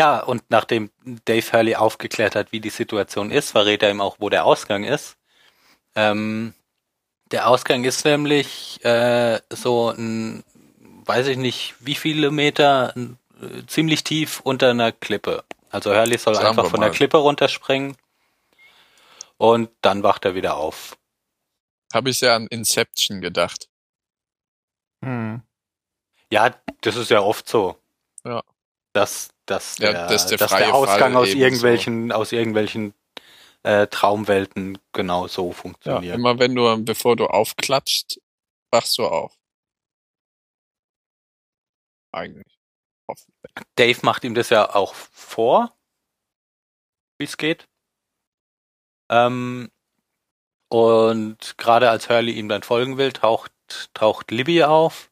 Ja, 0.00 0.18
und 0.18 0.42
nachdem 0.48 0.90
Dave 1.26 1.52
Hurley 1.52 1.74
aufgeklärt 1.74 2.34
hat, 2.34 2.52
wie 2.52 2.60
die 2.60 2.70
Situation 2.70 3.30
ist, 3.30 3.50
verrät 3.50 3.82
er 3.82 3.90
ihm 3.90 4.00
auch, 4.00 4.16
wo 4.18 4.30
der 4.30 4.46
Ausgang 4.46 4.82
ist. 4.82 5.18
Ähm, 5.94 6.54
der 7.30 7.46
Ausgang 7.46 7.84
ist 7.84 8.06
nämlich 8.06 8.82
äh, 8.82 9.40
so 9.50 9.90
ein, 9.90 10.42
weiß 11.04 11.26
ich 11.26 11.36
nicht, 11.36 11.74
wie 11.80 11.94
viele 11.94 12.30
Meter, 12.30 12.94
äh, 12.96 13.66
ziemlich 13.66 14.02
tief 14.02 14.40
unter 14.40 14.70
einer 14.70 14.90
Klippe. 14.90 15.44
Also 15.68 15.94
Hurley 15.94 16.16
soll 16.16 16.34
Sagen 16.34 16.46
einfach 16.46 16.70
von 16.70 16.80
der. 16.80 16.92
Klippe 16.92 17.18
runterspringen 17.18 17.94
und 19.36 19.68
dann 19.82 20.02
wacht 20.02 20.24
er 20.24 20.34
wieder 20.34 20.56
auf. 20.56 20.96
Habe 21.92 22.08
ich 22.08 22.22
ja 22.22 22.36
an 22.36 22.46
Inception 22.46 23.20
gedacht. 23.20 23.68
Hm. 25.04 25.42
Ja, 26.32 26.54
das 26.80 26.96
ist 26.96 27.10
ja 27.10 27.20
oft 27.20 27.46
so. 27.46 27.76
Ja. 28.24 28.42
Dass, 28.94 29.28
dass, 29.50 29.78
Ja, 29.78 29.92
der, 29.92 30.06
dass 30.08 30.26
der 30.26 30.38
dass 30.38 30.50
der 30.50 30.74
Ausgang 30.74 31.12
Fall 31.12 31.22
aus 31.22 31.28
irgendwelchen, 31.28 32.12
aus 32.12 32.32
irgendwelchen 32.32 32.94
äh, 33.62 33.86
Traumwelten 33.88 34.78
genau 34.92 35.26
so 35.26 35.48
Ja, 35.48 35.52
funktioniert. 35.54 36.14
immer 36.16 36.38
wenn 36.38 36.54
du, 36.54 36.82
bevor 36.84 37.16
du 37.16 37.26
aufklatscht, 37.26 38.18
wachst 38.70 38.96
du 38.98 39.06
auf. 39.06 39.36
Eigentlich. 42.12 42.58
Dave 43.76 43.98
macht 44.02 44.24
ihm 44.24 44.34
das 44.34 44.50
ja 44.50 44.74
auch 44.74 44.94
vor, 44.94 45.76
wie 47.18 47.24
es 47.24 47.36
geht. 47.36 47.68
Ähm, 49.10 49.70
und 50.68 51.58
gerade 51.58 51.90
als 51.90 52.08
Hurley 52.08 52.32
ihm 52.32 52.48
dann 52.48 52.62
folgen 52.62 52.96
will, 52.96 53.12
taucht, 53.12 53.52
taucht 53.94 54.30
Libby 54.30 54.62
auf 54.62 55.10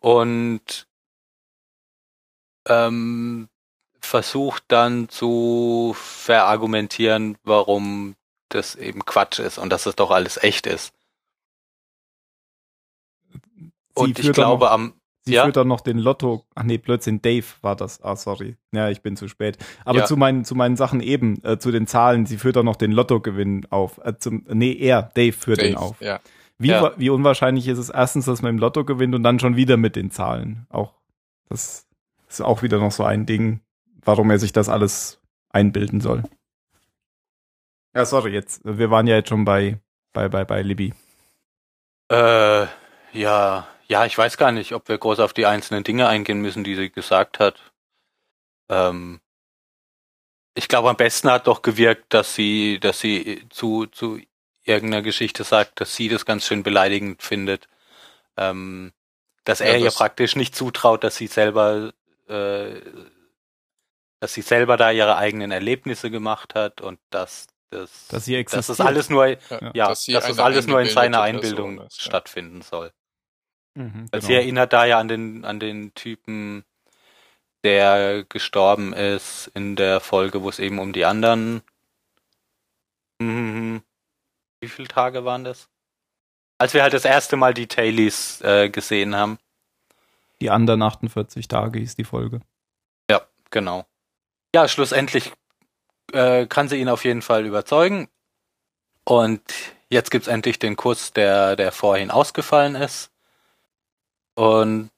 und 0.00 0.86
ähm, 2.66 3.48
versucht 4.00 4.64
dann 4.68 5.08
zu 5.08 5.94
verargumentieren, 5.96 7.38
warum 7.44 8.14
das 8.48 8.74
eben 8.74 9.04
Quatsch 9.04 9.38
ist 9.38 9.58
und 9.58 9.70
dass 9.70 9.86
es 9.86 9.96
doch 9.96 10.10
alles 10.10 10.42
echt 10.42 10.66
ist. 10.66 10.92
Und 13.94 14.18
ich 14.18 14.32
glaube 14.32 14.64
noch, 14.64 14.70
am 14.70 14.94
sie 15.24 15.34
ja? 15.34 15.44
führt 15.44 15.56
dann 15.56 15.68
noch 15.68 15.80
den 15.80 15.98
Lotto, 15.98 16.44
ach 16.54 16.62
nee, 16.64 16.78
Blödsinn, 16.78 17.22
Dave 17.22 17.44
war 17.60 17.76
das. 17.76 18.02
Ah, 18.02 18.16
sorry. 18.16 18.56
Ja, 18.72 18.88
ich 18.90 19.02
bin 19.02 19.16
zu 19.16 19.28
spät. 19.28 19.58
Aber 19.84 20.00
Ja. 20.00 20.04
zu 20.04 20.16
meinen, 20.16 20.44
zu 20.44 20.54
meinen 20.54 20.76
Sachen 20.76 21.00
eben, 21.00 21.42
äh, 21.44 21.58
zu 21.58 21.70
den 21.70 21.86
Zahlen, 21.86 22.26
sie 22.26 22.38
führt 22.38 22.56
dann 22.56 22.64
noch 22.64 22.76
den 22.76 22.92
Lottogewinn 22.92 23.66
auf. 23.70 23.98
Äh, 24.04 24.18
zum, 24.18 24.44
nee, 24.48 24.72
er, 24.72 25.02
Dave 25.14 25.32
führt 25.32 25.60
den 25.60 25.74
Dave, 25.74 25.84
auf. 25.84 26.00
Ja. 26.00 26.20
Wie, 26.58 26.68
Ja. 26.68 26.92
wie 26.96 27.10
unwahrscheinlich 27.10 27.68
ist 27.68 27.78
es 27.78 27.88
erstens, 27.88 28.24
dass 28.26 28.42
man 28.42 28.50
im 28.50 28.58
Lotto 28.58 28.84
gewinnt 28.84 29.14
und 29.14 29.22
dann 29.22 29.38
schon 29.38 29.56
wieder 29.56 29.76
mit 29.76 29.94
den 29.96 30.10
Zahlen. 30.10 30.66
Auch 30.70 30.94
das 31.48 31.86
ist 32.34 32.40
auch 32.40 32.62
wieder 32.62 32.78
noch 32.78 32.92
so 32.92 33.04
ein 33.04 33.26
Ding, 33.26 33.60
warum 34.04 34.30
er 34.30 34.38
sich 34.38 34.52
das 34.52 34.68
alles 34.68 35.20
einbilden 35.50 36.00
soll. 36.00 36.22
Ja, 37.94 38.04
sorry, 38.06 38.32
jetzt, 38.32 38.62
wir 38.64 38.90
waren 38.90 39.06
ja 39.06 39.16
jetzt 39.16 39.28
schon 39.28 39.44
bei, 39.44 39.78
bei, 40.12 40.28
bei, 40.28 40.44
bei 40.44 40.62
Libby. 40.62 40.94
Äh, 42.10 42.66
ja, 43.12 43.66
ja, 43.88 44.06
ich 44.06 44.16
weiß 44.16 44.36
gar 44.38 44.52
nicht, 44.52 44.72
ob 44.72 44.88
wir 44.88 44.96
groß 44.98 45.20
auf 45.20 45.32
die 45.34 45.46
einzelnen 45.46 45.84
Dinge 45.84 46.08
eingehen 46.08 46.40
müssen, 46.40 46.64
die 46.64 46.74
sie 46.74 46.90
gesagt 46.90 47.38
hat. 47.38 47.72
Ähm, 48.70 49.20
ich 50.54 50.68
glaube, 50.68 50.88
am 50.90 50.96
besten 50.96 51.30
hat 51.30 51.46
doch 51.46 51.62
gewirkt, 51.62 52.12
dass 52.14 52.34
sie, 52.34 52.78
dass 52.80 53.00
sie 53.00 53.46
zu, 53.50 53.86
zu 53.86 54.20
irgendeiner 54.64 55.02
Geschichte 55.02 55.44
sagt, 55.44 55.80
dass 55.80 55.94
sie 55.96 56.08
das 56.08 56.24
ganz 56.24 56.46
schön 56.46 56.62
beleidigend 56.62 57.22
findet. 57.22 57.68
Ähm, 58.36 58.92
dass 59.44 59.58
Ja, 59.58 59.66
er 59.66 59.78
ihr 59.78 59.84
das- 59.86 59.96
praktisch 59.96 60.36
nicht 60.36 60.54
zutraut, 60.54 61.04
dass 61.04 61.16
sie 61.16 61.26
selber, 61.26 61.92
äh, 62.32 62.80
dass 64.20 64.34
sie 64.34 64.42
selber 64.42 64.76
da 64.76 64.90
ihre 64.90 65.16
eigenen 65.16 65.50
Erlebnisse 65.50 66.10
gemacht 66.10 66.54
hat 66.54 66.80
und 66.80 67.00
dass 67.10 67.48
das, 67.70 68.08
Dass 68.08 68.24
sie 68.26 68.34
dass 68.44 68.52
das 68.52 68.78
existiert. 68.78 68.86
alles 68.88 69.10
nur, 69.10 69.26
ja, 69.26 69.38
Ja, 69.74 69.88
dass, 69.88 70.04
sie 70.04 70.12
das 70.12 70.38
alles 70.38 70.66
nur 70.66 70.80
in 70.80 70.88
seiner 70.88 71.22
Einbildung 71.22 71.80
ist, 71.80 71.98
ja. 71.98 72.04
stattfinden 72.04 72.62
soll. 72.62 72.92
Mhm, 73.74 74.08
genau. 74.10 74.26
Sie 74.26 74.34
erinnert 74.34 74.72
da 74.72 74.84
ja 74.84 74.98
an 74.98 75.08
den, 75.08 75.44
an 75.44 75.58
den 75.58 75.94
Typen, 75.94 76.64
der 77.64 78.24
gestorben 78.28 78.92
ist 78.92 79.50
in 79.54 79.76
der 79.76 80.00
Folge, 80.00 80.42
wo 80.42 80.48
es 80.48 80.58
eben 80.58 80.78
um 80.78 80.92
die 80.92 81.04
anderen. 81.04 81.62
Mhm. 83.20 83.82
Wie 84.60 84.68
viele 84.68 84.88
Tage 84.88 85.24
waren 85.24 85.44
das? 85.44 85.68
Als 86.58 86.74
wir 86.74 86.82
halt 86.82 86.92
das 86.92 87.04
erste 87.04 87.36
Mal 87.36 87.54
die 87.54 87.66
Tailies 87.66 88.40
äh, 88.42 88.68
gesehen 88.68 89.16
haben. 89.16 89.38
Die 90.42 90.50
anderen 90.50 90.82
48 90.82 91.46
Tage 91.46 91.78
hieß 91.78 91.94
die 91.94 92.02
Folge. 92.02 92.40
Ja, 93.08 93.24
genau. 93.52 93.86
Ja, 94.52 94.66
schlussendlich 94.66 95.30
äh, 96.12 96.46
kann 96.46 96.68
sie 96.68 96.80
ihn 96.80 96.88
auf 96.88 97.04
jeden 97.04 97.22
Fall 97.22 97.46
überzeugen. 97.46 98.08
Und 99.04 99.40
jetzt 99.88 100.10
gibt's 100.10 100.26
endlich 100.26 100.58
den 100.58 100.74
Kuss, 100.74 101.12
der, 101.12 101.54
der 101.54 101.70
vorhin 101.70 102.10
ausgefallen 102.10 102.74
ist. 102.74 103.12
Und 104.34 104.90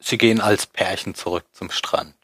sie 0.00 0.18
gehen 0.18 0.42
als 0.42 0.66
Pärchen 0.66 1.14
zurück 1.14 1.46
zum 1.52 1.70
Strand. 1.70 2.14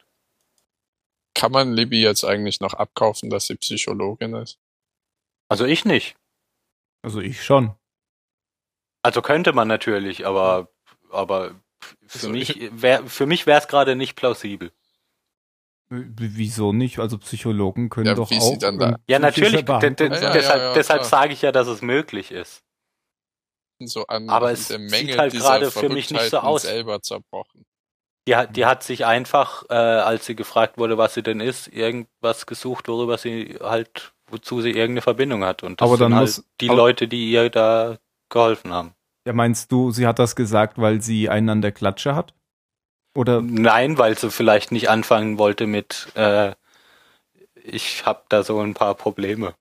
Kann 1.33 1.51
man 1.51 1.73
Libby 1.73 1.99
jetzt 1.99 2.23
eigentlich 2.23 2.59
noch 2.59 2.75
abkaufen, 2.75 3.31
dass 3.31 3.47
sie 3.47 3.55
Psychologin 3.55 4.35
ist? 4.35 4.59
Also 5.49 5.65
ich 5.65 5.83
nicht. 5.83 6.15
Also 7.01 7.21
ich 7.21 7.43
schon. 7.43 7.73
Also 9.01 9.23
könnte 9.23 9.51
man 9.51 9.67
natürlich, 9.67 10.27
aber, 10.27 10.67
aber 11.09 11.55
für 12.07 12.13
Also 12.27 12.29
mich 12.29 12.69
wär, 12.73 13.05
für 13.07 13.25
mich 13.25 13.45
wäre 13.45 13.59
es 13.59 13.67
gerade 13.67 13.95
nicht 13.95 14.15
plausibel. 14.15 14.71
Wieso 15.89 16.73
nicht? 16.73 16.97
Also 16.99 17.17
Psychologen 17.19 17.89
können 17.89 18.07
Ja, 18.07 18.15
doch 18.15 18.31
auch. 18.31 18.51
sie 18.51 18.57
dann 18.57 18.79
da- 18.79 18.97
Ja, 19.07 19.19
natürlich. 19.19 19.67
Ja, 19.67 19.79
deshalb 19.79 20.61
ja, 20.61 20.73
deshalb 20.73 21.03
sage 21.03 21.33
ich 21.33 21.41
ja, 21.43 21.51
dass 21.51 21.67
es 21.67 21.81
möglich 21.81 22.31
ist. 22.31 22.63
So 23.79 24.07
an 24.07 24.29
Aber 24.29 24.51
es 24.51 24.69
der 24.69 24.79
sieht 24.89 25.17
halt 25.17 25.33
gerade 25.33 25.69
für 25.69 25.89
mich 25.89 26.09
nicht 26.09 26.29
so 26.29 26.39
aus. 26.39 26.63
selber 26.63 27.01
zerbrochen. 27.01 27.65
Die 28.27 28.35
hat, 28.37 28.55
die 28.55 28.65
hat 28.65 28.83
sich 28.83 29.05
einfach, 29.05 29.63
äh, 29.69 29.73
als 29.73 30.25
sie 30.25 30.35
gefragt 30.35 30.77
wurde, 30.77 30.97
was 30.97 31.13
sie 31.13 31.21
denn 31.23 31.41
ist, 31.41 31.67
irgendwas 31.67 32.45
gesucht, 32.45 32.87
worüber 32.87 33.17
sie 33.17 33.57
halt, 33.61 34.13
wozu 34.27 34.61
sie 34.61 34.69
irgendeine 34.69 35.01
Verbindung 35.01 35.43
hat. 35.43 35.61
Und 35.61 35.81
das 35.81 35.85
Aber 35.87 35.97
dann 35.97 36.11
sind 36.13 36.19
muss- 36.21 36.37
halt 36.37 36.45
die 36.61 36.69
aber- 36.69 36.77
Leute, 36.77 37.07
die 37.09 37.29
ihr 37.29 37.49
da 37.49 37.97
geholfen 38.29 38.71
haben. 38.71 38.95
Ja, 39.25 39.33
meinst 39.33 39.71
du, 39.71 39.91
sie 39.91 40.05
hat 40.07 40.19
das 40.19 40.35
gesagt, 40.35 40.77
weil 40.79 41.01
sie 41.01 41.29
einen 41.29 41.49
an 41.49 41.61
der 41.61 41.71
Klatsche 41.71 42.15
hat? 42.15 42.33
Oder 43.15 43.41
Nein, 43.41 43.97
weil 43.97 44.17
sie 44.17 44.31
vielleicht 44.31 44.71
nicht 44.71 44.89
anfangen 44.89 45.37
wollte 45.37 45.67
mit, 45.67 46.07
äh, 46.15 46.53
ich 47.55 48.05
habe 48.05 48.23
da 48.29 48.43
so 48.43 48.59
ein 48.59 48.73
paar 48.73 48.95
Probleme. 48.95 49.53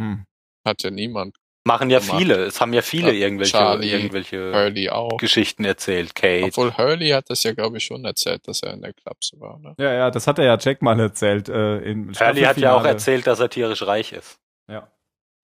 hm. 0.00 0.24
Hat 0.66 0.82
ja 0.82 0.90
niemand. 0.90 1.36
Machen 1.66 1.88
ja 1.90 1.98
Gemacht. 1.98 2.18
viele. 2.18 2.44
Es 2.44 2.60
haben 2.60 2.72
ja 2.74 2.82
viele 2.82 3.12
Ja, 3.12 3.20
irgendwelche, 3.26 3.52
Charlie, 3.52 3.90
irgendwelche 3.90 4.52
Hurley 4.52 4.90
auch. 4.90 5.16
Geschichten 5.18 5.64
erzählt. 5.64 6.14
Kate. 6.14 6.44
Obwohl 6.44 6.76
Hurley 6.76 7.10
hat 7.10 7.28
das 7.30 7.42
ja, 7.42 7.52
glaube 7.52 7.78
ich, 7.78 7.84
schon 7.84 8.04
erzählt, 8.04 8.46
dass 8.48 8.62
er 8.62 8.74
in 8.74 8.82
der 8.82 8.92
Klapse 8.92 9.40
war. 9.40 9.58
Ne? 9.58 9.74
Ja, 9.78 9.92
ja, 9.92 10.10
das 10.10 10.26
hat 10.26 10.38
er 10.38 10.44
ja 10.44 10.58
Jack 10.58 10.82
mal 10.82 10.98
erzählt. 11.00 11.48
Äh, 11.48 11.78
im 11.78 12.12
Hurley 12.18 12.42
hat 12.42 12.58
ja 12.58 12.74
auch 12.76 12.84
erzählt, 12.84 13.26
dass 13.26 13.40
er 13.40 13.48
tierisch 13.50 13.82
reich 13.86 14.12
ist. 14.12 14.38
Ja. 14.70 14.90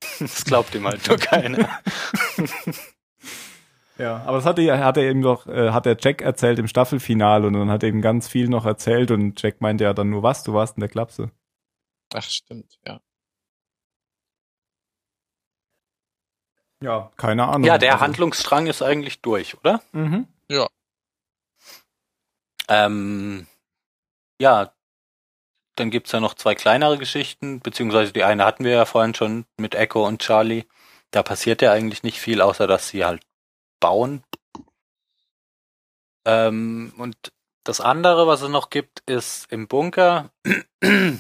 Das 0.20 0.44
glaubt 0.44 0.74
ihm 0.74 0.86
halt 0.86 1.06
nur 1.08 1.18
keiner. 1.18 1.68
Ja, 4.00 4.22
aber 4.24 4.38
das 4.38 4.46
hat 4.46 4.58
er, 4.58 4.82
hat 4.82 4.96
er 4.96 5.02
eben 5.02 5.20
doch, 5.20 5.46
äh, 5.46 5.72
hat 5.72 5.84
der 5.84 5.96
Jack 6.00 6.22
erzählt 6.22 6.58
im 6.58 6.66
Staffelfinale 6.68 7.46
und 7.46 7.52
dann 7.52 7.68
hat 7.70 7.82
er 7.82 7.90
eben 7.90 8.00
ganz 8.00 8.28
viel 8.28 8.48
noch 8.48 8.64
erzählt 8.64 9.10
und 9.10 9.40
Jack 9.42 9.60
meinte 9.60 9.84
ja 9.84 9.92
dann 9.92 10.08
nur 10.08 10.22
was, 10.22 10.42
du 10.42 10.54
warst 10.54 10.76
in 10.78 10.80
der 10.80 10.88
Klapse. 10.88 11.30
Ach, 12.14 12.22
stimmt, 12.22 12.78
ja. 12.86 13.00
Ja, 16.82 17.10
keine 17.18 17.44
Ahnung. 17.46 17.64
ja, 17.64 17.76
der 17.76 17.92
Also- 17.92 18.04
Handlungsstrang 18.04 18.66
ist 18.66 18.80
eigentlich 18.82 19.20
durch, 19.20 19.58
oder? 19.58 19.82
Mhm. 19.92 20.26
Ähm, 22.68 23.48
ja, 24.40 24.72
dann 25.74 25.90
gibt's 25.90 26.12
ja 26.12 26.20
noch 26.20 26.34
zwei 26.34 26.54
kleinere 26.54 26.98
Geschichten, 26.98 27.58
beziehungsweise 27.60 28.12
die 28.12 28.22
eine 28.22 28.44
hatten 28.44 28.64
wir 28.64 28.70
ja 28.70 28.84
vorhin 28.84 29.12
schon 29.14 29.44
mit 29.56 29.74
Echo 29.74 30.06
und 30.06 30.22
Charlie. 30.22 30.66
Da 31.10 31.24
passiert 31.24 31.62
ja 31.62 31.72
eigentlich 31.72 32.04
nicht 32.04 32.20
viel, 32.20 32.40
außer 32.40 32.68
dass 32.68 32.88
sie 32.88 33.04
halt 33.04 33.22
bauen. 33.80 34.22
Ähm, 36.24 36.92
und 36.96 37.16
das 37.64 37.80
andere, 37.80 38.26
was 38.26 38.42
es 38.42 38.48
noch 38.48 38.70
gibt, 38.70 39.00
ist 39.06 39.50
im 39.50 39.68
Bunker. 39.68 40.30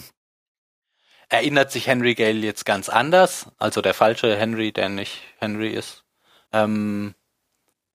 Erinnert 1.28 1.70
sich 1.70 1.86
Henry 1.86 2.14
Gale 2.14 2.40
jetzt 2.40 2.64
ganz 2.64 2.88
anders, 2.88 3.46
also 3.58 3.82
der 3.82 3.94
falsche 3.94 4.36
Henry, 4.36 4.72
der 4.72 4.88
nicht 4.88 5.22
Henry 5.38 5.70
ist. 5.70 6.04
Ähm, 6.52 7.14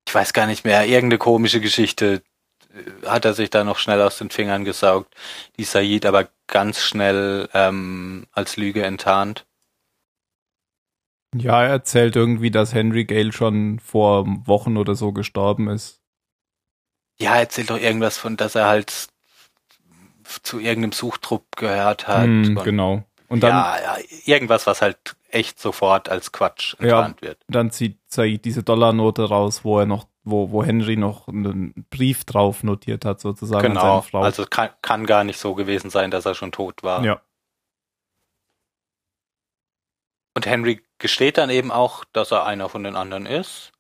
ich 0.07 0.15
weiß 0.15 0.33
gar 0.33 0.47
nicht 0.47 0.63
mehr, 0.63 0.85
irgendeine 0.85 1.17
komische 1.17 1.59
Geschichte 1.59 2.23
äh, 2.73 3.07
hat 3.07 3.25
er 3.25 3.33
sich 3.33 3.49
da 3.49 3.63
noch 3.63 3.77
schnell 3.77 4.01
aus 4.01 4.17
den 4.17 4.29
Fingern 4.29 4.63
gesaugt, 4.63 5.13
die 5.57 5.65
Said 5.65 6.05
aber 6.05 6.29
ganz 6.47 6.79
schnell 6.79 7.49
ähm, 7.53 8.27
als 8.31 8.55
Lüge 8.55 8.83
enttarnt. 8.83 9.45
Ja, 11.37 11.63
er 11.63 11.69
erzählt 11.69 12.15
irgendwie, 12.15 12.51
dass 12.51 12.73
Henry 12.73 13.05
Gale 13.05 13.31
schon 13.31 13.79
vor 13.79 14.25
Wochen 14.45 14.77
oder 14.77 14.95
so 14.95 15.11
gestorben 15.11 15.69
ist. 15.69 16.01
Ja, 17.19 17.35
er 17.35 17.41
erzählt 17.41 17.69
doch 17.69 17.79
irgendwas 17.79 18.17
von, 18.17 18.37
dass 18.37 18.55
er 18.55 18.65
halt 18.67 19.07
zu 20.43 20.59
irgendeinem 20.59 20.91
Suchtrupp 20.91 21.55
gehört 21.55 22.07
hat. 22.07 22.25
Hm, 22.25 22.57
und 22.57 22.63
genau. 22.63 23.03
Und 23.27 23.41
dann, 23.41 23.51
ja, 23.51 23.77
ja, 23.97 24.03
irgendwas, 24.25 24.67
was 24.67 24.81
halt 24.81 24.97
echt 25.29 25.59
sofort 25.59 26.09
als 26.09 26.31
Quatsch 26.31 26.75
Ja. 26.79 26.83
enttarnt 26.85 27.21
wird. 27.21 27.37
dann 27.47 27.71
zieht 27.71 27.97
Said 28.07 28.45
diese 28.45 28.63
Dollarnote 28.63 29.23
raus, 29.27 29.63
wo 29.63 29.79
er 29.79 29.85
noch, 29.85 30.07
wo, 30.23 30.51
wo 30.51 30.63
Henry 30.63 30.95
noch 30.95 31.27
einen 31.27 31.85
Brief 31.89 32.23
drauf 32.23 32.63
notiert 32.63 33.03
hat, 33.03 33.19
sozusagen 33.19 33.67
Genau. 33.69 34.03
Also 34.13 34.45
kann, 34.45 34.69
kann 34.81 35.05
gar 35.05 35.23
nicht 35.23 35.39
so 35.39 35.53
gewesen 35.55 35.89
sein, 35.89 36.11
dass 36.11 36.25
er 36.25 36.35
schon 36.35 36.51
tot 36.51 36.83
war. 36.83 37.03
ja. 37.03 37.19
Und 40.35 40.45
Henry 40.45 40.85
gesteht 40.97 41.37
dann 41.37 41.49
eben 41.49 41.71
auch, 41.71 42.03
dass 42.11 42.31
er 42.31 42.45
einer 42.45 42.69
von 42.69 42.83
den 42.83 42.95
anderen 42.95 43.25
ist. 43.25 43.71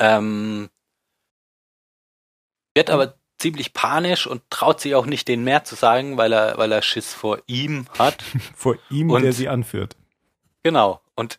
Ähm, 0.00 0.68
wird 2.74 2.90
aber 2.90 3.14
ziemlich 3.38 3.72
panisch 3.72 4.26
und 4.26 4.42
traut 4.50 4.80
sich 4.80 4.94
auch 4.94 5.06
nicht, 5.06 5.28
den 5.28 5.44
mehr 5.44 5.64
zu 5.64 5.76
sagen, 5.76 6.16
weil 6.16 6.32
er, 6.32 6.58
weil 6.58 6.72
er 6.72 6.82
Schiss 6.82 7.14
vor 7.14 7.40
ihm 7.46 7.86
hat. 7.98 8.22
Vor 8.56 8.76
ihm, 8.90 9.10
Und- 9.10 9.22
der 9.22 9.32
sie 9.32 9.48
anführt. 9.48 9.96
Genau. 10.62 11.00
Und 11.14 11.38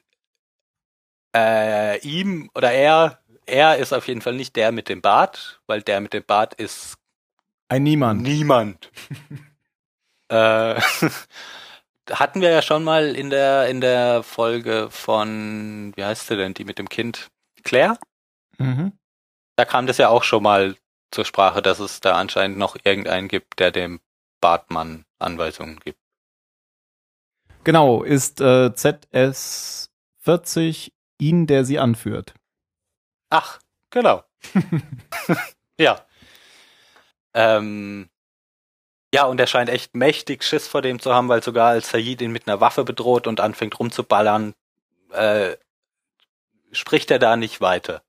äh, 1.36 1.98
ihm 2.00 2.50
oder 2.56 2.72
er, 2.72 3.20
er 3.46 3.78
ist 3.78 3.92
auf 3.92 4.08
jeden 4.08 4.22
Fall 4.22 4.34
nicht 4.36 4.56
der 4.56 4.72
mit 4.72 4.88
dem 4.88 5.02
Bart, 5.02 5.60
weil 5.68 5.82
der 5.82 6.00
mit 6.00 6.14
dem 6.14 6.24
Bart 6.24 6.54
ist 6.54 6.96
Ein 7.68 7.84
Niemand. 7.84 8.22
niemand. 8.22 8.92
äh, 10.30 10.80
hatten 12.12 12.42
wir 12.42 12.52
ja 12.52 12.62
schon 12.62 12.84
mal 12.84 13.16
in 13.16 13.30
der 13.30 13.68
in 13.68 13.82
der 13.82 14.24
Folge 14.24 14.90
von 14.92 15.94
wie 15.96 16.04
heißt 16.04 16.28
sie 16.28 16.38
denn 16.38 16.54
die 16.54 16.66
mit 16.66 16.80
dem 16.80 16.90
Kind 16.90 17.30
Claire? 17.64 17.98
Mhm. 18.58 18.94
Da 19.56 19.66
kam 19.66 19.88
das 19.88 19.98
ja 19.98 20.10
auch 20.10 20.24
schon 20.24 20.44
mal 20.44 20.76
zur 21.12 21.26
Sprache, 21.26 21.62
dass 21.62 21.80
es 21.80 22.02
da 22.02 22.16
anscheinend 22.16 22.58
noch 22.58 22.76
irgendeinen 22.84 23.28
gibt, 23.28 23.60
der 23.60 23.72
dem 23.72 24.00
Bartmann 24.42 25.06
Anweisungen 25.18 25.80
gibt. 25.80 26.00
Genau, 27.64 28.04
ist 28.04 28.42
äh, 28.42 28.72
ZS40 28.76 30.92
ihn, 31.20 31.48
der 31.48 31.64
sie 31.66 31.80
anführt. 31.80 32.36
Ach, 33.30 33.60
genau. 33.90 34.24
ja. 35.80 36.06
Ähm, 37.34 38.10
ja, 39.14 39.26
und 39.26 39.40
er 39.40 39.48
scheint 39.48 39.70
echt 39.70 39.96
mächtig 39.96 40.44
Schiss 40.44 40.68
vor 40.68 40.82
dem 40.82 41.00
zu 41.00 41.14
haben, 41.14 41.30
weil 41.30 41.44
sogar 41.44 41.70
als 41.70 41.90
Said 41.90 42.22
ihn 42.22 42.32
mit 42.32 42.48
einer 42.48 42.60
Waffe 42.60 42.84
bedroht 42.84 43.28
und 43.28 43.40
anfängt 43.40 43.80
rumzuballern, 43.80 44.54
äh, 45.12 45.56
spricht 46.72 47.12
er 47.12 47.20
da 47.20 47.36
nicht 47.38 47.62
weiter. 47.62 48.02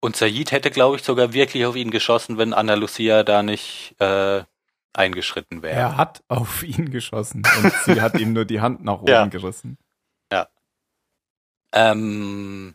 Und 0.00 0.16
Said 0.16 0.52
hätte, 0.52 0.70
glaube 0.70 0.96
ich, 0.96 1.02
sogar 1.02 1.32
wirklich 1.32 1.66
auf 1.66 1.76
ihn 1.76 1.90
geschossen, 1.90 2.38
wenn 2.38 2.52
Anna 2.52 2.74
Lucia 2.74 3.22
da 3.24 3.42
nicht 3.42 3.94
äh, 4.00 4.44
eingeschritten 4.92 5.62
wäre. 5.62 5.74
Er 5.74 5.96
hat 5.96 6.22
auf 6.28 6.62
ihn 6.62 6.90
geschossen 6.90 7.44
und 7.44 7.72
sie 7.84 8.00
hat 8.00 8.18
ihm 8.18 8.32
nur 8.32 8.44
die 8.44 8.60
Hand 8.60 8.84
nach 8.84 9.00
oben 9.02 9.08
Ja. 9.08 9.26
gerissen. 9.26 9.78
Ähm, 11.72 12.74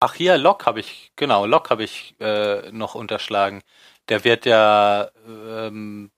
ach 0.00 0.14
hier, 0.14 0.38
Locke 0.38 0.66
habe 0.66 0.80
ich, 0.80 1.12
genau, 1.16 1.46
Locke 1.46 1.70
habe 1.70 1.84
ich 1.84 2.14
äh, 2.20 2.70
noch 2.72 2.94
unterschlagen. 2.94 3.62
Der 4.08 4.24
wird 4.24 4.46
ja, 4.46 5.10
ähm, 5.26 6.10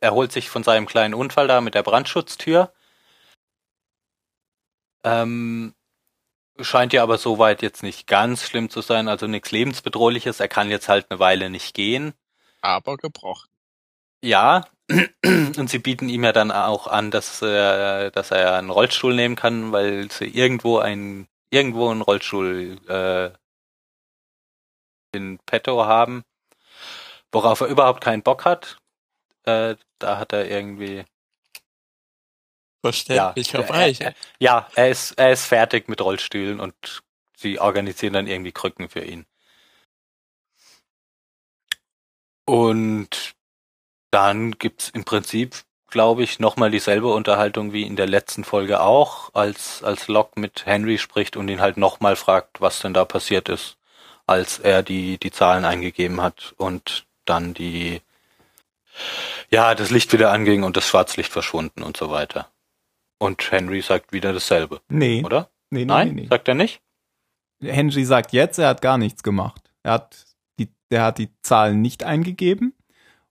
er 0.00 0.12
holt 0.12 0.32
sich 0.32 0.50
von 0.50 0.62
seinem 0.62 0.86
kleinen 0.86 1.14
Unfall 1.14 1.48
da 1.48 1.60
mit 1.60 1.74
der 1.74 1.82
Brandschutztür. 1.82 2.72
Ähm, 5.04 5.74
scheint 6.60 6.92
ja 6.92 7.02
aber 7.02 7.18
soweit 7.18 7.62
jetzt 7.62 7.82
nicht 7.82 8.06
ganz 8.06 8.44
schlimm 8.44 8.68
zu 8.70 8.82
sein, 8.82 9.08
also 9.08 9.26
nichts 9.26 9.50
lebensbedrohliches. 9.50 10.40
Er 10.40 10.48
kann 10.48 10.70
jetzt 10.70 10.88
halt 10.88 11.10
eine 11.10 11.20
Weile 11.20 11.50
nicht 11.50 11.74
gehen. 11.74 12.12
Aber 12.60 12.96
gebrochen. 12.96 13.48
Ja, 14.22 14.66
und 15.24 15.70
sie 15.70 15.78
bieten 15.78 16.08
ihm 16.08 16.24
ja 16.24 16.32
dann 16.32 16.50
auch 16.50 16.86
an, 16.86 17.10
dass, 17.10 17.40
äh, 17.42 18.10
dass 18.10 18.30
er 18.30 18.56
einen 18.56 18.70
Rollstuhl 18.70 19.14
nehmen 19.14 19.36
kann, 19.36 19.72
weil 19.72 20.10
sie 20.10 20.26
irgendwo 20.26 20.78
ein 20.78 21.26
irgendwo 21.50 21.88
einen 21.90 22.02
Rollstuhl 22.02 22.78
äh, 22.88 23.30
in 25.12 25.38
petto 25.46 25.84
haben, 25.84 26.22
worauf 27.32 27.60
er 27.60 27.68
überhaupt 27.68 28.02
keinen 28.02 28.22
Bock 28.22 28.44
hat. 28.44 28.78
Äh, 29.44 29.76
da 29.98 30.18
hat 30.18 30.32
er 30.32 30.50
irgendwie 30.50 31.04
Verständlicherweise. 32.82 34.04
äh, 34.04 34.12
ja, 34.38 34.68
er 34.74 34.90
ist 34.90 35.12
er 35.12 35.32
ist 35.32 35.46
fertig 35.46 35.88
mit 35.88 36.00
Rollstühlen 36.00 36.60
und 36.60 37.02
sie 37.36 37.58
organisieren 37.60 38.14
dann 38.14 38.26
irgendwie 38.26 38.52
Krücken 38.52 38.88
für 38.88 39.04
ihn. 39.04 39.26
Und 42.46 43.34
dann 44.10 44.52
gibt's 44.52 44.88
im 44.88 45.04
Prinzip, 45.04 45.62
glaube 45.88 46.22
ich, 46.22 46.40
nochmal 46.40 46.70
dieselbe 46.70 47.12
Unterhaltung 47.12 47.72
wie 47.72 47.82
in 47.84 47.96
der 47.96 48.08
letzten 48.08 48.44
Folge 48.44 48.80
auch, 48.80 49.32
als, 49.34 49.84
als 49.84 50.08
Locke 50.08 50.40
mit 50.40 50.66
Henry 50.66 50.98
spricht 50.98 51.36
und 51.36 51.48
ihn 51.48 51.60
halt 51.60 51.76
nochmal 51.76 52.16
fragt, 52.16 52.60
was 52.60 52.80
denn 52.80 52.94
da 52.94 53.04
passiert 53.04 53.48
ist, 53.48 53.76
als 54.26 54.58
er 54.58 54.82
die, 54.82 55.18
die 55.18 55.30
Zahlen 55.30 55.64
eingegeben 55.64 56.20
hat 56.22 56.54
und 56.56 57.06
dann 57.24 57.54
die, 57.54 58.00
ja, 59.50 59.74
das 59.74 59.90
Licht 59.90 60.12
wieder 60.12 60.30
anging 60.32 60.62
und 60.62 60.76
das 60.76 60.86
Schwarzlicht 60.88 61.32
verschwunden 61.32 61.82
und 61.82 61.96
so 61.96 62.10
weiter. 62.10 62.50
Und 63.18 63.50
Henry 63.50 63.82
sagt 63.82 64.12
wieder 64.12 64.32
dasselbe, 64.32 64.80
Nee, 64.88 65.22
oder? 65.24 65.50
nee, 65.70 65.80
nee, 65.80 65.84
Nein? 65.84 66.14
nee, 66.14 66.26
Sagt 66.28 66.48
er 66.48 66.54
nicht? 66.54 66.80
nee. 67.60 67.70
Henry 67.72 68.04
sagt 68.04 68.32
jetzt, 68.32 68.58
er 68.58 68.68
hat 68.68 68.80
gar 68.82 68.96
nichts 68.98 69.22
gemacht. 69.22 69.70
Er 69.82 69.92
hat 69.92 70.24
die, 70.58 70.68
der 70.90 71.02
hat 71.04 71.18
die 71.18 71.30
Zahlen 71.42 71.82
nicht 71.82 72.02
eingegeben 72.04 72.74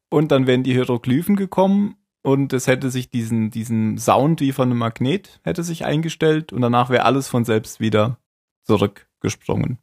und 0.09 0.31
dann 0.31 0.45
wären 0.47 0.63
die 0.63 0.73
Hieroglyphen 0.73 1.35
gekommen 1.35 1.95
und 2.21 2.53
es 2.53 2.67
hätte 2.67 2.91
sich 2.91 3.09
diesen, 3.09 3.49
diesen 3.49 3.97
Sound 3.97 4.41
wie 4.41 4.51
von 4.51 4.69
einem 4.69 4.77
Magnet 4.79 5.39
hätte 5.43 5.63
sich 5.63 5.85
eingestellt 5.85 6.53
und 6.53 6.61
danach 6.61 6.89
wäre 6.89 7.05
alles 7.05 7.27
von 7.27 7.45
selbst 7.45 7.79
wieder 7.79 8.17
zurückgesprungen. 8.63 9.79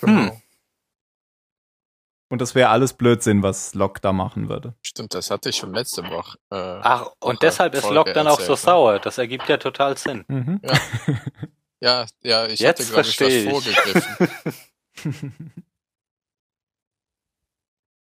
Hm. 0.00 0.30
Und 2.30 2.42
das 2.42 2.54
wäre 2.54 2.68
alles 2.68 2.92
Blödsinn, 2.92 3.42
was 3.42 3.74
Locke 3.74 4.00
da 4.02 4.12
machen 4.12 4.50
würde. 4.50 4.74
Stimmt, 4.82 5.14
das 5.14 5.30
hatte 5.30 5.48
ich 5.48 5.56
schon 5.56 5.72
letzte 5.72 6.02
Woche. 6.04 6.38
Äh, 6.50 6.56
Ach, 6.56 7.06
und 7.20 7.36
Woche 7.36 7.38
deshalb 7.40 7.74
ist 7.74 7.88
Locke 7.88 8.12
dann 8.12 8.28
auch 8.28 8.38
so 8.38 8.52
erzählt, 8.52 8.58
sauer. 8.58 8.98
Das 8.98 9.16
ergibt 9.16 9.48
ja 9.48 9.56
total 9.56 9.96
Sinn. 9.96 10.24
Mhm. 10.28 10.60
ja, 11.80 12.06
ja, 12.22 12.46
ich 12.46 12.60
Jetzt 12.60 12.80
hatte, 12.80 12.92
glaube 12.92 13.08
ich, 13.08 13.20
was 13.20 13.28
ich. 13.28 13.50
vorgegriffen. 13.50 14.28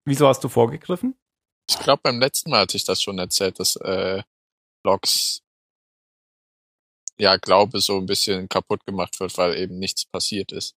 Wieso 0.06 0.28
hast 0.28 0.44
du 0.44 0.50
vorgegriffen? 0.50 1.16
Ich 1.70 1.80
glaube, 1.80 2.02
beim 2.04 2.20
letzten 2.20 2.50
Mal 2.50 2.62
hatte 2.62 2.76
ich 2.76 2.84
das 2.84 3.02
schon 3.02 3.18
erzählt, 3.18 3.60
dass 3.60 3.78
äh, 3.78 4.24
Logs 4.84 5.42
ja 7.18 7.38
Glaube 7.38 7.80
so 7.80 7.98
ein 7.98 8.08
bisschen 8.08 8.50
kaputt 8.50 8.86
gemacht 8.86 9.20
wird, 9.20 9.38
weil 9.38 9.56
eben 9.58 9.78
nichts 9.78 10.06
passiert 10.06 10.52
ist. 10.52 10.76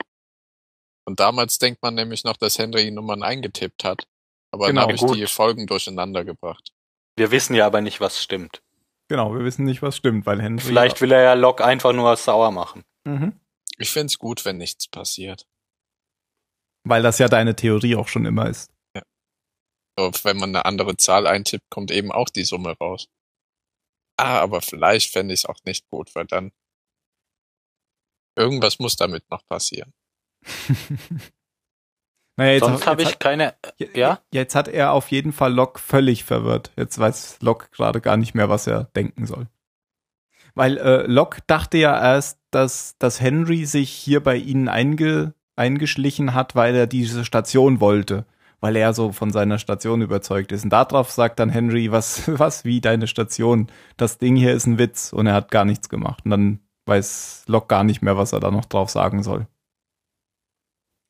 Und 1.05 1.21
damals 1.21 1.59
denkt 1.59 1.83
man 1.83 1.95
nämlich 1.95 2.25
noch, 2.25 2.37
dass 2.37 2.59
Henry 2.59 2.91
Nummern 2.91 3.23
eingetippt 3.23 3.85
hat. 3.85 4.07
Aber 4.53 4.67
Genau, 4.67 4.81
dann 4.81 4.89
habe 4.89 4.95
ich 4.95 5.01
gut. 5.01 5.17
die 5.17 5.27
Folgen 5.27 5.67
durcheinander 5.67 6.25
gebracht. 6.25 6.73
Wir 7.17 7.31
wissen 7.31 7.55
ja 7.55 7.67
aber 7.67 7.81
nicht, 7.81 8.01
was 8.01 8.23
stimmt. 8.23 8.63
Genau, 9.09 9.35
wir 9.35 9.45
wissen 9.45 9.65
nicht, 9.65 9.83
was 9.83 9.97
stimmt, 9.97 10.25
weil 10.27 10.41
Henry. 10.41 10.61
Vielleicht 10.65 11.01
will 11.01 11.13
er 11.13 11.23
ja 11.23 11.35
Locke 11.35 11.65
einfach 11.65 11.93
nur 11.93 12.17
sauer 12.17 12.51
machen. 12.51 12.85
Mhm. 13.05 13.39
Ich 13.79 13.91
find's 13.91 14.19
gut, 14.19 14.45
wenn 14.45 14.59
nichts 14.59 14.89
passiert. 14.89 15.47
Weil 16.85 17.03
das 17.03 17.19
ja 17.19 17.29
deine 17.29 17.55
Theorie 17.57 17.97
auch 17.97 18.09
schon 18.09 18.27
immer 18.27 18.49
ist. 18.49 18.71
So, 19.99 20.11
wenn 20.23 20.39
man 20.39 20.51
eine 20.51 20.65
andere 20.65 20.97
Zahl 20.97 21.27
eintippt, 21.27 21.69
kommt 21.69 21.91
eben 21.91 22.11
auch 22.13 22.31
die 22.31 22.45
Summe 22.45 22.75
raus. 22.79 23.09
Ah, 24.17 24.41
aber 24.41 24.63
vielleicht 24.63 25.13
fände 25.13 25.35
ich 25.35 25.41
es 25.41 25.47
auch 25.47 25.59
nicht 25.65 25.87
gut, 25.91 26.15
weil 26.15 26.27
dann 26.27 26.53
irgendwas 28.35 28.79
muss 28.79 28.97
damit 28.97 29.31
noch 29.31 29.45
passieren. 29.47 29.93
naja, 32.37 32.53
jetzt, 32.53 32.65
Sonst 32.65 32.87
habe 32.87 33.03
ich 33.03 33.19
keine. 33.19 33.47
hat, 33.47 33.97
ja? 33.97 34.21
Jetzt 34.33 34.55
hat 34.55 34.69
er 34.69 34.93
auf 34.93 35.11
jeden 35.11 35.33
Fall 35.33 35.53
Locke 35.53 35.81
völlig 35.81 36.25
verwirrt. 36.25 36.73
Jetzt 36.77 36.99
weiß 36.99 37.39
Locke 37.41 37.69
gerade 37.73 38.01
gar 38.01 38.17
nicht 38.17 38.35
mehr, 38.35 38.49
was 38.49 38.67
er 38.67 38.85
denken 38.97 39.27
soll. 39.27 39.49
Weil 40.55 40.77
äh, 40.79 41.07
Locke 41.07 41.41
dachte 41.47 41.79
ja 41.79 41.99
erst, 41.99 42.39
dass, 42.51 42.97
dass 42.99 43.21
Henry 43.21 43.65
sich 43.65 43.91
hier 43.91 44.23
bei 44.23 44.37
ihnen 44.37 44.69
einge, 44.69 45.35
eingeschlichen 45.57 46.35
hat, 46.35 46.55
weil 46.55 46.75
er 46.75 46.87
diese 46.87 47.25
Station 47.25 47.81
wollte. 47.81 48.27
Weil 48.61 48.77
er 48.77 48.93
so 48.93 49.11
von 49.11 49.33
seiner 49.33 49.59
Station 49.59 50.03
überzeugt 50.03 50.53
ist. 50.53 50.63
Und 50.63 50.71
darauf 50.71 51.11
sagt 51.11 51.41
dann 51.41 51.49
Henry, 51.49 51.91
was, 51.91 52.23
was, 52.39 52.65
wie 52.65 52.81
deine 52.81 53.07
Station? 53.07 53.69
Das 53.97 54.19
Ding 54.19 54.37
hier 54.37 54.53
ist 54.53 54.67
ein 54.67 54.79
Witz. 54.79 55.13
Und 55.13 55.27
er 55.27 55.35
hat 55.35 55.51
gar 55.51 55.65
nichts 55.65 55.89
gemacht. 55.89 56.25
Und 56.25 56.31
dann 56.31 56.61
weiß 56.87 57.45
Locke 57.47 57.69
gar 57.69 57.85
nicht 57.85 58.03
mehr, 58.03 58.17
was 58.17 58.33
er 58.33 58.41
da 58.41 58.51
noch 58.51 58.67
drauf 58.67 58.91
sagen 58.91 59.23
soll. 59.23 59.47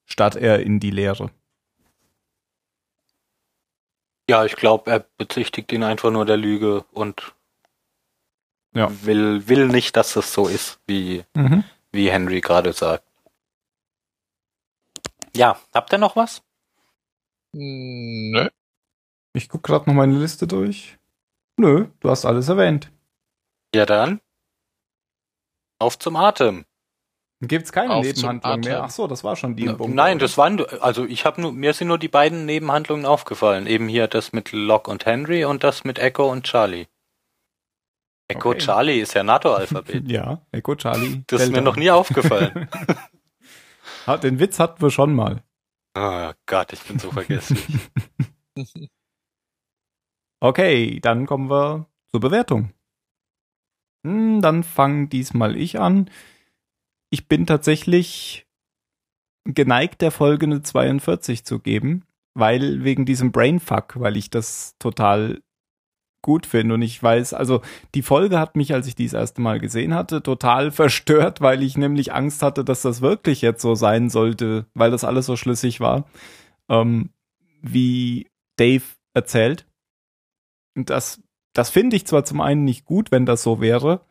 Statt 0.07 0.36
er 0.36 0.61
in 0.61 0.80
die 0.80 0.90
Leere. 0.90 1.30
Ja, 4.28 4.44
ich 4.44 4.57
glaube, 4.57 4.90
er 4.90 5.00
bezichtigt 5.18 5.72
ihn 5.72 5.82
einfach 5.82 6.11
nur 6.11 6.24
der 6.24 6.36
Lüge 6.36 6.84
und 6.92 7.34
Ja. 8.74 8.88
will, 9.05 9.48
will 9.48 9.68
nicht, 9.68 9.96
dass 9.96 10.16
es 10.16 10.32
so 10.32 10.48
ist, 10.48 10.80
wie, 10.86 11.24
Mhm. 11.34 11.64
wie 11.90 12.11
Henry 12.11 12.40
gerade 12.40 12.72
sagt. 12.72 13.05
Ja, 15.34 15.59
habt 15.74 15.92
ihr 15.92 15.98
noch 15.98 16.16
was? 16.16 16.42
Nö. 17.53 18.48
Ich 19.34 19.48
gucke 19.48 19.70
gerade 19.70 19.88
noch 19.88 19.94
meine 19.94 20.18
Liste 20.18 20.46
durch. 20.46 20.98
Nö, 21.59 21.88
du 22.00 22.11
hast 22.11 22.24
alles 22.24 22.48
erwähnt. 22.48 22.90
Ja 23.74 23.86
dann. 23.86 24.20
Auf 25.78 25.98
zum 25.98 26.16
Atem. 26.16 26.64
Gibt 27.45 27.64
es 27.64 27.72
keine 27.72 28.01
Nebenhandlung 28.01 28.61
mehr? 28.61 28.84
Ach 28.84 28.90
so, 28.90 29.07
das 29.09 29.24
war 29.24 29.34
schon 29.36 29.57
die. 29.57 29.64
N- 29.64 29.70
im 29.70 29.76
Bunker, 29.76 29.95
Nein, 29.95 30.18
das 30.20 30.38
waren, 30.38 30.64
also 30.80 31.05
ich 31.05 31.24
habe 31.26 31.40
nur, 31.40 31.53
mir 31.53 31.72
sind 31.74 31.88
nur 31.88 31.99
die 31.99 32.09
beiden 32.09 32.47
Nebenhandlungen 32.47 33.05
aufgefallen. 33.05 33.66
Eben 33.66 33.88
hier 33.88 34.07
das 34.07 34.32
mit 34.32 34.53
Locke 34.53 34.90
und 34.90 35.07
Henry 35.07 35.45
und 35.45 35.64
das 35.64 35.82
mit 35.82 35.99
Echo 35.99 36.30
und 36.30 36.45
Charlie. 36.45 36.86
Echo 38.28 38.51
Okay. 38.51 38.59
Charlie 38.59 39.01
ist 39.01 39.14
ja 39.14 39.22
NATO-Alphabet. 39.24 40.05
Ja, 40.09 40.40
Echo 40.53 40.76
Charlie. 40.76 41.24
Das 41.26 41.43
ist 41.43 41.49
mir 41.49 41.55
Delta. 41.57 41.70
noch 41.70 41.76
nie 41.76 41.90
aufgefallen. 41.90 42.68
Den 44.22 44.38
Witz 44.38 44.59
hatten 44.61 44.80
wir 44.80 44.90
schon 44.90 45.12
mal. 45.14 45.43
oh 45.99 46.30
Gott, 46.47 46.72
ich 46.72 46.82
bin 46.82 46.99
so 47.01 47.11
vergesslich. 47.11 47.66
Okay, 50.40 50.99
dann 51.01 51.26
kommen 51.26 51.49
wir 51.51 51.86
zur 52.11 52.18
Bewertung. 52.20 52.72
Hm, 54.05 54.40
dann 54.43 54.64
fang 54.64 55.09
diesmal 55.09 55.57
ich 55.57 55.78
an. 55.78 56.11
Ich 57.12 57.28
bin 57.28 57.44
tatsächlich 57.44 58.46
geneigt, 59.44 60.00
der 60.00 60.10
Folge 60.10 60.46
eine 60.46 60.62
42 60.62 61.44
zu 61.44 61.58
geben, 61.58 62.04
weil 62.32 62.84
wegen 62.84 63.04
diesem 63.04 63.32
Brainfuck, 63.32 64.00
weil 64.00 64.16
ich 64.16 64.30
das 64.30 64.78
total 64.78 65.42
gut 66.22 66.46
finde 66.46 66.74
und 66.74 66.80
ich 66.80 67.02
weiß, 67.02 67.34
also 67.34 67.60
die 67.94 68.00
Folge 68.00 68.38
hat 68.38 68.56
mich, 68.56 68.72
als 68.72 68.86
ich 68.86 68.94
die 68.94 69.04
das 69.04 69.12
erste 69.12 69.42
Mal 69.42 69.60
gesehen 69.60 69.92
hatte, 69.92 70.22
total 70.22 70.70
verstört, 70.70 71.42
weil 71.42 71.62
ich 71.62 71.76
nämlich 71.76 72.14
Angst 72.14 72.42
hatte, 72.42 72.64
dass 72.64 72.80
das 72.80 73.02
wirklich 73.02 73.42
jetzt 73.42 73.60
so 73.60 73.74
sein 73.74 74.08
sollte, 74.08 74.64
weil 74.72 74.90
das 74.90 75.04
alles 75.04 75.26
so 75.26 75.36
schlüssig 75.36 75.80
war, 75.80 76.06
ähm, 76.70 77.10
wie 77.60 78.30
Dave 78.56 78.84
erzählt. 79.12 79.66
Und 80.74 80.88
das, 80.88 81.20
das 81.52 81.68
finde 81.68 81.94
ich 81.96 82.06
zwar 82.06 82.24
zum 82.24 82.40
einen 82.40 82.64
nicht 82.64 82.86
gut, 82.86 83.12
wenn 83.12 83.26
das 83.26 83.42
so 83.42 83.60
wäre, 83.60 84.06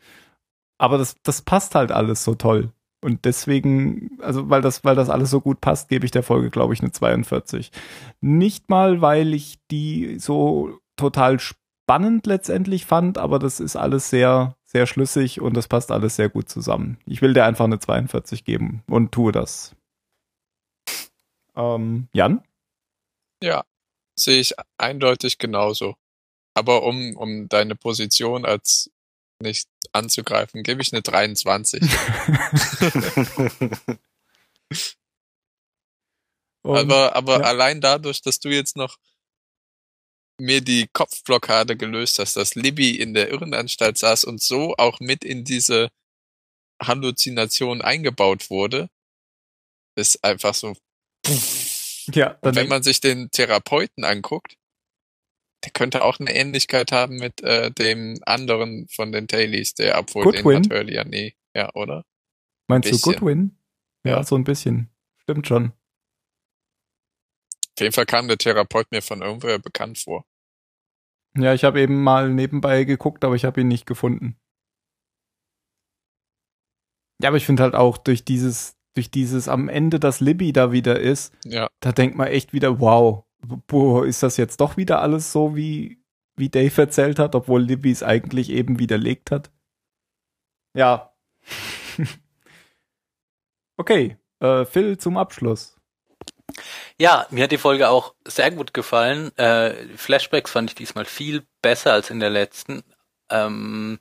aber 0.77 0.99
das, 0.99 1.15
das 1.23 1.41
passt 1.41 1.73
halt 1.73 1.91
alles 1.91 2.23
so 2.23 2.35
toll. 2.35 2.71
Und 3.01 3.25
deswegen, 3.25 4.19
also 4.21 4.49
weil 4.49 4.61
das, 4.61 4.83
weil 4.83 4.95
das 4.95 5.09
alles 5.09 5.31
so 5.31 5.41
gut 5.41 5.59
passt, 5.59 5.89
gebe 5.89 6.05
ich 6.05 6.11
der 6.11 6.23
Folge, 6.23 6.51
glaube 6.51 6.73
ich, 6.73 6.81
eine 6.81 6.91
42. 6.91 7.71
Nicht 8.21 8.69
mal, 8.69 9.01
weil 9.01 9.33
ich 9.33 9.59
die 9.71 10.19
so 10.19 10.79
total 10.95 11.39
spannend 11.39 12.27
letztendlich 12.27 12.85
fand, 12.85 13.17
aber 13.17 13.39
das 13.39 13.59
ist 13.59 13.75
alles 13.75 14.09
sehr, 14.09 14.55
sehr 14.65 14.85
schlüssig 14.85 15.41
und 15.41 15.57
das 15.57 15.67
passt 15.67 15.91
alles 15.91 16.15
sehr 16.15 16.29
gut 16.29 16.47
zusammen. 16.47 16.99
Ich 17.05 17.21
will 17.23 17.33
dir 17.33 17.45
einfach 17.45 17.65
eine 17.65 17.79
42 17.79 18.45
geben 18.45 18.83
und 18.87 19.11
tue 19.11 19.31
das. 19.31 19.75
Ähm, 21.55 22.07
Jan? 22.13 22.43
Ja, 23.43 23.65
sehe 24.15 24.39
ich 24.39 24.53
eindeutig 24.77 25.39
genauso. 25.39 25.95
Aber 26.53 26.83
um, 26.83 27.15
um 27.17 27.49
deine 27.49 27.75
Position 27.75 28.45
als 28.45 28.91
nicht 29.41 29.67
anzugreifen, 29.91 30.63
gebe 30.63 30.81
ich 30.81 30.93
eine 30.93 31.01
23. 31.01 31.81
Und- 36.63 36.77
aber 36.77 37.15
aber 37.15 37.39
ja. 37.39 37.45
allein 37.45 37.81
dadurch, 37.81 38.21
dass 38.21 38.39
du 38.39 38.49
jetzt 38.49 38.75
noch 38.75 38.97
mir 40.39 40.61
die 40.61 40.87
Kopfblockade 40.91 41.77
gelöst 41.77 42.19
hast, 42.19 42.35
dass 42.35 42.55
Libby 42.55 42.99
in 42.99 43.13
der 43.13 43.29
Irrenanstalt 43.29 43.97
saß 43.97 44.23
und 44.23 44.41
so 44.41 44.75
auch 44.77 44.99
mit 44.99 45.23
in 45.23 45.43
diese 45.43 45.89
Halluzination 46.81 47.81
eingebaut 47.81 48.49
wurde, 48.49 48.89
ist 49.95 50.23
einfach 50.23 50.55
so. 50.55 50.75
ja, 52.07 52.37
Und 52.41 52.55
wenn 52.55 52.67
man 52.67 52.81
sich 52.81 53.01
den 53.01 53.29
Therapeuten 53.29 54.03
anguckt, 54.03 54.57
der 55.63 55.71
könnte 55.71 56.03
auch 56.03 56.19
eine 56.19 56.33
Ähnlichkeit 56.33 56.91
haben 56.91 57.17
mit 57.17 57.41
äh, 57.43 57.71
dem 57.71 58.19
anderen 58.25 58.87
von 58.87 59.11
den 59.11 59.27
Tailies, 59.27 59.73
der 59.75 59.97
obwohl 59.99 60.23
Goodwin? 60.23 60.63
den 60.63 60.71
hat 60.71 60.77
Hurley 60.79 60.95
ja 60.95 61.03
nie. 61.03 61.35
Ja, 61.55 61.73
oder? 61.75 62.03
Meinst 62.67 62.91
du. 62.91 62.97
Goodwin? 62.99 63.57
Ja, 64.03 64.17
Ja. 64.17 64.23
so 64.23 64.35
ein 64.35 64.43
bisschen. 64.43 64.89
Stimmt 65.19 65.47
schon. 65.47 65.71
Auf 67.75 67.81
jeden 67.81 67.93
Fall 67.93 68.05
kam 68.05 68.27
der 68.27 68.37
Therapeut 68.37 68.91
mir 68.91 69.01
von 69.01 69.21
irgendwoher 69.21 69.59
bekannt 69.59 69.97
vor. 69.99 70.25
Ja, 71.37 71.53
ich 71.53 71.63
habe 71.63 71.79
eben 71.81 72.03
mal 72.03 72.29
nebenbei 72.29 72.83
geguckt, 72.83 73.23
aber 73.23 73.35
ich 73.35 73.45
habe 73.45 73.61
ihn 73.61 73.67
nicht 73.67 73.85
gefunden. 73.85 74.35
Ja, 77.21 77.29
aber 77.29 77.37
ich 77.37 77.45
finde 77.45 77.63
halt 77.63 77.75
auch 77.75 77.97
durch 77.97 78.25
dieses, 78.25 78.75
durch 78.95 79.11
dieses 79.11 79.47
am 79.47 79.69
Ende, 79.69 79.99
dass 79.99 80.19
Libby 80.19 80.51
da 80.53 80.71
wieder 80.71 80.99
ist, 80.99 81.33
Ja, 81.45 81.69
da 81.79 81.91
denkt 81.91 82.17
man 82.17 82.27
echt 82.27 82.51
wieder, 82.51 82.79
wow, 82.79 83.23
boah, 83.41 84.05
ist 84.05 84.23
das 84.23 84.37
jetzt 84.37 84.61
doch 84.61 84.77
wieder 84.77 85.01
alles 85.01 85.31
so, 85.31 85.55
wie, 85.55 86.03
wie 86.35 86.49
Dave 86.49 86.81
erzählt 86.81 87.19
hat, 87.19 87.35
obwohl 87.35 87.61
Libby 87.61 87.91
es 87.91 88.03
eigentlich 88.03 88.49
eben 88.49 88.79
widerlegt 88.79 89.31
hat? 89.31 89.51
Ja. 90.73 91.13
okay, 93.77 94.17
äh, 94.39 94.65
Phil 94.65 94.97
zum 94.97 95.17
Abschluss. 95.17 95.75
Ja, 96.97 97.25
mir 97.29 97.45
hat 97.45 97.51
die 97.51 97.57
Folge 97.57 97.89
auch 97.89 98.13
sehr 98.25 98.51
gut 98.51 98.73
gefallen. 98.73 99.35
Äh, 99.37 99.87
Flashbacks 99.97 100.51
fand 100.51 100.69
ich 100.71 100.75
diesmal 100.75 101.05
viel 101.05 101.45
besser 101.61 101.93
als 101.93 102.09
in 102.09 102.19
der 102.19 102.29
letzten. 102.29 102.83
Ähm, 103.29 103.99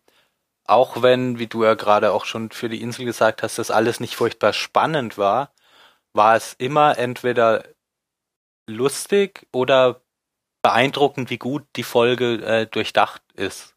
auch 0.65 1.03
wenn, 1.03 1.39
wie 1.39 1.47
du 1.47 1.65
ja 1.65 1.75
gerade 1.75 2.13
auch 2.13 2.25
schon 2.25 2.51
für 2.51 2.69
die 2.69 2.81
Insel 2.83 3.05
gesagt 3.05 3.43
hast, 3.43 3.59
das 3.59 3.71
alles 3.71 4.01
nicht 4.01 4.17
furchtbar 4.17 4.53
spannend 4.53 5.19
war, 5.19 5.53
war 6.13 6.37
es 6.37 6.55
immer 6.55 6.99
entweder 6.99 7.65
lustig 8.71 9.47
oder 9.53 10.03
beeindruckend, 10.63 11.31
wie 11.31 11.39
gut 11.39 11.65
die 11.77 11.83
Folge 11.83 12.35
äh, 12.45 12.67
durchdacht 12.67 13.23
ist 13.35 13.75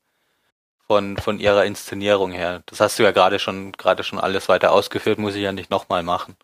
von 0.88 1.18
von 1.18 1.39
ihrer 1.39 1.66
Inszenierung 1.66 2.32
her. 2.32 2.64
Das 2.68 2.80
hast 2.80 3.00
du 3.00 3.04
ja 3.04 3.12
gerade 3.12 3.39
schon 3.39 3.72
gerade 3.74 4.04
schon 4.04 4.20
alles 4.20 4.50
weiter 4.50 4.72
ausgeführt, 4.72 5.20
muss 5.20 5.36
ich 5.36 5.44
ja 5.44 5.52
nicht 5.52 5.70
nochmal 5.70 6.04
machen. 6.04 6.36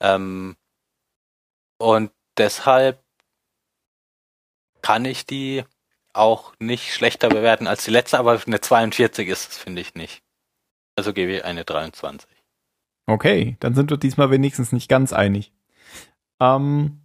Ähm, 0.00 0.56
und 1.78 2.12
deshalb 2.38 3.02
kann 4.82 5.04
ich 5.04 5.26
die 5.26 5.64
auch 6.12 6.54
nicht 6.60 6.94
schlechter 6.94 7.28
bewerten 7.28 7.66
als 7.66 7.84
die 7.84 7.90
letzte, 7.90 8.18
aber 8.18 8.40
eine 8.46 8.60
42 8.60 9.28
ist 9.28 9.52
es, 9.52 9.58
finde 9.58 9.80
ich 9.80 9.94
nicht. 9.94 10.22
Also 10.96 11.12
gebe 11.12 11.32
ich 11.32 11.44
eine 11.44 11.64
23. 11.64 12.30
Okay, 13.06 13.56
dann 13.60 13.74
sind 13.74 13.90
wir 13.90 13.96
diesmal 13.96 14.30
wenigstens 14.30 14.72
nicht 14.72 14.88
ganz 14.88 15.12
einig. 15.12 15.52
Ähm, 16.40 17.03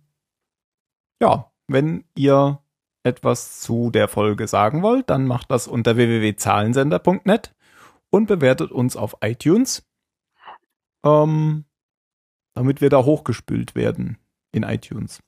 ja, 1.20 1.52
wenn 1.68 2.06
ihr 2.16 2.60
etwas 3.04 3.62
zu 3.62 3.92
der 3.92 4.08
Folge 4.08 4.48
sagen 4.48 4.82
wollt, 4.82 5.10
dann 5.10 5.26
macht 5.26 5.52
das 5.52 5.68
unter 5.68 5.96
www.zahlensender.net 5.96 7.56
und 8.10 8.28
bewertet 8.28 8.72
uns 8.72 8.96
auf 8.96 9.18
iTunes, 9.22 9.88
ähm, 11.06 11.66
damit 12.54 12.82
wir 12.82 12.90
da 12.90 13.04
hochgespült 13.06 13.76
werden 13.76 14.18
in 14.52 14.64
iTunes. 14.64 15.22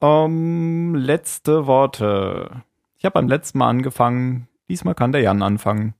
Ähm, 0.00 0.94
letzte 0.94 1.66
Worte. 1.66 2.64
Ich 2.96 3.04
habe 3.04 3.14
beim 3.14 3.28
letzten 3.28 3.58
Mal 3.58 3.68
angefangen. 3.68 4.48
Diesmal 4.68 4.94
kann 4.94 5.12
der 5.12 5.22
Jan 5.22 5.42
anfangen. 5.42 5.94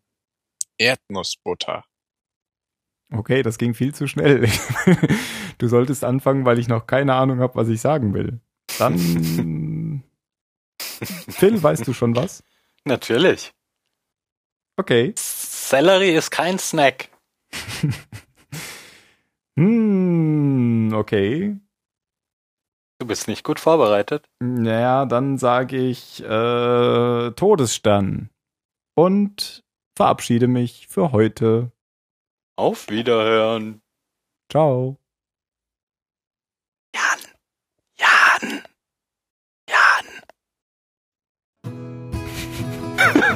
Erdnussbutter. 0.78 1.84
Okay, 3.10 3.42
das 3.42 3.58
ging 3.58 3.74
viel 3.74 3.94
zu 3.94 4.06
schnell. 4.06 4.48
du 5.58 5.68
solltest 5.68 6.04
anfangen, 6.04 6.44
weil 6.44 6.58
ich 6.58 6.68
noch 6.68 6.86
keine 6.86 7.14
Ahnung 7.14 7.40
habe, 7.40 7.54
was 7.54 7.68
ich 7.68 7.80
sagen 7.80 8.14
will. 8.14 8.40
Dann. 8.78 8.98
Phil, 11.28 11.62
weißt 11.62 11.86
du 11.86 11.92
schon 11.92 12.16
was? 12.16 12.42
Natürlich. 12.84 13.52
Okay. 14.76 15.12
Sellerie 15.16 16.12
ist 16.12 16.30
kein 16.30 16.58
Snack. 16.58 17.10
Hm, 19.58 20.92
okay. 20.94 21.56
Du 23.00 23.06
bist 23.08 23.26
nicht 23.26 23.42
gut 23.42 23.58
vorbereitet. 23.58 24.24
Naja, 24.38 25.04
dann 25.04 25.36
sage 25.36 25.76
ich 25.76 26.22
äh, 26.22 27.30
Todesstern. 27.32 28.30
Und 28.94 29.64
verabschiede 29.96 30.46
mich 30.46 30.86
für 30.86 31.10
heute. 31.10 31.72
Auf 32.56 32.88
Wiederhören. 32.88 33.82
Ciao. 34.48 34.97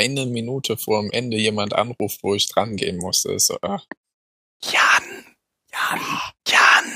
eine 0.00 0.24
Minute 0.24 0.78
vor 0.78 1.02
dem 1.02 1.10
Ende 1.10 1.36
jemand 1.36 1.74
anruft, 1.74 2.22
wo 2.22 2.34
ich 2.34 2.48
dran 2.48 2.76
gehen 2.76 2.96
musste. 2.96 3.32
Ist 3.32 3.48
so, 3.48 3.58
ach, 3.60 3.84
Jan! 4.62 5.26
Jan! 5.72 6.00
ja, 6.00 6.32
Jan! 6.48 6.92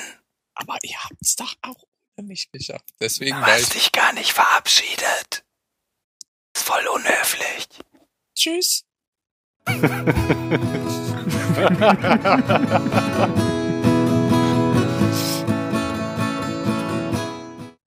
aber 0.55 0.79
ihr 0.83 0.97
habt's 1.05 1.37
doch 1.37 1.55
auch 1.63 1.85
ohne 2.17 2.29
mich 2.29 2.51
geschafft. 2.51 2.95
Deswegen 3.01 3.37
Du 3.37 3.47
hast 3.47 3.75
dich 3.75 3.93
gar 3.93 4.13
nicht 4.15 4.33
verabschiedet. 4.33 5.45
Ist 6.57 6.65
voll 6.65 6.87
unhöflich. 6.87 7.69
tschüss. 8.35 8.85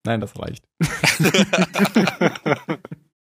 Nein, 0.03 0.22
das 0.22 0.34
reicht. 0.38 0.63